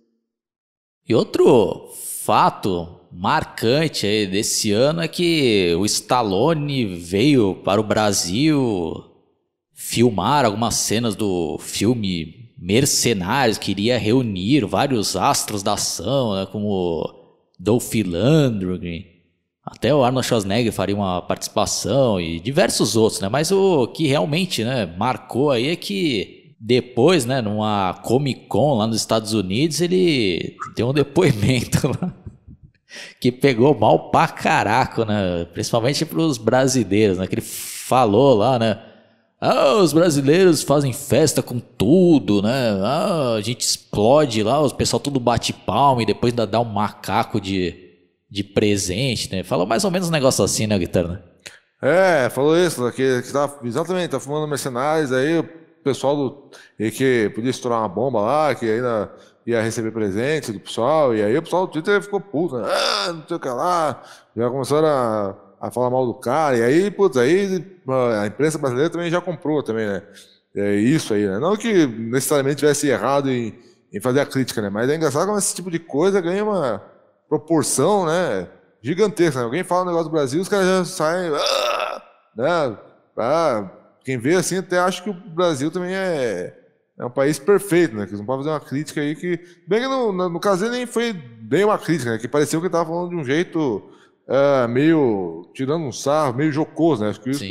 E 1.09 1.15
outro 1.15 1.89
fato 2.25 2.89
marcante 3.13 4.07
aí 4.07 4.27
desse 4.27 4.73
ano 4.73 5.01
é 5.01 5.09
que 5.09 5.75
o 5.79 5.85
Stallone 5.87 6.85
veio 6.85 7.55
para 7.55 7.81
o 7.81 7.85
Brasil 7.85 9.05
filmar 9.73 10.45
algumas 10.45 10.75
cenas 10.75 11.15
do 11.15 11.59
filme 11.59 12.51
Mercenários, 12.59 13.59
queria 13.59 13.99
reunir 13.99 14.65
vários 14.65 15.15
astros 15.15 15.63
da 15.63 15.75
ação, 15.75 16.35
né, 16.35 16.47
como 16.51 17.15
Dolph 17.59 17.93
Lundgren, 17.95 19.07
até 19.67 19.95
o 19.95 20.03
Arnold 20.03 20.27
Schwarzenegger 20.27 20.73
faria 20.73 20.95
uma 20.95 21.21
participação 21.21 22.21
e 22.21 22.39
diversos 22.39 22.95
outros, 22.97 23.21
né? 23.21 23.29
Mas 23.29 23.51
o 23.51 23.89
que 23.89 24.07
realmente, 24.07 24.63
né, 24.63 24.87
marcou 24.97 25.51
aí 25.51 25.69
é 25.69 25.77
que 25.77 26.36
depois, 26.59 27.25
né, 27.25 27.41
numa 27.41 27.95
Comic 28.03 28.47
Con 28.47 28.79
lá 28.79 28.87
nos 28.87 28.97
Estados 28.97 29.33
Unidos, 29.33 29.81
ele 29.81 30.57
deu 30.75 30.89
um 30.89 30.93
depoimento 30.93 31.89
lá 31.89 32.15
que 33.21 33.31
pegou 33.31 33.79
mal 33.79 34.11
pra 34.11 34.29
caraco, 34.29 35.05
né? 35.05 35.47
Principalmente 35.53 36.05
pros 36.05 36.39
brasileiros, 36.39 37.19
né? 37.19 37.27
Que 37.27 37.35
ele 37.35 37.43
falou 37.43 38.35
lá, 38.35 38.59
né? 38.59 38.81
Ah, 39.41 39.75
os 39.75 39.93
brasileiros 39.93 40.63
fazem 40.63 40.93
festa 40.93 41.43
com 41.43 41.59
tudo, 41.59 42.41
né? 42.41 42.81
Ah, 42.83 43.35
a 43.37 43.41
gente 43.41 43.61
explode 43.61 44.43
lá, 44.43 44.61
o 44.61 44.75
pessoal 44.75 45.01
tudo 45.01 45.21
bate 45.21 45.53
palma 45.53 46.03
e 46.03 46.07
depois 46.07 46.33
ainda 46.33 46.47
dá 46.47 46.61
um 46.61 46.65
macaco 46.65 47.41
de, 47.41 47.75
de 48.31 48.43
presente, 48.43 49.31
né? 49.31 49.43
Falou 49.43 49.67
mais 49.67 49.85
ou 49.85 49.91
menos 49.91 50.09
um 50.09 50.13
negócio 50.13 50.43
assim, 50.43 50.67
né, 50.67 50.79
Guitarra? 50.79 51.23
É, 51.83 52.31
falou 52.31 52.57
isso, 52.57 52.91
que, 52.93 53.23
que 53.23 53.33
tá, 53.33 53.59
exatamente, 53.63 54.09
tá 54.09 54.19
fumando 54.19 54.49
mercenários, 54.49 55.13
aí 55.13 55.45
pessoal 55.87 56.17
do, 56.17 56.51
que 56.91 57.31
podia 57.35 57.51
estourar 57.51 57.79
uma 57.79 57.89
bomba 57.89 58.21
lá, 58.21 58.55
que 58.55 58.69
ainda 58.69 59.11
ia 59.47 59.63
receber 59.63 59.93
presente 59.93 60.51
do 60.51 60.59
pessoal, 60.59 61.15
e 61.15 61.23
aí 61.23 61.39
o 61.39 61.43
pessoal 61.43 61.67
do 61.67 61.73
Twitter 61.73 62.03
ficou 62.03 62.21
puto, 62.21 62.59
né? 62.59 62.69
ah, 62.69 63.13
não 63.13 63.25
sei 63.27 63.37
o 63.37 63.41
que 63.41 63.49
lá, 63.49 64.03
já 64.37 64.51
começaram 64.51 64.89
a, 64.89 65.37
a 65.61 65.71
falar 65.71 65.89
mal 65.91 66.05
do 66.05 66.15
cara, 66.15 66.57
e 66.57 66.63
aí, 66.63 66.91
putz, 66.91 67.17
aí 67.17 67.65
a 68.21 68.27
imprensa 68.27 68.59
brasileira 68.59 68.91
também 68.91 69.09
já 69.09 69.21
comprou 69.21 69.63
também, 69.63 69.87
né? 69.87 70.03
É 70.57 70.75
isso 70.75 71.13
aí, 71.13 71.27
né? 71.27 71.39
Não 71.39 71.55
que 71.55 71.87
necessariamente 71.87 72.57
tivesse 72.57 72.89
errado 72.89 73.31
em, 73.31 73.55
em 73.93 74.01
fazer 74.01 74.21
a 74.21 74.27
crítica, 74.27 74.63
né? 74.63 74.71
Mas 74.71 74.89
é 74.89 74.97
engraçado 74.97 75.27
como 75.27 75.39
esse 75.39 75.55
tipo 75.55 75.71
de 75.71 75.79
coisa 75.79 76.19
ganha 76.19 76.43
uma 76.43 76.83
proporção, 77.29 78.07
né? 78.07 78.49
Gigantesca. 78.81 79.41
Né? 79.41 79.45
Alguém 79.45 79.63
fala 79.63 79.83
um 79.83 79.87
negócio 79.87 80.09
do 80.09 80.13
Brasil, 80.13 80.41
os 80.41 80.49
caras 80.49 80.67
já 80.67 80.85
saem, 80.87 81.31
ah! 81.31 82.03
né? 82.35 82.79
Ah, 83.19 83.71
quem 84.07 84.17
vê 84.17 84.37
assim 84.37 84.59
até 84.59 84.79
acha 84.79 85.03
que 85.03 85.11
o 85.11 85.13
Brasil 85.13 85.69
também 85.69 85.93
é 85.93 86.63
é 86.99 87.05
um 87.05 87.11
país 87.11 87.39
perfeito, 87.39 87.95
né? 87.95 88.05
Que 88.05 88.13
eles 88.13 88.21
não 88.21 88.27
podem 88.27 88.45
fazer 88.45 88.55
uma 88.55 88.61
crítica 88.61 89.01
aí 89.03 89.15
que. 89.15 89.39
Bem 89.67 89.81
que 89.81 89.89
no, 89.89 90.13
no, 90.13 90.29
no 90.31 90.41
caso 90.41 90.65
ele 90.65 90.77
nem 90.77 90.87
foi 90.87 91.13
bem 91.13 91.65
uma 91.65 91.77
crítica, 91.77 92.13
né? 92.13 92.19
Que 92.19 92.27
pareceu 92.27 92.59
que 92.59 92.67
ele 92.67 92.69
estava 92.69 92.89
falando 92.89 93.11
de 93.11 93.17
um 93.17 93.25
jeito 93.25 93.83
uh, 94.27 94.67
meio. 94.67 95.51
tirando 95.55 95.85
um 95.85 95.93
sarro, 95.93 96.33
meio 96.33 96.51
jocoso, 96.51 97.03
né? 97.03 97.11
Acho 97.11 97.21
que 97.21 97.31
isso 97.31 97.45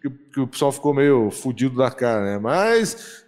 que, 0.00 0.08
que, 0.32 0.40
o 0.40 0.46
pessoal 0.46 0.72
ficou 0.72 0.94
meio 0.94 1.30
fudido 1.30 1.76
da 1.76 1.90
cara, 1.90 2.24
né? 2.24 2.38
Mas 2.38 3.26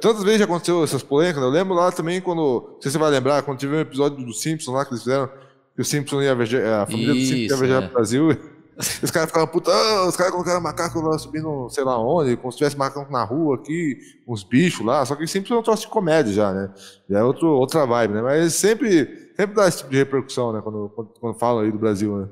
Tantas 0.00 0.22
vezes 0.22 0.40
já 0.40 0.44
aconteceu 0.44 0.84
essas 0.84 1.02
polêmicas, 1.02 1.40
né? 1.40 1.48
Eu 1.48 1.52
lembro 1.52 1.74
lá 1.74 1.90
também 1.90 2.20
quando. 2.20 2.72
Não 2.74 2.82
sei 2.82 2.90
se 2.90 2.92
você 2.92 2.98
vai 2.98 3.10
lembrar, 3.10 3.42
quando 3.42 3.58
teve 3.58 3.74
um 3.74 3.80
episódio 3.80 4.22
do 4.22 4.32
Simpsons 4.34 4.74
lá 4.74 4.84
que 4.84 4.92
eles 4.92 5.02
fizeram, 5.02 5.28
que 5.74 5.80
o 5.80 5.84
Simpsons 5.84 6.22
ia 6.22 6.34
viajar, 6.34 6.82
a 6.82 6.86
família 6.86 7.14
Isso, 7.14 7.32
do 7.32 7.38
Simpsons 7.38 7.50
ia 7.50 7.66
viajar 7.66 7.82
é. 7.82 7.86
pro 7.86 7.94
Brasil. 7.94 8.57
Os 9.02 9.10
caras 9.10 9.28
ficavam 9.28 9.48
puta, 9.48 9.72
ah, 9.72 10.06
os 10.06 10.16
caras 10.16 10.30
colocaram 10.32 10.60
macaco 10.60 11.00
lá 11.00 11.18
subindo, 11.18 11.68
sei 11.68 11.82
lá 11.82 11.98
onde, 11.98 12.36
como 12.36 12.52
se 12.52 12.58
tivesse 12.58 12.78
macaco 12.78 13.10
na 13.10 13.24
rua 13.24 13.56
aqui, 13.56 13.98
uns 14.26 14.44
bichos 14.44 14.86
lá, 14.86 15.04
só 15.04 15.16
que 15.16 15.26
sempre 15.26 15.52
é 15.52 15.56
um 15.56 15.62
troço 15.62 15.82
de 15.82 15.88
comédia 15.88 16.32
já, 16.32 16.52
né? 16.52 16.70
Já 17.10 17.18
é 17.18 17.22
outro, 17.24 17.48
outra 17.48 17.84
vibe, 17.84 18.14
né? 18.14 18.22
Mas 18.22 18.54
sempre, 18.54 19.06
sempre 19.36 19.56
dá 19.56 19.66
esse 19.66 19.78
tipo 19.78 19.90
de 19.90 19.96
repercussão, 19.96 20.52
né? 20.52 20.60
Quando, 20.62 20.92
quando, 20.94 21.08
quando 21.20 21.38
falam 21.38 21.64
aí 21.64 21.72
do 21.72 21.78
Brasil, 21.78 22.16
né? 22.18 22.28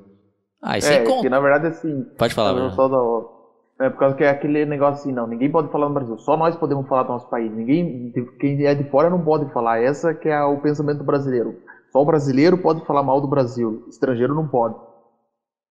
Ah, 0.63 0.81
sem 0.81 0.99
É, 0.99 1.05
contar. 1.05 1.23
que 1.23 1.29
na 1.29 1.41
verdade 1.41 1.67
assim. 1.67 2.05
Pode 2.17 2.33
falar, 2.35 2.55
Bruno. 2.55 2.71
só 2.73 2.87
da- 2.89 3.85
É 3.87 3.91
por 3.91 3.99
causa 3.99 4.15
que 4.17 4.23
é 4.25 4.31
aquele 4.31 4.65
negócio 4.65 5.01
assim, 5.03 5.13
não, 5.13 5.27
ninguém 5.27 5.51
pode 5.51 5.71
falar 5.73 5.89
no 5.89 5.95
Brasil, 5.95 6.17
só 6.19 6.37
nós 6.37 6.55
podemos 6.57 6.87
falar 6.89 7.03
do 7.03 7.09
nosso 7.11 7.29
país. 7.29 7.51
Ninguém, 7.53 8.13
quem 8.41 8.65
é 8.65 8.75
de 8.75 8.89
fora 8.89 9.11
não 9.11 9.21
pode 9.21 9.53
falar. 9.53 9.83
Essa 9.83 10.15
que 10.15 10.29
é 10.29 10.43
o 10.45 10.59
pensamento 10.61 11.03
brasileiro. 11.03 11.57
Só 11.93 12.01
o 12.01 12.07
brasileiro 12.07 12.57
pode 12.57 12.87
falar 12.87 13.03
mal 13.03 13.21
do 13.21 13.27
Brasil, 13.29 13.85
estrangeiro 13.89 14.33
não 14.35 14.47
pode. 14.47 14.77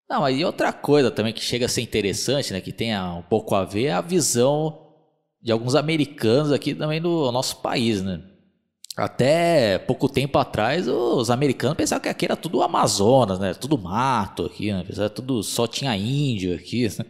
Não, 0.10 0.24
aí 0.24 0.46
outra 0.46 0.72
coisa 0.72 1.10
também 1.10 1.34
que 1.34 1.42
chega 1.42 1.66
a 1.66 1.70
ser 1.70 1.82
interessante, 1.82 2.54
né, 2.54 2.62
que 2.62 2.72
tem 2.72 2.98
um 3.00 3.24
pouco 3.24 3.56
a 3.56 3.64
ver, 3.64 3.86
é 3.86 3.92
a 3.92 4.02
visão 4.02 4.86
de 5.42 5.52
alguns 5.52 5.76
americanos 5.76 6.52
aqui 6.52 6.74
também 6.74 7.02
do 7.02 7.32
nosso 7.32 7.58
país, 7.58 8.02
né? 8.02 8.22
Até 8.96 9.78
pouco 9.78 10.08
tempo 10.08 10.38
atrás, 10.38 10.88
os 10.88 11.30
americanos 11.30 11.76
pensavam 11.76 12.02
que 12.02 12.10
aqui 12.10 12.26
era 12.26 12.38
tudo 12.38 12.62
Amazonas, 12.62 13.38
né? 13.40 13.54
Tudo 13.54 13.78
mato 13.78 14.46
aqui, 14.46 14.72
né? 14.72 14.84
Pensavam 14.84 15.10
tudo 15.10 15.44
só 15.44 15.68
tinha 15.68 15.96
índio 15.98 16.56
aqui, 16.56 16.88
né? 16.98 17.06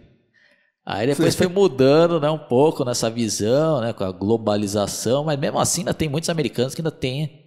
Aí 0.86 1.08
depois 1.08 1.34
foi 1.38 1.48
mudando, 1.48 2.20
né, 2.20 2.30
um 2.30 2.38
pouco 2.38 2.84
nessa 2.84 3.10
visão, 3.10 3.82
né, 3.82 3.94
com 3.94 4.04
a 4.04 4.12
globalização, 4.12 5.24
mas 5.24 5.40
mesmo 5.40 5.60
assim 5.60 5.82
ainda 5.82 5.94
tem 5.94 6.10
muitos 6.10 6.30
americanos 6.30 6.76
que 6.76 6.82
ainda 6.82 6.92
têm 6.92 7.46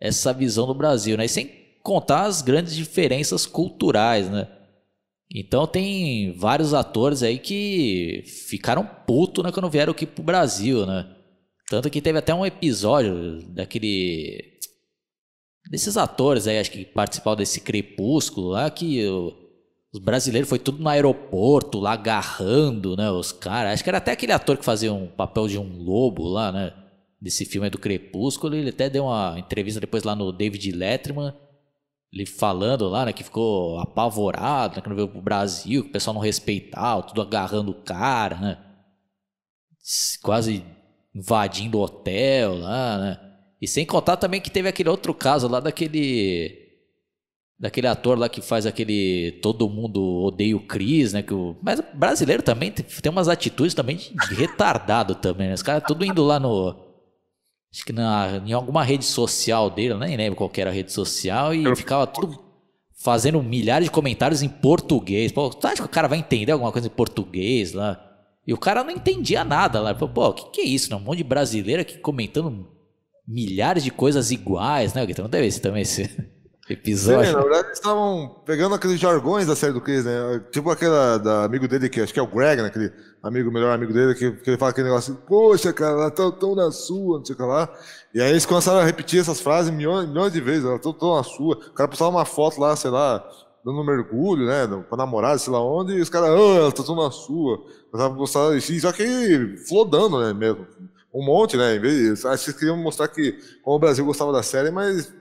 essa 0.00 0.32
visão 0.32 0.66
do 0.66 0.74
Brasil, 0.74 1.16
né? 1.16 1.24
E 1.24 1.28
sem 1.28 1.50
contar 1.82 2.26
as 2.26 2.42
grandes 2.42 2.74
diferenças 2.74 3.46
culturais, 3.46 4.28
né? 4.28 4.46
Então 5.34 5.66
tem 5.66 6.32
vários 6.38 6.72
atores 6.72 7.22
aí 7.22 7.38
que 7.38 8.22
ficaram 8.48 8.84
putos 9.06 9.44
né, 9.44 9.52
quando 9.52 9.68
vieram 9.68 9.90
aqui 9.92 10.06
pro 10.06 10.22
Brasil, 10.22 10.86
né? 10.86 11.06
Tanto 11.68 11.90
que 11.90 12.00
teve 12.00 12.18
até 12.18 12.34
um 12.34 12.46
episódio 12.46 13.42
daquele. 13.54 14.56
desses 15.70 15.98
atores 15.98 16.46
aí, 16.46 16.58
acho 16.58 16.70
que 16.70 16.82
participaram 16.86 17.36
desse 17.36 17.60
crepúsculo 17.60 18.48
lá, 18.48 18.70
que 18.70 19.06
o- 19.06 19.34
os 19.92 20.00
brasileiros 20.00 20.48
foi 20.48 20.58
tudo 20.58 20.82
no 20.82 20.88
aeroporto, 20.88 21.78
lá 21.78 21.92
agarrando, 21.92 22.96
né? 22.96 23.10
Os 23.10 23.32
caras. 23.32 23.74
Acho 23.74 23.84
que 23.84 23.90
era 23.90 23.98
até 23.98 24.12
aquele 24.12 24.32
ator 24.32 24.56
que 24.56 24.64
fazia 24.64 24.90
um 24.94 25.08
papel 25.08 25.46
de 25.46 25.58
um 25.58 25.82
lobo 25.82 26.26
lá, 26.26 26.50
né? 26.50 26.72
Desse 27.20 27.44
filme 27.44 27.68
do 27.68 27.78
Crepúsculo. 27.78 28.54
Ele 28.54 28.70
até 28.70 28.88
deu 28.88 29.04
uma 29.04 29.38
entrevista 29.38 29.78
depois 29.80 30.04
lá 30.04 30.14
no 30.16 30.32
David 30.32 30.72
Letterman 30.72 31.34
ele 32.12 32.24
falando 32.24 32.88
lá, 32.88 33.04
né, 33.04 33.12
que 33.12 33.22
ficou 33.22 33.78
apavorado, 33.78 34.76
né, 34.76 34.82
quando 34.82 34.96
veio 34.96 35.08
pro 35.08 35.20
Brasil, 35.20 35.82
que 35.82 35.90
o 35.90 35.92
pessoal 35.92 36.14
não 36.14 36.20
respeitava, 36.20 37.02
tudo 37.02 37.20
agarrando 37.20 37.70
o 37.70 37.82
cara, 37.82 38.36
né, 38.36 38.58
quase 40.22 40.64
invadindo 41.14 41.78
o 41.78 41.82
hotel 41.82 42.58
lá, 42.58 42.98
né, 42.98 43.20
e 43.60 43.66
sem 43.68 43.84
contar 43.84 44.16
também 44.16 44.40
que 44.40 44.50
teve 44.50 44.68
aquele 44.68 44.88
outro 44.88 45.12
caso 45.12 45.48
lá 45.48 45.60
daquele 45.60 46.66
daquele 47.60 47.88
ator 47.88 48.16
lá 48.16 48.28
que 48.28 48.40
faz 48.40 48.66
aquele 48.66 49.32
todo 49.42 49.68
mundo 49.68 50.00
odeia 50.22 50.56
o 50.56 50.60
Chris, 50.60 51.12
né, 51.12 51.22
que 51.22 51.34
o 51.34 51.56
mas 51.60 51.80
brasileiro 51.92 52.42
também 52.42 52.70
tem, 52.70 53.10
umas 53.10 53.28
atitudes 53.28 53.74
também 53.74 53.96
de 53.96 54.34
retardado 54.34 55.14
também, 55.14 55.48
né, 55.48 55.54
os 55.54 55.62
caras 55.62 55.82
tudo 55.86 56.04
indo 56.04 56.24
lá 56.24 56.38
no 56.38 56.87
Acho 57.72 57.84
que 57.84 57.92
na, 57.92 58.42
em 58.46 58.52
alguma 58.52 58.82
rede 58.82 59.04
social 59.04 59.68
dele, 59.70 59.92
eu 59.92 59.98
nem 59.98 60.16
lembro 60.16 60.36
qual 60.36 60.48
que 60.48 60.60
era 60.60 60.70
a 60.70 60.72
rede 60.72 60.92
social, 60.92 61.54
e 61.54 61.74
ficava 61.76 62.06
tudo 62.06 62.38
fazendo 63.00 63.42
milhares 63.42 63.86
de 63.86 63.90
comentários 63.90 64.42
em 64.42 64.48
português. 64.48 65.30
Pô, 65.32 65.50
tu 65.50 65.66
acha 65.66 65.76
que 65.76 65.82
o 65.82 65.88
cara 65.88 66.08
vai 66.08 66.18
entender 66.18 66.52
alguma 66.52 66.72
coisa 66.72 66.88
em 66.88 66.90
português 66.90 67.72
lá? 67.72 68.02
E 68.46 68.52
o 68.52 68.58
cara 68.58 68.82
não 68.82 68.90
entendia 68.90 69.44
nada 69.44 69.80
lá. 69.80 69.90
Ele 69.90 69.98
falou, 69.98 70.14
Pô, 70.14 70.28
o 70.28 70.32
que, 70.32 70.50
que 70.50 70.60
é 70.62 70.64
isso? 70.64 70.90
né? 70.90 70.96
Um 70.96 71.00
monte 71.00 71.18
de 71.18 71.24
brasileiro 71.24 71.82
aqui 71.82 71.98
comentando 71.98 72.66
milhares 73.26 73.84
de 73.84 73.90
coisas 73.90 74.30
iguais, 74.30 74.94
né? 74.94 75.04
Então 75.06 75.28
deve 75.28 75.50
ser 75.50 75.60
também 75.60 75.82
esse 75.82 76.06
Sim, 76.66 76.72
episódio. 76.72 77.32
na 77.32 77.40
verdade, 77.42 77.66
eles 77.66 77.78
estavam 77.78 78.42
pegando 78.46 78.74
aqueles 78.74 78.98
jargões 78.98 79.46
da 79.46 79.54
série 79.54 79.72
do 79.74 79.80
Chris, 79.80 80.04
né? 80.04 80.42
Tipo 80.50 80.70
aquela 80.70 81.18
da 81.18 81.44
amigo 81.44 81.68
dele, 81.68 81.88
que 81.88 82.00
acho 82.00 82.12
que 82.12 82.18
é 82.18 82.22
o 82.22 82.26
Greg, 82.26 82.60
né? 82.62 82.68
Aquele 82.68 82.90
amigo, 83.22 83.50
melhor 83.50 83.72
amigo 83.72 83.92
dele, 83.92 84.14
que, 84.14 84.30
que 84.30 84.50
ele 84.50 84.56
fala 84.56 84.70
aquele 84.70 84.88
negócio 84.88 85.12
assim, 85.12 85.22
poxa, 85.26 85.72
cara, 85.72 85.92
ela 85.92 86.10
tá 86.10 86.30
tão 86.32 86.54
na 86.54 86.70
sua, 86.70 87.18
não 87.18 87.24
sei 87.24 87.34
o 87.34 87.36
que 87.36 87.44
lá. 87.44 87.68
E 88.14 88.20
aí 88.20 88.30
eles 88.30 88.46
começaram 88.46 88.80
a 88.80 88.84
repetir 88.84 89.20
essas 89.20 89.40
frases 89.40 89.72
milhões, 89.72 90.08
milhões 90.08 90.32
de 90.32 90.40
vezes, 90.40 90.64
ela 90.64 90.78
tá 90.78 90.92
tão 90.92 91.16
na 91.16 91.22
sua. 91.22 91.56
O 91.56 91.72
cara 91.72 91.88
postava 91.88 92.10
uma 92.10 92.24
foto 92.24 92.60
lá, 92.60 92.74
sei 92.76 92.90
lá, 92.90 93.24
dando 93.64 93.80
um 93.80 93.84
mergulho, 93.84 94.46
né? 94.46 94.66
Com 94.88 94.94
a 94.94 94.98
namorada, 94.98 95.38
sei 95.38 95.52
lá 95.52 95.62
onde, 95.62 95.94
e 95.94 96.00
os 96.00 96.08
caras, 96.08 96.30
ah, 96.30 96.56
ela 96.56 96.72
tá 96.72 96.82
tão 96.82 96.96
na 96.96 97.10
sua. 97.10 97.58
Começavam 97.90 98.16
a 98.16 98.18
postar 98.18 98.54
assim, 98.54 98.78
só 98.78 98.92
que 98.92 99.56
flodando, 99.68 100.20
né, 100.20 100.32
mesmo. 100.32 100.66
Um 101.12 101.24
monte, 101.24 101.56
né? 101.56 101.76
Em 101.76 101.80
vez, 101.80 102.24
acho 102.24 102.44
que 102.44 102.50
eles 102.50 102.60
queriam 102.60 102.76
mostrar 102.76 103.08
que 103.08 103.32
como 103.62 103.76
o 103.76 103.78
Brasil 103.80 104.04
gostava 104.04 104.32
da 104.32 104.42
série, 104.42 104.70
mas 104.70 105.12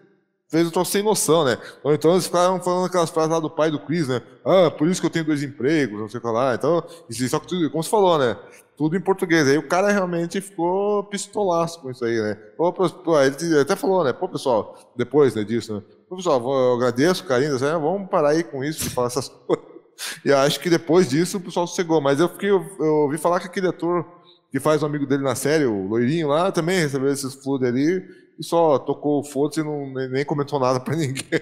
fez 0.49 0.67
o 0.67 0.71
troço 0.71 0.91
sem 0.91 1.03
noção, 1.03 1.43
né? 1.43 1.57
Ou 1.83 1.93
então 1.93 2.12
eles 2.12 2.25
ficaram 2.25 2.60
falando 2.62 2.86
aquelas 2.86 3.10
frases 3.10 3.31
lá 3.31 3.39
do 3.39 3.49
pai 3.49 3.69
do 3.69 3.79
Chris, 3.79 4.07
né? 4.07 4.21
Ah, 4.45 4.71
por 4.71 4.88
isso 4.88 5.01
que 5.01 5.07
eu 5.07 5.12
tenho 5.12 5.25
dois 5.25 5.43
empregos, 5.43 5.99
não 5.99 6.07
sei 6.07 6.19
o 6.19 6.21
que 6.21 6.27
lá. 6.27 6.55
Então, 6.55 6.83
só 7.29 7.39
que 7.39 7.47
tudo, 7.47 7.69
como 7.69 7.83
você 7.83 7.89
falou, 7.89 8.17
né? 8.17 8.38
Tudo 8.77 8.95
em 8.95 9.01
português. 9.01 9.47
Aí 9.47 9.57
o 9.57 9.67
cara 9.67 9.91
realmente 9.91 10.39
ficou 10.39 11.03
pistolaço 11.05 11.81
com 11.81 11.91
isso 11.91 12.05
aí, 12.05 12.19
né? 12.21 12.36
Pô, 12.55 12.71
pô, 12.71 13.19
ele 13.19 13.60
até 13.60 13.75
falou, 13.75 14.03
né? 14.03 14.13
Pô, 14.13 14.29
pessoal, 14.29 14.77
depois 14.95 15.36
né, 15.36 15.43
disso, 15.43 15.73
né? 15.75 15.83
Pô, 16.07 16.15
pessoal, 16.15 16.39
eu 16.39 16.75
agradeço 16.75 17.23
o 17.23 17.27
carinho, 17.27 17.60
né? 17.60 17.71
vamos 17.73 18.10
parar 18.10 18.29
aí 18.29 18.43
com 18.43 18.63
isso, 18.63 18.83
de 18.83 18.89
falar 18.89 19.07
essas 19.07 19.27
coisas. 19.45 19.65
E 20.23 20.31
acho 20.31 20.60
que 20.60 20.69
depois 20.69 21.10
disso 21.10 21.38
o 21.38 21.41
pessoal 21.41 21.67
sossegou. 21.67 21.99
Mas 21.99 22.19
eu, 22.19 22.29
fiquei, 22.29 22.51
eu, 22.51 22.63
eu 22.79 22.93
ouvi 22.97 23.17
falar 23.17 23.39
que 23.39 23.47
aquele 23.47 23.67
ator 23.67 24.05
que 24.51 24.60
faz 24.60 24.81
um 24.81 24.86
amigo 24.86 25.05
dele 25.05 25.23
na 25.23 25.36
série, 25.36 25.65
o 25.65 25.88
loirinho 25.88 26.29
lá, 26.29 26.51
também 26.51 26.79
recebeu 26.79 27.12
esses 27.12 27.33
fludos 27.33 27.67
ali 27.67 28.01
e 28.39 28.43
só 28.43 28.78
tocou 28.80 29.23
foda-se 29.23 29.62
e 29.62 29.63
não, 29.63 29.91
nem, 30.10 30.26
comentou 30.26 30.60
nada 30.60 30.80
pra 30.80 30.95
ninguém. 30.97 31.41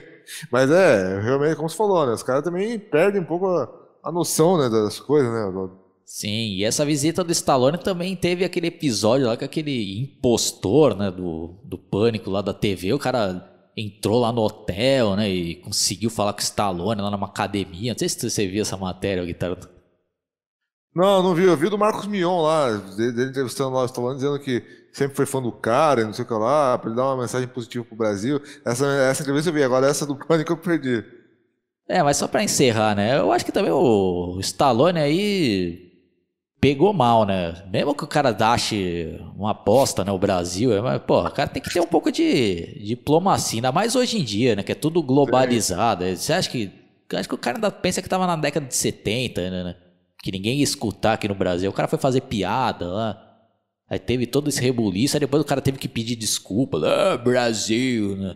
Mas 0.51 0.69
é, 0.71 1.19
realmente, 1.21 1.55
como 1.55 1.69
você 1.69 1.75
falou, 1.75 2.05
né? 2.05 2.13
Os 2.13 2.23
caras 2.23 2.43
também 2.43 2.79
perdem 2.79 3.21
um 3.21 3.25
pouco 3.25 3.47
a, 3.47 3.69
a 4.03 4.12
noção 4.12 4.58
né, 4.58 4.69
das 4.69 4.99
coisas, 4.99 5.31
né? 5.31 5.69
Sim, 6.05 6.53
e 6.53 6.63
essa 6.63 6.86
visita 6.86 7.23
do 7.23 7.31
Stallone 7.31 7.79
também 7.79 8.15
teve 8.15 8.45
aquele 8.45 8.67
episódio 8.67 9.25
lá 9.25 9.36
com 9.36 9.43
aquele 9.43 9.99
impostor, 9.99 10.95
né, 10.95 11.10
do, 11.10 11.55
do 11.63 11.77
pânico 11.79 12.29
lá 12.29 12.41
da 12.41 12.53
TV. 12.53 12.93
O 12.93 12.99
cara 12.99 13.51
entrou 13.75 14.19
lá 14.19 14.31
no 14.31 14.41
hotel, 14.41 15.15
né, 15.15 15.29
e 15.29 15.55
conseguiu 15.55 16.10
falar 16.12 16.34
com 16.34 16.39
o 16.39 16.43
Stallone 16.43 17.01
lá 17.01 17.10
numa 17.10 17.25
academia. 17.25 17.93
Não 17.93 17.97
sei 17.97 18.08
se 18.08 18.29
você 18.29 18.47
viu 18.47 18.62
essa 18.62 18.77
matéria, 18.77 19.25
Guitarra. 19.25 19.74
Não, 20.95 21.21
não 21.21 21.36
vi. 21.36 21.43
Eu 21.43 21.58
vi 21.58 21.69
do 21.69 21.77
Marcos 21.77 22.08
Mion 22.08 22.41
lá, 22.41 22.71
dele 22.71 23.29
entrevistando 23.29 23.75
lá 23.75 23.81
o 23.81 23.86
Stallone, 23.86 24.15
dizendo 24.15 24.39
que 24.39 24.63
sempre 24.93 25.13
foi 25.13 25.25
fã 25.25 25.41
do 25.41 25.51
cara 25.51 26.01
e 26.01 26.05
não 26.05 26.13
sei 26.13 26.23
o 26.23 26.27
que 26.27 26.34
lá, 26.34 26.77
pra 26.77 26.89
ele 26.89 26.95
dar 26.95 27.08
uma 27.08 27.21
mensagem 27.21 27.49
positiva 27.49 27.84
pro 27.84 27.97
Brasil. 27.97 28.41
Essa, 28.65 28.88
essa 28.88 29.21
entrevista 29.21 29.49
eu 29.49 29.53
vi, 29.53 29.62
agora 29.62 29.88
essa 29.88 30.05
do 30.05 30.15
Pânico 30.15 30.53
eu 30.53 30.58
perdi. 30.58 31.03
É, 31.88 32.01
mas 32.01 32.15
só 32.15 32.27
pra 32.27 32.43
encerrar, 32.43 32.95
né, 32.95 33.19
eu 33.19 33.31
acho 33.31 33.45
que 33.45 33.51
também 33.51 33.71
o 33.71 34.39
Stallone 34.39 34.97
aí 34.97 35.91
pegou 36.60 36.91
mal, 36.93 37.25
né? 37.25 37.63
Mesmo 37.71 37.93
que 37.93 38.03
o 38.05 38.08
cara 38.08 38.36
ache 38.39 39.19
uma 39.36 39.51
aposta, 39.51 40.03
né, 40.03 40.12
o 40.12 40.17
Brasil, 40.17 40.73
é, 40.73 40.81
mas, 40.81 40.99
pô, 41.03 41.21
o 41.21 41.31
cara 41.31 41.49
tem 41.49 41.62
que 41.62 41.71
ter 41.71 41.81
um 41.81 41.86
pouco 41.86 42.12
de 42.12 42.81
diplomacia, 42.84 43.58
ainda 43.58 43.71
mais 43.71 43.95
hoje 43.95 44.17
em 44.17 44.23
dia, 44.23 44.55
né, 44.55 44.63
que 44.63 44.71
é 44.71 44.75
tudo 44.75 45.03
globalizado. 45.03 46.05
Você 46.05 46.31
acha 46.31 46.49
que, 46.49 46.71
acho 47.13 47.29
que 47.29 47.36
o 47.36 47.38
cara 47.38 47.58
ainda 47.58 47.69
pensa 47.69 48.01
que 48.01 48.10
tava 48.10 48.25
na 48.25 48.38
década 48.38 48.65
de 48.65 48.75
70, 48.75 49.41
né, 49.51 49.63
né? 49.65 49.75
Que 50.23 50.32
ninguém 50.32 50.58
ia 50.58 50.63
escutar 50.63 51.13
aqui 51.13 51.28
no 51.28 51.36
Brasil. 51.36 51.69
O 51.69 51.73
cara 51.73 51.88
foi 51.88 51.99
fazer 51.99 52.21
piada 52.21 52.88
lá. 52.88 53.21
Aí 53.88 53.99
teve 53.99 54.25
todo 54.25 54.49
esse 54.49 54.60
rebuliço, 54.62 55.15
aí 55.15 55.19
depois 55.19 55.43
o 55.43 55.45
cara 55.45 55.62
teve 55.62 55.78
que 55.78 55.88
pedir 55.88 56.15
desculpa. 56.15 56.80
Ah, 56.84 57.17
Brasil, 57.17 58.15
né? 58.17 58.36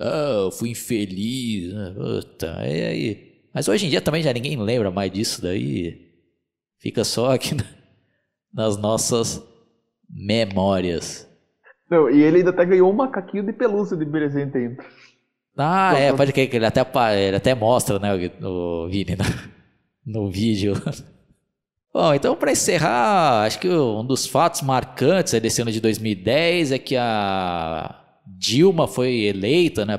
Ah, 0.00 0.42
eu 0.46 0.50
fui 0.50 0.70
infeliz. 0.70 1.72
Né? 1.72 1.94
Puta, 1.96 2.58
aí, 2.58 2.82
aí. 2.82 3.30
Mas 3.54 3.68
hoje 3.68 3.86
em 3.86 3.90
dia 3.90 4.00
também 4.00 4.22
já 4.22 4.32
ninguém 4.32 4.56
lembra 4.60 4.90
mais 4.90 5.10
disso 5.12 5.40
daí. 5.42 6.08
Fica 6.80 7.04
só 7.04 7.32
aqui 7.32 7.54
na- 7.54 7.64
nas 8.52 8.76
nossas 8.76 9.40
memórias. 10.08 11.28
Não, 11.88 12.10
e 12.10 12.22
ele 12.22 12.38
ainda 12.38 12.50
até 12.50 12.64
ganhou 12.64 12.90
um 12.90 12.94
macaquinho 12.96 13.44
de 13.44 13.52
pelúcia 13.52 13.96
de 13.96 14.06
presente 14.06 14.56
ainda. 14.56 14.84
Ah, 15.56 15.92
é, 15.98 16.12
pode 16.12 16.32
crer 16.32 16.48
que 16.48 16.56
ele 16.56 16.66
até, 16.66 16.80
ele 17.16 17.36
até 17.36 17.54
mostra, 17.54 17.98
né, 17.98 18.14
o, 18.40 18.46
o 18.84 18.88
Vini 18.88 19.16
no, 20.06 20.22
no 20.24 20.30
vídeo. 20.30 20.74
Bom, 21.92 22.14
então 22.14 22.36
para 22.36 22.52
encerrar, 22.52 23.44
acho 23.44 23.58
que 23.58 23.68
um 23.68 24.04
dos 24.04 24.24
fatos 24.24 24.62
marcantes 24.62 25.34
aí 25.34 25.40
desse 25.40 25.60
ano 25.60 25.72
de 25.72 25.80
2010 25.80 26.72
é 26.72 26.78
que 26.78 26.96
a 26.96 28.00
Dilma 28.24 28.86
foi 28.86 29.22
eleita, 29.22 29.84
né, 29.84 29.98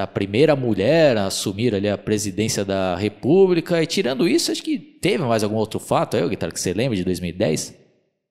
a 0.00 0.06
primeira 0.06 0.54
mulher 0.54 1.16
a 1.16 1.26
assumir 1.26 1.74
ali 1.74 1.88
a 1.88 1.98
presidência 1.98 2.64
da 2.64 2.94
República. 2.94 3.82
E 3.82 3.86
tirando 3.86 4.28
isso, 4.28 4.52
acho 4.52 4.62
que 4.62 4.78
teve 4.78 5.24
mais 5.24 5.42
algum 5.42 5.56
outro 5.56 5.80
fato 5.80 6.16
aí, 6.16 6.28
Guitarra, 6.28 6.52
que 6.52 6.60
você 6.60 6.72
lembra 6.72 6.96
de 6.96 7.04
2010? 7.04 7.76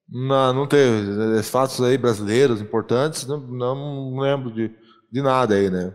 Não, 0.09 0.53
não 0.53 0.67
teve. 0.67 1.43
Fatos 1.43 1.81
aí 1.81 1.97
brasileiros 1.97 2.61
importantes, 2.61 3.27
não, 3.27 3.39
não 3.39 4.19
lembro 4.19 4.53
de, 4.53 4.71
de 5.11 5.21
nada 5.21 5.55
aí, 5.55 5.69
né? 5.69 5.93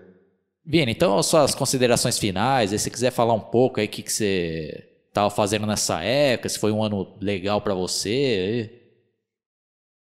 Vini, 0.65 0.93
então 0.93 1.23
suas 1.23 1.55
considerações 1.55 2.19
finais, 2.19 2.71
se 2.71 2.79
você 2.79 2.91
quiser 2.91 3.11
falar 3.11 3.35
um 3.35 3.41
pouco 3.41 3.81
aí 3.81 3.87
o 3.87 3.89
que, 3.89 4.03
que 4.03 4.13
você 4.13 4.96
estava 5.17 5.31
fazendo 5.31 5.67
nessa 5.67 6.03
época, 6.03 6.49
se 6.49 6.59
foi 6.59 6.71
um 6.71 6.83
ano 6.83 7.07
legal 7.21 7.61
para 7.63 7.75
você. 7.75 8.71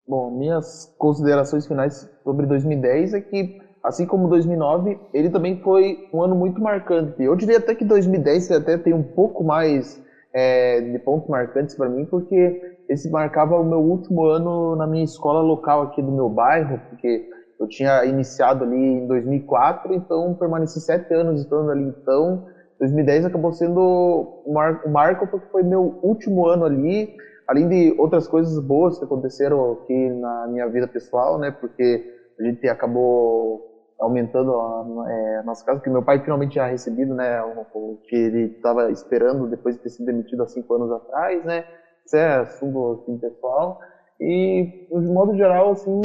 Bom, 0.07 0.31
minhas 0.31 0.91
considerações 0.97 1.67
finais 1.67 2.09
sobre 2.23 2.47
2010 2.47 3.13
é 3.13 3.21
que, 3.21 3.61
assim 3.83 4.07
como 4.07 4.27
2009, 4.27 4.97
ele 5.13 5.29
também 5.29 5.61
foi 5.61 6.09
um 6.11 6.23
ano 6.23 6.35
muito 6.35 6.59
marcante. 6.59 7.21
Eu 7.21 7.35
diria 7.35 7.57
até 7.57 7.75
que 7.75 7.85
2010 7.85 8.51
até 8.51 8.77
tem 8.77 8.93
um 8.93 9.03
pouco 9.03 9.43
mais 9.43 10.01
é, 10.33 10.81
de 10.81 10.97
pontos 10.99 11.29
marcantes 11.29 11.75
para 11.75 11.89
mim, 11.89 12.05
porque 12.05 12.59
esse 12.89 13.09
marcava 13.11 13.59
o 13.59 13.65
meu 13.65 13.79
último 13.79 14.25
ano 14.25 14.75
na 14.75 14.87
minha 14.87 15.03
escola 15.03 15.41
local 15.41 15.83
aqui 15.83 16.01
do 16.01 16.11
meu 16.11 16.29
bairro, 16.29 16.79
porque 16.89 17.29
eu 17.59 17.67
tinha 17.67 18.03
iniciado 18.05 18.63
ali 18.63 18.77
em 18.77 19.07
2004, 19.07 19.93
então 19.93 20.33
permaneci 20.35 20.79
sete 20.79 21.13
anos 21.13 21.41
estando 21.41 21.69
ali. 21.69 21.83
Então, 21.83 22.47
2010 22.79 23.25
acabou 23.25 23.51
sendo 23.51 23.79
o, 24.45 24.53
mar, 24.53 24.81
o 24.85 24.89
marco 24.89 25.27
porque 25.27 25.47
foi 25.49 25.63
meu 25.63 25.99
último 26.01 26.45
ano 26.45 26.65
ali 26.65 27.15
além 27.47 27.67
de 27.67 27.95
outras 27.97 28.27
coisas 28.27 28.59
boas 28.59 28.99
que 28.99 29.05
aconteceram 29.05 29.71
aqui 29.71 30.09
na 30.09 30.47
minha 30.47 30.67
vida 30.67 30.85
pessoal, 30.85 31.39
né? 31.39 31.49
Porque 31.49 32.03
a 32.37 32.43
gente 32.43 32.67
acabou 32.67 33.65
aumentando 33.99 34.53
a, 34.53 35.05
é, 35.09 35.37
a 35.37 35.43
nossa 35.43 35.65
casa, 35.65 35.79
que 35.79 35.89
meu 35.89 36.03
pai 36.03 36.19
finalmente 36.19 36.51
tinha 36.51 36.67
recebido, 36.67 37.15
né? 37.15 37.41
O, 37.41 37.61
o 37.73 37.99
que 38.03 38.15
ele 38.15 38.53
estava 38.55 38.91
esperando 38.91 39.47
depois 39.47 39.75
de 39.75 39.81
ter 39.81 39.89
sido 39.89 40.05
demitido 40.05 40.43
há 40.43 40.47
cinco 40.47 40.73
anos 40.75 40.91
atrás, 40.91 41.43
né? 41.45 41.63
Isso 42.05 42.17
é 42.17 42.35
assunto 42.35 43.01
assim, 43.01 43.17
pessoal. 43.17 43.79
E, 44.19 44.87
de 44.91 45.11
modo 45.11 45.35
geral, 45.35 45.71
assim, 45.71 46.01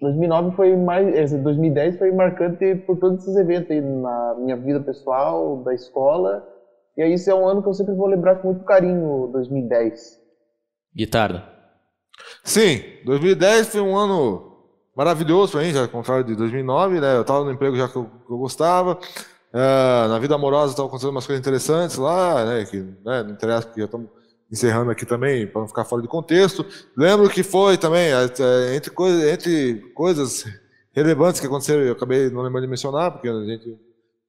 2009 0.00 0.56
foi 0.56 0.76
mais, 0.76 1.30
2010 1.30 1.98
foi 1.98 2.10
marcante 2.10 2.74
por 2.86 2.98
todos 2.98 3.22
esses 3.22 3.36
eventos 3.36 3.70
aí 3.70 3.80
na 3.80 4.34
minha 4.38 4.56
vida 4.56 4.80
pessoal, 4.80 5.62
da 5.62 5.74
escola. 5.74 6.46
E 6.96 7.02
aí, 7.02 7.12
esse 7.12 7.30
é 7.30 7.34
um 7.34 7.46
ano 7.46 7.62
que 7.62 7.68
eu 7.68 7.74
sempre 7.74 7.94
vou 7.94 8.06
lembrar 8.06 8.36
com 8.36 8.48
muito 8.48 8.64
carinho, 8.64 9.28
2010. 9.32 10.18
Guitarra. 10.96 11.48
Sim, 12.42 12.82
2010 13.04 13.68
foi 13.68 13.80
um 13.80 13.96
ano 13.96 14.50
maravilhoso 14.96 15.52
para 15.52 15.62
mim, 15.62 15.72
já 15.72 15.82
ao 15.82 15.88
contrário 15.88 16.24
de 16.24 16.34
2009, 16.34 17.00
né? 17.00 17.16
Eu 17.16 17.22
estava 17.22 17.44
no 17.44 17.52
emprego 17.52 17.76
já 17.76 17.88
que 17.88 17.96
eu, 17.96 18.04
que 18.04 18.32
eu 18.32 18.38
gostava. 18.38 18.98
Uh, 19.52 20.08
na 20.08 20.18
vida 20.18 20.34
amorosa 20.34 20.72
estava 20.72 20.88
acontecendo 20.88 21.10
umas 21.10 21.26
coisas 21.26 21.40
interessantes 21.40 21.96
lá, 21.96 22.44
né? 22.44 22.64
Que 22.64 22.78
né, 22.78 23.22
não 23.22 23.30
interessa 23.30 23.66
porque 23.66 23.80
já 23.80 23.86
estamos 23.86 24.08
encerrando 24.50 24.90
aqui 24.90 25.06
também 25.06 25.46
para 25.46 25.60
não 25.60 25.68
ficar 25.68 25.84
fora 25.84 26.02
de 26.02 26.08
contexto. 26.08 26.64
Lembro 26.96 27.28
que 27.30 27.42
foi 27.42 27.78
também 27.78 28.10
é, 28.12 28.74
entre, 28.74 28.90
coisa, 28.90 29.30
entre 29.30 29.76
coisas 29.94 30.44
relevantes 30.92 31.40
que 31.40 31.46
aconteceram, 31.46 31.82
eu 31.82 31.92
acabei 31.92 32.30
não 32.30 32.42
lembrando 32.42 32.64
de 32.64 32.70
mencionar 32.70 33.12
porque 33.12 33.28
a 33.28 33.44
gente 33.44 33.78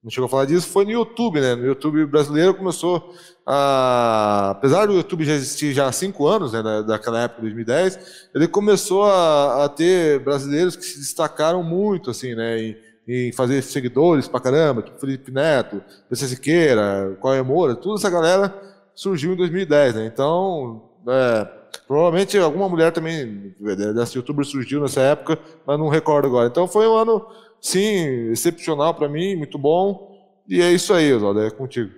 não 0.04 0.10
chegou 0.10 0.26
a 0.26 0.30
falar 0.30 0.46
disso, 0.46 0.68
foi 0.68 0.84
no 0.84 0.92
YouTube, 0.92 1.40
né? 1.40 1.54
No 1.54 1.66
YouTube 1.66 2.06
brasileiro 2.08 2.56
começou 2.56 3.14
a. 3.46 4.50
Apesar 4.52 4.88
do 4.88 4.94
YouTube 4.94 5.24
já 5.24 5.34
existir 5.34 5.74
já 5.74 5.88
há 5.88 5.92
cinco 5.92 6.26
anos, 6.26 6.54
né? 6.54 6.64
daquela 6.88 7.22
época, 7.22 7.42
2010, 7.42 8.30
ele 8.34 8.48
começou 8.48 9.04
a, 9.04 9.66
a 9.66 9.70
ter 9.70 10.20
brasileiros 10.20 10.76
que 10.76 10.84
se 10.84 10.98
destacaram 10.98 11.62
muito, 11.62 12.10
assim, 12.10 12.34
né? 12.34 12.60
Em, 12.60 12.78
em 13.08 13.32
fazer 13.32 13.62
seguidores 13.62 14.28
pra 14.28 14.40
caramba, 14.40 14.82
tipo 14.82 15.00
Felipe 15.00 15.32
Neto, 15.32 15.84
PC 16.10 16.30
Siqueira, 16.30 17.18
Coelho 17.20 17.46
Moura, 17.46 17.76
toda 17.76 18.00
essa 18.00 18.10
galera 18.10 18.71
surgiu 19.02 19.34
em 19.34 19.36
2010, 19.36 19.96
né? 19.96 20.06
Então, 20.06 20.84
é, 21.08 21.48
provavelmente 21.88 22.38
alguma 22.38 22.70
mulher 22.70 22.92
também 22.92 23.52
desse 23.96 24.16
youtuber 24.16 24.46
surgiu 24.46 24.80
nessa 24.80 25.02
época, 25.02 25.40
mas 25.66 25.80
não 25.80 25.90
recordo 25.90 26.28
agora. 26.28 26.48
Então 26.48 26.68
foi 26.68 26.88
um 26.88 26.96
ano 26.96 27.26
sim, 27.60 28.30
excepcional 28.32 28.94
para 28.94 29.10
mim, 29.10 29.36
muito 29.36 29.58
bom. 29.58 30.08
E 30.48 30.62
é 30.62 30.72
isso 30.72 30.94
aí, 30.94 31.12
Oswaldo, 31.12 31.42
é 31.42 31.50
contigo. 31.50 31.90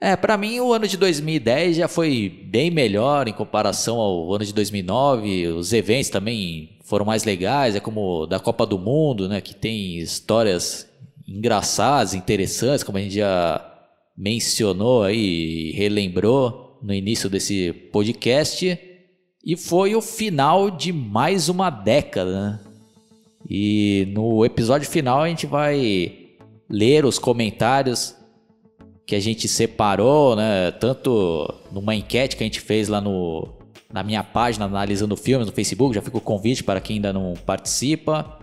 É, 0.00 0.14
para 0.14 0.36
mim 0.36 0.60
o 0.60 0.72
ano 0.72 0.86
de 0.86 0.96
2010 0.96 1.78
já 1.78 1.88
foi 1.88 2.46
bem 2.48 2.70
melhor 2.70 3.26
em 3.26 3.32
comparação 3.32 3.98
ao 3.98 4.32
ano 4.32 4.44
de 4.44 4.54
2009. 4.54 5.48
Os 5.48 5.72
eventos 5.72 6.10
também 6.10 6.78
foram 6.84 7.04
mais 7.04 7.24
legais, 7.24 7.74
é 7.74 7.80
como 7.80 8.24
da 8.24 8.38
Copa 8.38 8.64
do 8.64 8.78
Mundo, 8.78 9.28
né, 9.28 9.40
que 9.40 9.52
tem 9.52 9.98
histórias 9.98 10.88
engraçadas, 11.26 12.14
interessantes, 12.14 12.84
como 12.84 12.98
a 12.98 13.00
gente 13.00 13.16
já 13.16 13.75
mencionou 14.16 15.02
aí, 15.02 15.72
relembrou 15.72 16.78
no 16.82 16.94
início 16.94 17.28
desse 17.28 17.72
podcast. 17.92 18.78
E 19.44 19.56
foi 19.56 19.94
o 19.94 20.00
final 20.00 20.70
de 20.70 20.92
mais 20.92 21.48
uma 21.48 21.70
década, 21.70 22.32
né? 22.32 22.60
E 23.48 24.08
no 24.12 24.44
episódio 24.44 24.88
final 24.88 25.22
a 25.22 25.28
gente 25.28 25.46
vai 25.46 26.12
ler 26.68 27.04
os 27.04 27.18
comentários 27.18 28.16
que 29.06 29.14
a 29.14 29.20
gente 29.20 29.46
separou, 29.46 30.34
né? 30.34 30.72
Tanto 30.72 31.54
numa 31.70 31.94
enquete 31.94 32.36
que 32.36 32.42
a 32.42 32.46
gente 32.46 32.60
fez 32.60 32.88
lá 32.88 33.00
no, 33.00 33.48
na 33.92 34.02
minha 34.02 34.24
página 34.24 34.64
analisando 34.64 35.16
filmes 35.16 35.46
no 35.46 35.52
Facebook, 35.52 35.94
já 35.94 36.02
fica 36.02 36.16
o 36.16 36.20
convite 36.20 36.64
para 36.64 36.80
quem 36.80 36.96
ainda 36.96 37.12
não 37.12 37.34
participa. 37.34 38.38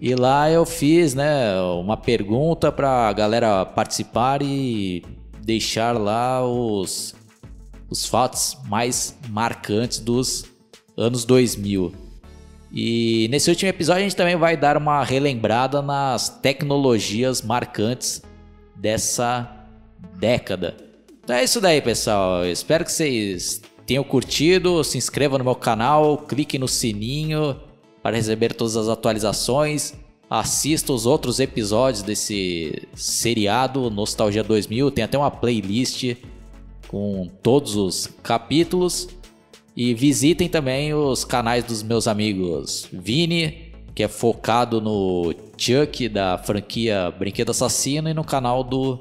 E 0.00 0.14
lá 0.14 0.50
eu 0.50 0.66
fiz, 0.66 1.14
né, 1.14 1.60
uma 1.80 1.96
pergunta 1.96 2.70
para 2.70 3.08
a 3.08 3.12
galera 3.12 3.64
participar 3.64 4.42
e 4.42 5.02
deixar 5.42 5.96
lá 5.96 6.44
os 6.46 7.14
os 7.90 8.06
fatos 8.06 8.56
mais 8.66 9.16
marcantes 9.28 10.00
dos 10.00 10.46
anos 10.96 11.24
2000. 11.24 11.92
E 12.72 13.28
nesse 13.30 13.48
último 13.50 13.68
episódio 13.68 14.00
a 14.00 14.02
gente 14.02 14.16
também 14.16 14.36
vai 14.36 14.56
dar 14.56 14.76
uma 14.76 15.04
relembrada 15.04 15.80
nas 15.80 16.28
tecnologias 16.28 17.40
marcantes 17.40 18.20
dessa 18.74 19.48
década. 20.18 20.76
Então 21.22 21.36
é 21.36 21.44
isso 21.44 21.60
daí, 21.60 21.80
pessoal. 21.80 22.44
Espero 22.44 22.84
que 22.84 22.90
vocês 22.90 23.62
tenham 23.86 24.02
curtido. 24.02 24.82
Se 24.82 24.98
inscrevam 24.98 25.38
no 25.38 25.44
meu 25.44 25.54
canal, 25.54 26.18
clique 26.18 26.58
no 26.58 26.66
sininho 26.66 27.56
para 28.04 28.16
receber 28.16 28.52
todas 28.52 28.76
as 28.76 28.86
atualizações. 28.86 29.94
Assista 30.28 30.92
os 30.92 31.06
outros 31.06 31.40
episódios 31.40 32.02
desse 32.02 32.86
seriado 32.94 33.88
Nostalgia 33.88 34.44
2000. 34.44 34.90
Tem 34.90 35.04
até 35.04 35.16
uma 35.16 35.30
playlist 35.30 36.14
com 36.86 37.30
todos 37.42 37.76
os 37.76 38.06
capítulos. 38.22 39.08
E 39.74 39.94
visitem 39.94 40.50
também 40.50 40.92
os 40.92 41.24
canais 41.24 41.64
dos 41.64 41.82
meus 41.82 42.06
amigos 42.06 42.86
Vini, 42.92 43.72
que 43.94 44.02
é 44.02 44.08
focado 44.08 44.82
no 44.82 45.34
Chuck 45.56 46.06
da 46.10 46.36
franquia 46.36 47.10
Brinquedo 47.18 47.50
Assassino, 47.50 48.10
e 48.10 48.14
no 48.14 48.22
canal 48.22 48.62
do 48.62 48.98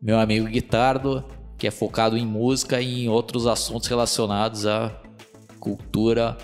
meu 0.00 0.18
amigo 0.18 0.46
Guitardo, 0.46 1.22
que 1.58 1.66
é 1.66 1.70
focado 1.70 2.16
em 2.16 2.26
música 2.26 2.80
e 2.80 3.04
em 3.04 3.08
outros 3.08 3.46
assuntos 3.46 3.86
relacionados 3.86 4.66
à 4.66 4.98
cultura 5.60 6.38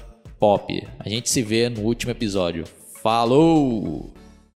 pop. 0.47 0.89
A 1.01 1.09
gente 1.09 1.29
se 1.29 1.43
vê 1.43 1.69
no 1.69 1.81
último 1.81 2.13
episódio. 2.13 2.65
Falou! 3.03 4.13